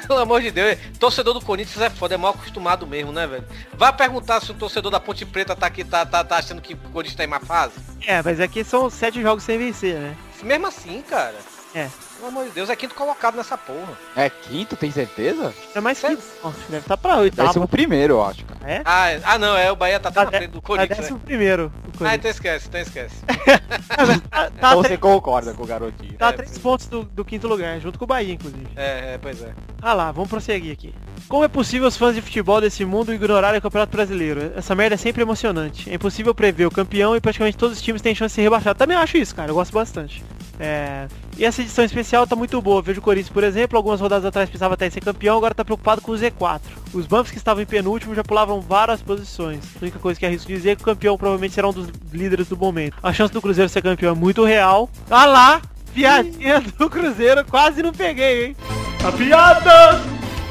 Pelo 0.07 0.21
amor 0.21 0.41
de 0.41 0.51
Deus, 0.51 0.79
torcedor 0.99 1.35
do 1.35 1.41
Corinthians 1.41 1.81
é 1.81 1.91
foda, 1.91 2.15
é 2.15 2.17
mal 2.17 2.33
acostumado 2.33 2.87
mesmo, 2.87 3.13
né, 3.13 3.27
velho? 3.27 3.45
Vai 3.75 3.93
perguntar 3.93 4.41
se 4.41 4.51
o 4.51 4.55
torcedor 4.55 4.91
da 4.91 5.01
Ponte 5.01 5.27
Preta 5.27 5.57
tá 5.57 5.67
aqui, 5.67 5.85
tá, 5.85 6.07
tá, 6.07 6.23
tá 6.25 6.37
achando 6.37 6.63
que 6.63 6.75
o 6.75 6.77
Corinthians 6.93 7.17
tá 7.17 7.25
em 7.25 7.29
má 7.29 7.41
fase? 7.41 7.75
É, 8.07 8.23
mas 8.23 8.41
aqui 8.41 8.63
são 8.65 8.89
sete 8.89 9.21
jogos 9.21 9.43
sem 9.43 9.59
vencer, 9.59 9.97
né? 9.97 10.17
Mesmo 10.43 10.67
assim, 10.69 11.03
cara. 11.03 11.37
É. 11.75 11.89
Pelo 12.23 12.31
amor 12.31 12.45
de 12.45 12.51
Deus, 12.53 12.71
é 12.71 12.77
quinto 12.77 12.95
colocado 12.95 13.35
nessa 13.35 13.59
porra. 13.59 13.95
É 14.15 14.31
quinto, 14.31 14.77
tem 14.77 14.93
certeza? 14.93 15.53
É 15.75 15.81
mais 15.81 15.99
que 15.99 16.07
isso. 16.13 16.23
Nossa, 16.45 16.57
deve 16.69 16.77
estar 16.79 16.97
pra 16.97 17.17
Deve 17.17 17.35
ser 17.35 17.41
oitavo. 17.43 17.65
o 17.65 17.69
primeiro, 17.69 18.15
eu 18.15 18.25
acho, 18.25 18.45
cara. 18.45 18.61
É? 18.65 18.81
Ah, 18.85 19.11
é- 19.11 19.21
ah, 19.25 19.39
não, 19.39 19.57
é 19.57 19.73
o 19.73 19.75
Bahia 19.75 19.99
tá 19.99 20.09
até 20.09 20.21
Tá 20.21 20.25
na 20.27 20.31
frente 20.39 20.51
do 20.53 20.61
Tá 20.61 20.67
Corinthians. 20.69 20.99
décimo 21.01 21.17
né? 21.19 21.23
primeiro. 21.25 21.73
o 22.01 22.05
Ah, 22.05 22.15
então 22.15 22.31
esquece, 22.31 22.69
então 22.69 22.81
esquece. 22.81 23.17
Tá, 23.93 24.07
tá, 24.31 24.51
tá, 24.51 24.75
você 24.77 24.97
concorda 24.97 25.53
com 25.53 25.65
o 25.65 25.67
garotinho. 25.67 26.13
tá 26.15 26.29
a 26.29 26.31
É, 26.31 26.33
três 26.33 26.51
pois- 26.53 26.63
pontos 26.63 26.87
do, 26.87 27.03
do 27.03 27.25
quinto 27.25 27.49
lugar, 27.49 27.81
junto 27.81 27.99
com 27.99 28.05
o 28.05 28.09
Bahia, 28.09 28.33
inclusive. 28.35 28.69
É, 28.77 29.15
é, 29.15 29.19
pois 29.21 29.43
é. 29.43 29.53
Ah 29.83 29.93
lá, 29.93 30.13
vamos 30.13 30.31
prosseguir 30.31 30.73
aqui. 30.73 30.95
Como 31.29 31.43
é 31.45 31.49
possível 31.49 31.89
os 31.89 31.97
fãs 31.97 32.15
de 32.15 32.23
futebol 32.23 32.61
desse 32.61 32.85
mundo 32.85 33.13
ignorarem 33.13 33.59
o 33.59 33.63
Campeonato 33.63 33.97
Brasileiro? 33.97 34.53
Essa 34.55 34.75
merda 34.77 34.95
é 34.95 34.99
sempre 34.99 35.23
emocionante. 35.23 35.91
É 35.91 35.95
impossível 35.95 36.33
prever 36.35 36.67
o 36.67 36.71
campeão 36.71 37.17
e 37.17 37.21
praticamente 37.21 37.57
todos 37.57 37.79
os 37.79 37.83
times 37.83 38.01
têm 38.01 38.15
chance 38.15 38.33
de 38.33 38.37
ser 38.37 38.43
rebaixados. 38.43 38.79
Também 38.79 38.97
acho 38.97 39.17
isso, 39.17 39.35
cara. 39.35 39.51
Eu 39.51 39.55
gosto 39.55 39.73
bastante. 39.73 40.23
É... 40.65 41.09
E 41.37 41.45
essa 41.45 41.61
edição 41.61 41.85
especial 41.85 42.25
tá 42.25 42.37
muito 42.37 42.63
boa. 42.63 42.81
Vejo 42.81 43.01
o 43.01 43.03
Corinthians, 43.03 43.33
por 43.33 43.43
exemplo, 43.43 43.77
algumas 43.77 44.01
rodadas 44.01 44.25
atrás 44.25 44.49
pensava 44.49 44.75
até 44.75 44.87
em 44.87 44.91
ser 44.91 45.01
campeão, 45.01 45.37
agora 45.37 45.53
tá 45.53 45.65
preocupado 45.65 46.01
com 46.01 46.13
o 46.13 46.15
Z4. 46.15 46.61
Os 46.95 47.05
Buffs 47.05 47.33
que 47.33 47.37
estavam 47.37 47.63
em 47.63 47.67
penúltimo 47.67 48.15
já 48.15 48.23
pulavam 48.23 48.61
várias 48.61 49.03
posições. 49.03 49.65
A 49.75 49.83
única 49.83 49.99
coisa 49.99 50.21
que 50.21 50.25
arrisco 50.25 50.47
dizer 50.47 50.71
é 50.71 50.77
que 50.77 50.83
o 50.83 50.85
campeão 50.85 51.19
provavelmente 51.19 51.55
será 51.55 51.69
um 51.69 51.73
dos 51.73 51.89
líderes 52.13 52.47
do 52.47 52.57
momento. 52.57 52.97
A 53.03 53.13
chance 53.13 53.33
do 53.33 53.43
Cruzeiro 53.43 53.69
ser 53.69 53.83
campeão 53.83 54.13
é 54.13 54.15
muito 54.17 54.45
real. 54.45 54.89
Ah 55.11 55.27
lá! 55.27 55.63
Piadinha 55.93 56.61
do 56.61 56.89
Cruzeiro, 56.89 57.45
quase 57.45 57.83
não 57.83 57.93
peguei, 57.93 58.47
hein? 58.47 58.57
A 59.05 59.11
piada! 59.11 60.01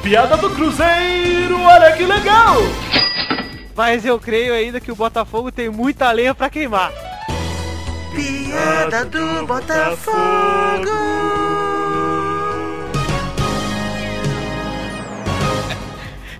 Piada 0.02 0.36
do 0.36 0.50
Cruzeiro, 0.50 1.58
olha 1.58 1.92
que 1.92 2.04
legal! 2.04 2.56
Mas 3.74 4.04
eu 4.04 4.20
creio 4.20 4.52
ainda 4.52 4.78
que 4.78 4.92
o 4.92 4.96
Botafogo 4.96 5.50
tem 5.50 5.70
muita 5.70 6.12
lenha 6.12 6.34
pra 6.34 6.50
queimar. 6.50 6.92
Piada 8.14 9.04
do 9.04 9.46
Botafogo! 9.46 10.90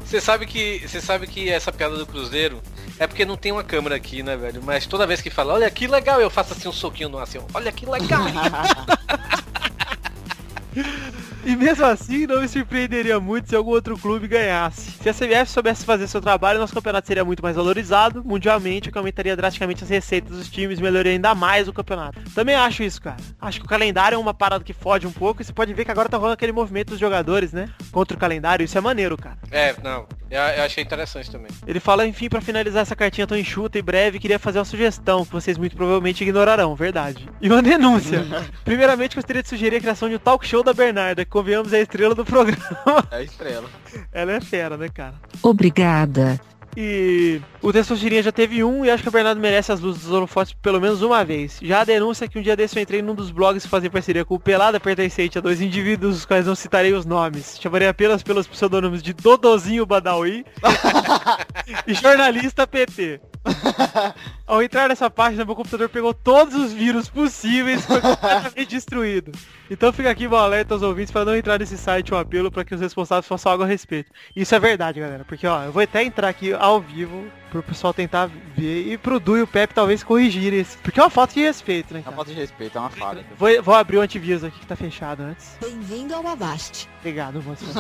Você 0.05 0.21
sabe 0.21 0.45
que. 0.45 0.87
Você 0.87 1.01
sabe 1.01 1.27
que 1.27 1.49
essa 1.49 1.73
piada 1.73 1.97
do 1.97 2.07
Cruzeiro 2.07 2.61
é 2.99 3.07
porque 3.07 3.25
não 3.25 3.37
tem 3.37 3.51
uma 3.51 3.65
câmera 3.65 3.97
aqui, 3.97 4.23
né, 4.23 4.37
velho? 4.37 4.63
Mas 4.63 4.85
toda 4.85 5.07
vez 5.07 5.23
que 5.23 5.31
fala, 5.31 5.55
olha 5.55 5.71
que 5.71 5.87
legal, 5.87 6.21
eu 6.21 6.29
faço 6.29 6.53
assim 6.53 6.69
um 6.69 6.73
soquinho 6.73 7.09
no 7.09 7.19
assim, 7.19 7.41
olha 7.55 7.73
que 7.73 7.87
legal. 7.87 8.25
E 11.45 11.57
mesmo 11.57 11.85
assim, 11.85 12.25
não 12.27 12.41
me 12.41 12.49
surpreenderia 12.49 13.19
muito 13.19 13.49
se 13.49 13.57
algum 13.57 13.73
outro 13.73 13.99
clube 13.99 14.29
ganhasse. 14.29 14.93
Se 14.93 15.09
a 15.09 15.13
CBF 15.13 15.51
soubesse 15.51 15.85
fazer 15.85 16.07
seu 16.07 16.21
trabalho, 16.21 16.61
nosso 16.61 16.73
campeonato 16.73 17.07
seria 17.07 17.25
muito 17.25 17.43
mais 17.43 17.57
valorizado 17.57 18.23
mundialmente, 18.25 18.89
o 18.89 18.93
que 18.93 18.99
aumentaria 18.99 19.37
drasticamente 19.37 19.83
as 19.83 19.91
receitas 19.91 20.37
dos 20.37 20.49
times 20.49 20.79
melhoraria 20.79 21.13
ainda 21.13 21.35
mais 21.35 21.67
o 21.67 21.73
campeonato. 21.73 22.21
Também 22.33 22.55
acho 22.55 22.85
isso, 22.85 23.03
cara. 23.03 23.17
Acho 23.41 23.59
que 23.59 23.67
o 23.67 23.69
calendário 23.69 24.15
é 24.15 24.19
uma 24.19 24.33
parada 24.33 24.65
que 24.65 24.73
fode 24.73 25.07
um 25.07 25.13
pouco 25.13 25.43
e 25.43 25.45
você 25.45 25.53
pode 25.53 25.75
ver 25.75 25.85
que 25.85 25.91
agora 25.91 26.09
tá 26.09 26.17
rolando 26.17 26.35
aquele 26.35 26.53
movimento 26.53 26.91
dos 26.91 27.01
jogadores, 27.01 27.53
né? 27.53 27.69
Contra 27.91 28.17
o 28.17 28.21
calendário, 28.21 28.65
isso 28.65 28.79
é 28.79 28.81
maneiro, 28.81 29.17
cara. 29.17 29.39
é, 29.51 29.75
não. 29.83 30.07
Eu, 30.33 30.41
eu 30.41 30.65
achei 30.65 30.83
interessante 30.83 31.31
também. 31.31 31.51
Ele 31.67 31.79
fala, 31.79 32.07
enfim, 32.07 32.27
pra 32.27 32.41
finalizar 32.41 32.81
essa 32.81 32.97
cartinha 32.97 33.27
tão 33.27 33.37
enxuta 33.37 33.79
e 33.79 33.83
breve, 33.83 34.19
queria 34.19 34.39
fazer 34.39 34.59
uma 34.59 34.65
sugestão, 34.65 35.27
que 35.27 35.31
vocês 35.31 35.59
muito 35.59 35.77
provavelmente 35.77 36.23
ignorarão, 36.23 36.75
verdade. 36.75 37.29
E 37.39 37.51
uma 37.51 37.61
denúncia. 37.61 38.25
Primeiramente, 38.65 39.15
gostaria 39.15 39.43
de 39.43 39.49
sugerir 39.51 39.77
a 39.77 39.81
criação 39.81 40.09
de 40.09 40.15
um 40.15 40.19
talk 40.19 40.47
show 40.47 40.63
da 40.63 40.73
Bernarda, 40.73 41.23
que 41.23 41.31
convenhamos 41.31 41.75
é 41.75 41.77
a 41.77 41.83
estrela 41.83 42.15
do 42.15 42.25
programa. 42.25 43.07
É 43.11 43.17
a 43.17 43.23
estrela. 43.23 43.69
Ela 44.11 44.33
é 44.33 44.41
fera, 44.41 44.79
né, 44.79 44.89
cara? 44.89 45.17
Obrigada. 45.43 46.41
E 46.77 47.41
o 47.61 47.73
Testosterinha 47.73 48.23
já 48.23 48.33
teve 48.33 48.65
um 48.65 48.85
e 48.85 48.91
acho 48.91 49.03
que 49.03 49.09
a 49.09 49.13
Bernardo 49.13 49.41
merece 49.41 49.71
as 49.71 49.81
luzes 49.81 50.03
dos 50.03 50.13
holofotes 50.13 50.55
pelo 50.55 50.81
menos 50.81 51.03
uma 51.03 51.25
vez. 51.25 51.59
Já 51.61 51.81
a 51.81 51.85
denúncia 51.85 52.27
que 52.27 52.39
um 52.39 52.43
dia 52.43 52.57
desse 52.57 52.79
eu 52.79 52.83
entrei 52.83 53.03
num 53.03 53.15
dos 53.15 53.31
blogs 53.31 53.65
que 53.65 53.69
fazem 53.69 53.91
parceria 53.91 54.25
com 54.25 54.35
o 54.35 54.41
Pelada 54.41 54.81
pertencente 54.81 55.37
a 55.37 55.41
dois 55.41 55.61
indivíduos, 55.61 56.19
os 56.19 56.25
quais 56.25 56.47
não 56.47 56.55
citarei 56.55 56.93
os 56.95 57.05
nomes. 57.05 57.59
Chamarei 57.61 57.89
apenas 57.89 58.23
pelos 58.23 58.47
pseudônimos 58.47 59.03
de 59.03 59.13
Dodozinho 59.13 59.85
Badawi 59.85 60.47
e 61.87 61.95
jornalista 61.95 62.67
PT. 62.67 63.21
Ao 64.47 64.63
entrar 64.63 64.89
nessa 64.89 65.11
página, 65.11 65.45
meu 65.45 65.57
computador 65.57 65.89
pegou 65.89 66.15
todos 66.15 66.55
os 66.55 66.73
vírus 66.73 67.09
possíveis 67.09 67.83
e 67.83 67.87
foi 67.87 68.01
completamente 68.03 68.67
destruído. 68.71 69.33
Então 69.71 69.93
fica 69.93 70.11
aqui 70.11 70.29
meu 70.29 70.39
alerta 70.39 70.75
aos 70.75 70.83
ouvintes 70.83 71.13
para 71.13 71.25
não 71.25 71.37
entrar 71.37 71.59
nesse 71.59 71.77
site 71.77 72.13
um 72.13 72.17
apelo 72.17 72.51
para 72.51 72.65
que 72.65 72.75
os 72.75 72.81
responsáveis 72.81 73.27
façam 73.27 73.53
algo 73.53 73.65
a 73.65 73.67
respeito. 73.67 74.11
Isso 74.35 74.55
é 74.55 74.61
verdade, 74.61 75.01
galera, 75.01 75.25
porque 75.25 75.47
ó, 75.47 75.65
eu 75.65 75.73
vou 75.73 75.83
até 75.83 76.03
entrar 76.03 76.29
aqui 76.29 76.53
ao 76.53 76.81
vivo 76.81 77.27
pro 77.53 77.63
pessoal 77.63 77.93
tentar 77.93 78.31
ver 78.57 78.91
e 78.93 78.97
pro 78.97 79.21
Du 79.21 79.37
e 79.37 79.43
o 79.43 79.47
Pepe 79.47 79.75
talvez 79.75 80.03
corrigir 80.03 80.55
isso. 80.55 80.79
Porque 80.83 80.99
é 80.99 81.03
uma 81.03 81.11
falta 81.11 81.35
de 81.35 81.41
respeito, 81.43 81.93
né, 81.93 81.99
É 81.99 82.01
uma 82.01 82.05
cara? 82.05 82.17
falta 82.17 82.31
de 82.33 82.41
respeito, 82.41 82.79
é 82.79 82.81
uma 82.81 82.89
falha. 82.89 83.27
Vou, 83.39 83.63
vou 83.63 83.75
abrir 83.75 83.99
o 83.99 84.01
antivírus 84.01 84.43
aqui 84.43 84.59
que 84.59 84.67
tá 84.67 84.75
fechado 84.75 85.21
antes. 85.23 85.51
Bem-vindo 85.61 86.15
ao 86.15 86.27
Avast. 86.27 86.89
Obrigado, 87.01 87.43
moço. 87.43 87.63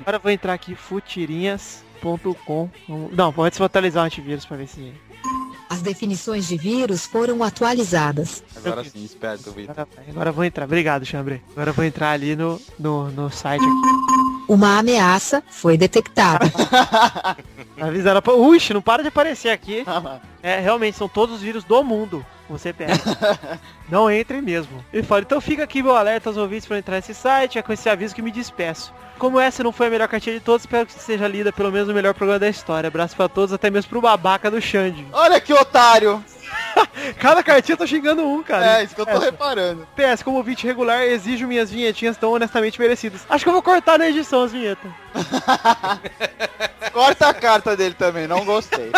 Agora 0.00 0.16
eu 0.16 0.20
vou 0.20 0.32
entrar 0.32 0.52
aqui, 0.52 0.74
futirinhas.com. 0.74 2.68
Não, 3.12 3.30
vou 3.30 3.44
antes 3.44 3.56
vou 3.58 3.66
atualizar 3.66 4.02
o 4.02 4.06
antivírus 4.06 4.44
pra 4.44 4.56
ver 4.56 4.66
se... 4.66 4.92
As 5.68 5.80
definições 5.82 6.48
de 6.48 6.56
vírus 6.56 7.06
foram 7.06 7.44
atualizadas. 7.44 8.42
Agora 8.56 8.82
sim, 8.82 9.04
esperto, 9.04 9.52
Vitor. 9.52 9.70
Agora. 9.70 9.88
Agora 10.08 10.30
eu 10.30 10.34
vou 10.34 10.44
entrar. 10.44 10.64
Obrigado, 10.64 11.06
Chambre. 11.06 11.40
Agora 11.52 11.70
eu 11.70 11.74
vou 11.74 11.84
entrar 11.84 12.10
ali 12.10 12.34
no, 12.34 12.60
no, 12.76 13.08
no 13.12 13.30
site 13.30 13.62
aqui. 13.62 14.10
Uma 14.48 14.78
ameaça 14.78 15.44
foi 15.48 15.78
detectada. 15.78 16.46
Avisaram 17.80 18.22
pra... 18.22 18.34
Uixi, 18.34 18.74
não 18.74 18.82
para 18.82 19.02
de 19.02 19.08
aparecer 19.08 19.50
aqui. 19.50 19.84
É, 20.42 20.58
realmente, 20.58 20.96
são 20.96 21.06
todos 21.06 21.34
os 21.34 21.42
vírus 21.42 21.64
do 21.64 21.84
mundo. 21.84 22.24
Você 22.48 22.72
pega. 22.72 22.94
não 23.90 24.10
entre 24.10 24.40
mesmo. 24.40 24.82
Ele 24.90 25.02
fala, 25.02 25.20
então 25.20 25.38
fica 25.38 25.64
aqui 25.64 25.82
meu 25.82 25.94
alerta 25.94 26.30
aos 26.30 26.38
ouvintes 26.38 26.66
para 26.66 26.78
entrar 26.78 26.96
nesse 26.96 27.12
site. 27.14 27.58
É 27.58 27.62
com 27.62 27.74
esse 27.74 27.90
aviso 27.90 28.14
que 28.14 28.22
me 28.22 28.30
despeço. 28.30 28.90
Como 29.18 29.38
essa 29.38 29.62
não 29.62 29.70
foi 29.70 29.88
a 29.88 29.90
melhor 29.90 30.08
cartinha 30.08 30.38
de 30.38 30.40
todos, 30.42 30.62
espero 30.62 30.86
que 30.86 30.94
seja 30.94 31.28
lida 31.28 31.52
pelo 31.52 31.70
menos 31.70 31.88
no 31.88 31.92
melhor 31.94 32.14
programa 32.14 32.38
da 32.38 32.48
história. 32.48 32.88
Abraço 32.88 33.14
pra 33.14 33.28
todos, 33.28 33.52
até 33.52 33.68
mesmo 33.68 33.90
pro 33.90 34.00
babaca 34.00 34.50
do 34.50 34.62
Xande. 34.62 35.06
Olha 35.12 35.38
que 35.38 35.52
otário! 35.52 36.24
Cada 37.18 37.42
cartinha 37.42 37.74
eu 37.74 37.78
tô 37.78 37.86
xingando 37.86 38.26
um, 38.26 38.42
cara. 38.42 38.80
É, 38.80 38.84
isso 38.84 38.94
que 38.94 39.00
eu 39.00 39.06
tô 39.06 39.18
reparando. 39.18 39.86
PS, 39.94 40.22
como 40.22 40.38
ouvinte 40.38 40.66
regular, 40.66 41.02
exijo 41.02 41.46
minhas 41.46 41.70
vinhetinhas 41.70 42.16
tão 42.16 42.32
honestamente 42.32 42.80
merecidas. 42.80 43.26
Acho 43.28 43.44
que 43.44 43.48
eu 43.48 43.52
vou 43.52 43.62
cortar 43.62 43.98
na 43.98 44.08
edição 44.08 44.42
as 44.42 44.52
vinhetas. 44.52 44.90
Corta 46.92 47.28
a 47.28 47.34
carta 47.34 47.76
dele 47.76 47.94
também, 47.94 48.26
não 48.26 48.44
gostei. 48.44 48.90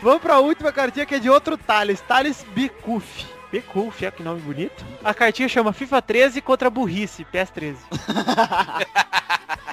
Vamos 0.00 0.22
pra 0.22 0.38
última 0.38 0.72
cartinha 0.72 1.04
que 1.04 1.16
é 1.16 1.18
de 1.18 1.28
outro 1.28 1.56
Thales, 1.58 2.00
Thales 2.00 2.44
Bicuf. 2.54 3.37
Bicuf, 3.50 4.04
é 4.04 4.10
que 4.10 4.22
nome 4.22 4.40
bonito. 4.40 4.84
A 5.02 5.14
cartinha 5.14 5.48
chama 5.48 5.72
FIFA 5.72 6.02
13 6.02 6.40
contra 6.40 6.68
burrice, 6.70 7.24
PS13. 7.32 7.76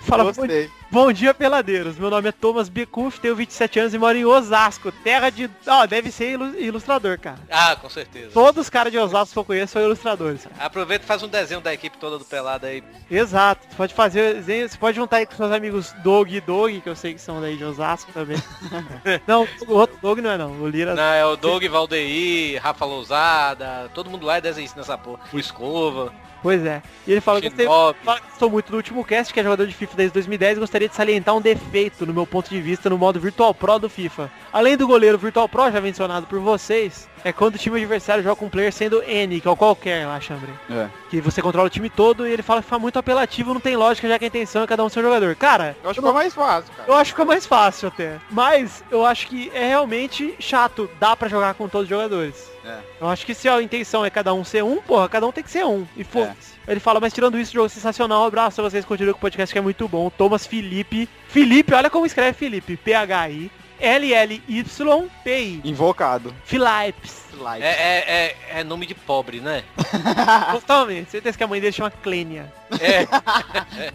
Fala, 0.03 0.23
bom, 0.31 0.43
bom 0.91 1.11
dia, 1.11 1.33
peladeiros. 1.33 1.97
Meu 1.97 2.11
nome 2.11 2.29
é 2.29 2.31
Thomas 2.31 2.69
Bicuf, 2.69 3.19
tenho 3.19 3.35
27 3.35 3.79
anos 3.79 3.93
e 3.93 3.97
moro 3.97 4.15
em 4.15 4.23
Osasco, 4.23 4.91
terra 4.91 5.31
de... 5.31 5.49
Ó, 5.67 5.85
deve 5.87 6.11
ser 6.11 6.33
ilu- 6.33 6.55
ilustrador, 6.59 7.19
cara. 7.19 7.39
Ah, 7.49 7.75
com 7.75 7.89
certeza. 7.89 8.29
Todos 8.31 8.61
os 8.61 8.69
caras 8.69 8.91
de 8.91 8.99
Osasco 8.99 9.33
que 9.33 9.39
eu 9.39 9.43
conheço 9.45 9.73
são 9.73 9.81
ilustradores. 9.81 10.47
Aproveita 10.59 11.03
e 11.03 11.07
faz 11.07 11.23
um 11.23 11.27
desenho 11.27 11.59
da 11.59 11.73
equipe 11.73 11.97
toda 11.97 12.19
do 12.19 12.23
Pelado 12.25 12.67
aí. 12.67 12.83
Exato, 13.09 13.65
você 13.67 13.75
pode 13.75 13.93
fazer, 13.95 14.35
desenho, 14.35 14.69
você 14.69 14.77
pode 14.77 14.95
juntar 14.95 15.17
aí 15.17 15.25
com 15.25 15.35
seus 15.35 15.51
amigos 15.51 15.91
Dog 16.03 16.33
e 16.35 16.39
Dog, 16.39 16.81
que 16.81 16.89
eu 16.89 16.95
sei 16.95 17.15
que 17.15 17.21
são 17.21 17.41
daí 17.41 17.57
de 17.57 17.65
Osasco 17.65 18.11
também. 18.13 18.37
não, 19.25 19.47
o 19.67 19.73
outro 19.73 19.97
Dog 20.01 20.21
não 20.21 20.29
é 20.29 20.37
não, 20.37 20.51
o 20.51 20.67
Lira... 20.67 20.93
Não, 20.93 21.03
é 21.03 21.25
o 21.25 21.35
Doug 21.35 21.63
Valdeir, 21.65 22.61
Rafa 22.61 22.85
Lousada, 22.85 23.64
todo 23.93 24.09
mundo 24.09 24.25
lá 24.25 24.37
é 24.37 24.41
desenhista 24.41 24.79
nessa 24.79 24.97
porra. 24.97 25.19
O 25.33 25.39
Escova, 25.39 26.11
Pois 26.45 26.63
é. 26.63 26.79
E 27.07 27.11
ele 27.11 27.21
fala 27.21 27.41
que 27.41 27.49
gostou 27.49 28.51
muito 28.51 28.69
do 28.69 28.77
último 28.77 29.03
cast, 29.03 29.33
que 29.33 29.39
é 29.39 29.43
jogador 29.43 29.65
de 29.65 29.73
FIFA 29.73 29.97
desde 29.97 30.13
2010, 30.13 30.57
e 30.57 30.59
gostaria 30.59 30.87
de 30.87 30.93
salientar 30.93 31.35
um 31.35 31.41
defeito, 31.41 32.05
no 32.05 32.13
meu 32.13 32.27
ponto 32.27 32.51
de 32.51 32.61
vista, 32.61 32.87
no 32.87 32.99
modo 32.99 33.19
Virtual 33.19 33.51
Pro 33.51 33.79
do 33.79 33.89
FIFA. 33.89 34.29
Além 34.53 34.77
do 34.77 34.85
goleiro 34.85 35.17
Virtual 35.17 35.49
Pro, 35.49 35.71
já 35.71 35.81
mencionado 35.81 36.27
por 36.27 36.39
vocês, 36.39 37.09
é 37.23 37.33
quando 37.33 37.55
o 37.55 37.57
time 37.57 37.77
adversário 37.77 38.23
joga 38.23 38.35
com 38.35 38.45
um 38.45 38.49
player 38.49 38.71
sendo 38.71 39.01
N, 39.01 39.41
que 39.41 39.47
é 39.47 39.49
o 39.49 39.55
qualquer 39.55 40.05
lá, 40.05 40.19
Chambre. 40.19 40.51
É. 40.69 40.87
Que 41.09 41.19
você 41.19 41.41
controla 41.41 41.65
o 41.65 41.71
time 41.71 41.89
todo 41.89 42.27
e 42.27 42.31
ele 42.31 42.43
fala 42.43 42.61
que 42.61 42.67
fica 42.67 42.77
muito 42.77 42.99
apelativo, 42.99 43.51
não 43.51 43.59
tem 43.59 43.75
lógica, 43.75 44.07
já 44.07 44.19
que 44.19 44.25
a 44.25 44.27
intenção 44.27 44.61
é 44.61 44.67
cada 44.67 44.83
um 44.83 44.89
ser 44.89 45.01
jogador. 45.01 45.35
Cara, 45.35 45.75
Eu 45.83 45.89
acho 45.89 45.99
que 45.99 46.05
foi 46.05 46.13
mais 46.13 46.35
fácil, 46.35 46.71
cara. 46.75 46.87
eu 46.87 46.93
acho 46.93 47.11
que 47.11 47.15
fica 47.15 47.25
mais 47.25 47.45
fácil 47.47 47.87
até. 47.87 48.19
Mas 48.29 48.83
eu 48.91 49.03
acho 49.03 49.25
que 49.25 49.51
é 49.51 49.67
realmente 49.69 50.35
chato. 50.39 50.87
Dá 50.99 51.15
pra 51.15 51.27
jogar 51.27 51.55
com 51.55 51.67
todos 51.67 51.85
os 51.85 51.89
jogadores. 51.89 52.54
É. 52.65 52.79
Eu 52.99 53.07
acho 53.07 53.25
que 53.25 53.33
se 53.33 53.47
a 53.47 53.61
intenção 53.61 54.03
é 54.05 54.09
cada 54.09 54.33
um 54.33 54.43
ser 54.43 54.63
um, 54.63 54.81
porra, 54.81 55.07
cada 55.07 55.27
um 55.27 55.31
tem 55.31 55.43
que 55.43 55.51
ser 55.51 55.65
um. 55.65 55.85
E 55.95 56.03
foda-se. 56.03 56.55
Ele 56.67 56.79
fala, 56.79 56.99
mas 56.99 57.13
tirando 57.13 57.39
isso, 57.39 57.51
o 57.51 57.53
jogo 57.53 57.67
é 57.67 57.69
sensacional. 57.69 58.23
Um 58.23 58.27
abraço 58.27 58.59
a 58.59 58.63
vocês, 58.63 58.83
continuem 58.83 59.13
com 59.13 59.19
o 59.19 59.21
podcast 59.21 59.53
que 59.53 59.59
é 59.59 59.61
muito 59.61 59.87
bom. 59.87 60.09
Thomas 60.09 60.47
Felipe. 60.47 61.07
Felipe, 61.27 61.73
olha 61.73 61.89
como 61.89 62.05
escreve 62.05 62.33
Felipe. 62.37 62.75
P-H-I. 62.77 63.51
L-L-Y-P-I. 63.79 65.61
Invocado. 65.63 66.33
Philipes. 66.43 67.25
É, 67.59 67.67
é, 67.67 68.03
é, 68.07 68.59
é 68.59 68.63
nome 68.63 68.85
de 68.85 68.95
pobre, 68.95 69.41
né? 69.41 69.63
Totalmente. 70.51 71.11
Certeza 71.11 71.37
que 71.37 71.43
a 71.43 71.47
mãe 71.47 71.59
dele 71.59 71.73
chama 71.73 71.91
Clênia. 71.91 72.51
É. 72.79 73.05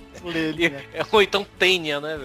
é 0.94 1.04
ou 1.10 1.22
então 1.22 1.46
Tênia, 1.58 2.00
né? 2.00 2.18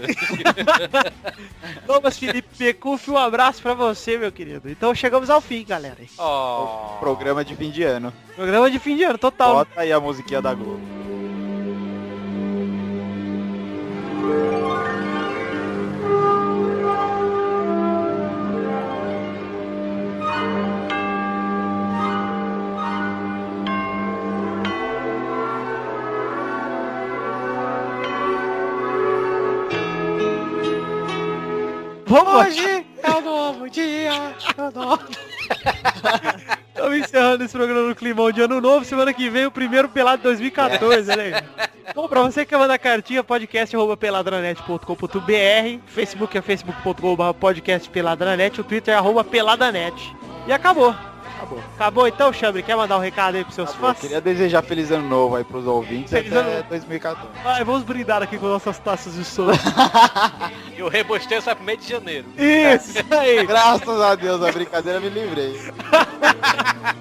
Thomas 1.86 2.18
Felipe 2.18 2.48
Pecuf, 2.58 3.10
um 3.10 3.18
abraço 3.18 3.62
pra 3.62 3.74
você, 3.74 4.18
meu 4.18 4.32
querido. 4.32 4.70
Então 4.70 4.93
chegamos 4.93 5.30
ao 5.30 5.41
fim, 5.41 5.64
galera. 5.64 5.98
Ó. 6.18 6.98
Programa 7.00 7.43
de 7.43 7.56
fim 7.56 7.72
de 7.72 7.84
ano. 7.84 8.14
Programa 8.36 8.70
de 8.70 8.80
fim 8.80 8.96
de 8.96 9.04
ano, 9.04 9.18
total. 9.18 9.56
Bota 9.56 9.82
aí 9.82 9.91
a 9.91 10.00
musiquinha 10.00 10.41
da 10.41 10.54
Globo. 10.54 10.95
Hoje 32.36 32.86
é 33.02 33.10
o 33.10 33.22
novo 33.22 33.70
dia. 33.70 34.12
É 34.58 34.62
o 34.62 34.72
novo... 34.72 35.04
Estamos 36.76 36.98
encerrando 36.98 37.44
esse 37.44 37.54
programa 37.56 37.88
no 37.88 37.96
climão 37.96 38.32
de 38.32 38.42
ano 38.42 38.60
novo. 38.60 38.84
Semana 38.84 39.14
que 39.14 39.30
vem 39.30 39.46
o 39.46 39.52
primeiro 39.52 39.88
pelado 39.88 40.18
de 40.18 40.24
2014, 40.24 41.12
olha 41.12 41.24
aí. 41.24 41.34
Bom, 41.94 42.08
pra 42.08 42.22
você 42.22 42.44
que 42.44 42.50
quer 42.50 42.58
mandar 42.58 42.78
cartinha, 42.78 43.24
podcast 43.24 43.74
arroba 43.76 43.96
peladranet.com.br 43.96 45.80
Facebook 45.86 46.38
é 46.38 46.42
facebook.com 46.42 47.34
podcast 47.34 47.90
peladranet, 47.90 48.60
o 48.60 48.64
Twitter 48.64 48.94
é 48.94 48.98
arroba 48.98 49.24
peladanet. 49.24 49.96
E 50.48 50.52
acabou. 50.52 50.94
Acabou. 51.38 51.64
Acabou 51.76 52.08
então, 52.08 52.34
Chambre? 52.34 52.64
Quer 52.64 52.76
mandar 52.76 52.98
um 52.98 53.02
recado 53.02 53.36
aí 53.36 53.44
pros 53.44 53.56
seus 53.56 53.70
Eu 53.70 53.76
fãs? 53.76 54.00
queria 54.00 54.22
desejar 54.22 54.62
feliz 54.64 54.92
ano 54.92 55.08
novo 55.08 55.36
aí 55.36 55.44
pros 55.44 55.66
ouvintes 55.68 56.12
Feliz 56.12 56.32
até 56.32 56.40
ano 56.42 56.50
novo. 56.58 56.70
2014. 56.70 57.28
Vai, 57.44 57.64
vamos 57.64 57.84
brindar 57.84 58.22
aqui 58.24 58.38
com 58.38 58.48
nossas 58.48 58.78
taças 58.80 59.14
de 59.16 59.24
som. 59.24 59.48
E 60.78 60.84
o 60.84 60.90
rebosteio 60.90 61.42
sai 61.42 61.56
pro 61.56 61.64
mês 61.64 61.80
de 61.80 61.90
janeiro. 61.90 62.26
Isso 62.38 62.98
aí. 63.12 63.46
Graças 63.46 64.02
a 64.02 64.14
Deus, 64.16 64.42
a 64.44 64.52
brincadeira 64.52 65.00
me 65.00 65.08
livrei. 65.10 65.58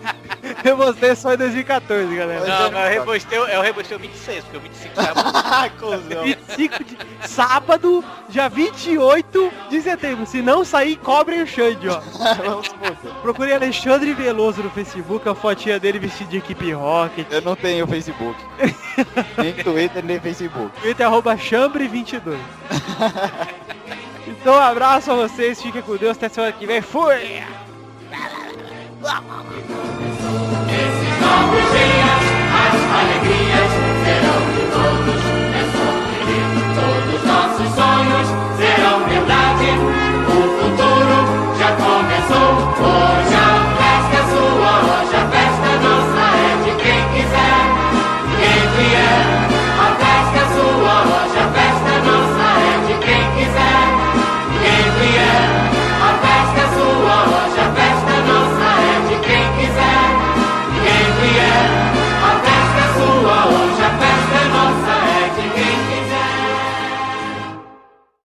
Eu 0.65 0.79
mostrei 0.79 1.15
só 1.15 1.35
em 1.35 1.37
2014, 1.37 2.17
galera. 2.17 2.47
Não, 2.47 2.71
mas 2.71 2.87
o 2.87 2.99
rebosteio 2.99 3.47
é 3.47 3.59
o 3.59 3.63
rebosteio 3.63 4.01
26, 4.01 4.45
porque 4.45 4.57
o 4.57 4.61
25 4.61 4.95
já 4.97 5.65
é 5.67 5.69
Cusão. 5.79 6.25
25 6.25 6.85
de 6.85 7.29
sábado, 7.29 8.03
dia 8.31 8.49
28 8.49 9.53
de 9.69 9.83
setembro. 9.83 10.25
Se 10.25 10.41
não 10.41 10.65
sair, 10.65 10.97
cobrem 10.97 11.43
o 11.43 11.47
Xande, 11.47 11.87
ó. 11.91 12.01
Vamos. 12.43 12.69
Procurei 13.21 13.55
Alexandre 13.55 14.15
Veloso 14.15 14.63
no 14.63 14.71
Facebook, 14.71 15.29
a 15.29 15.35
fotinha 15.35 15.79
dele 15.79 15.99
vestido 15.99 16.31
de 16.31 16.39
equipe 16.39 16.73
Rocket. 16.73 17.27
Eu 17.31 17.43
não 17.43 17.55
tenho 17.55 17.87
Facebook. 17.87 18.41
nem 19.37 19.53
Twitter, 19.53 20.03
nem 20.03 20.19
Facebook. 20.19 20.81
Twitter 20.81 21.07
arroba 21.07 21.37
chambre22. 21.37 22.39
então 24.27 24.55
um 24.55 24.61
abraço 24.61 25.11
a 25.11 25.15
vocês, 25.15 25.61
fiquem 25.61 25.83
com 25.83 25.97
Deus, 25.97 26.17
até 26.17 26.31
semana 26.31 26.53
que 26.53 26.67
vem. 26.67 26.81
Fui! 26.81 27.43
serão 38.57 39.05
verdade. 39.09 39.94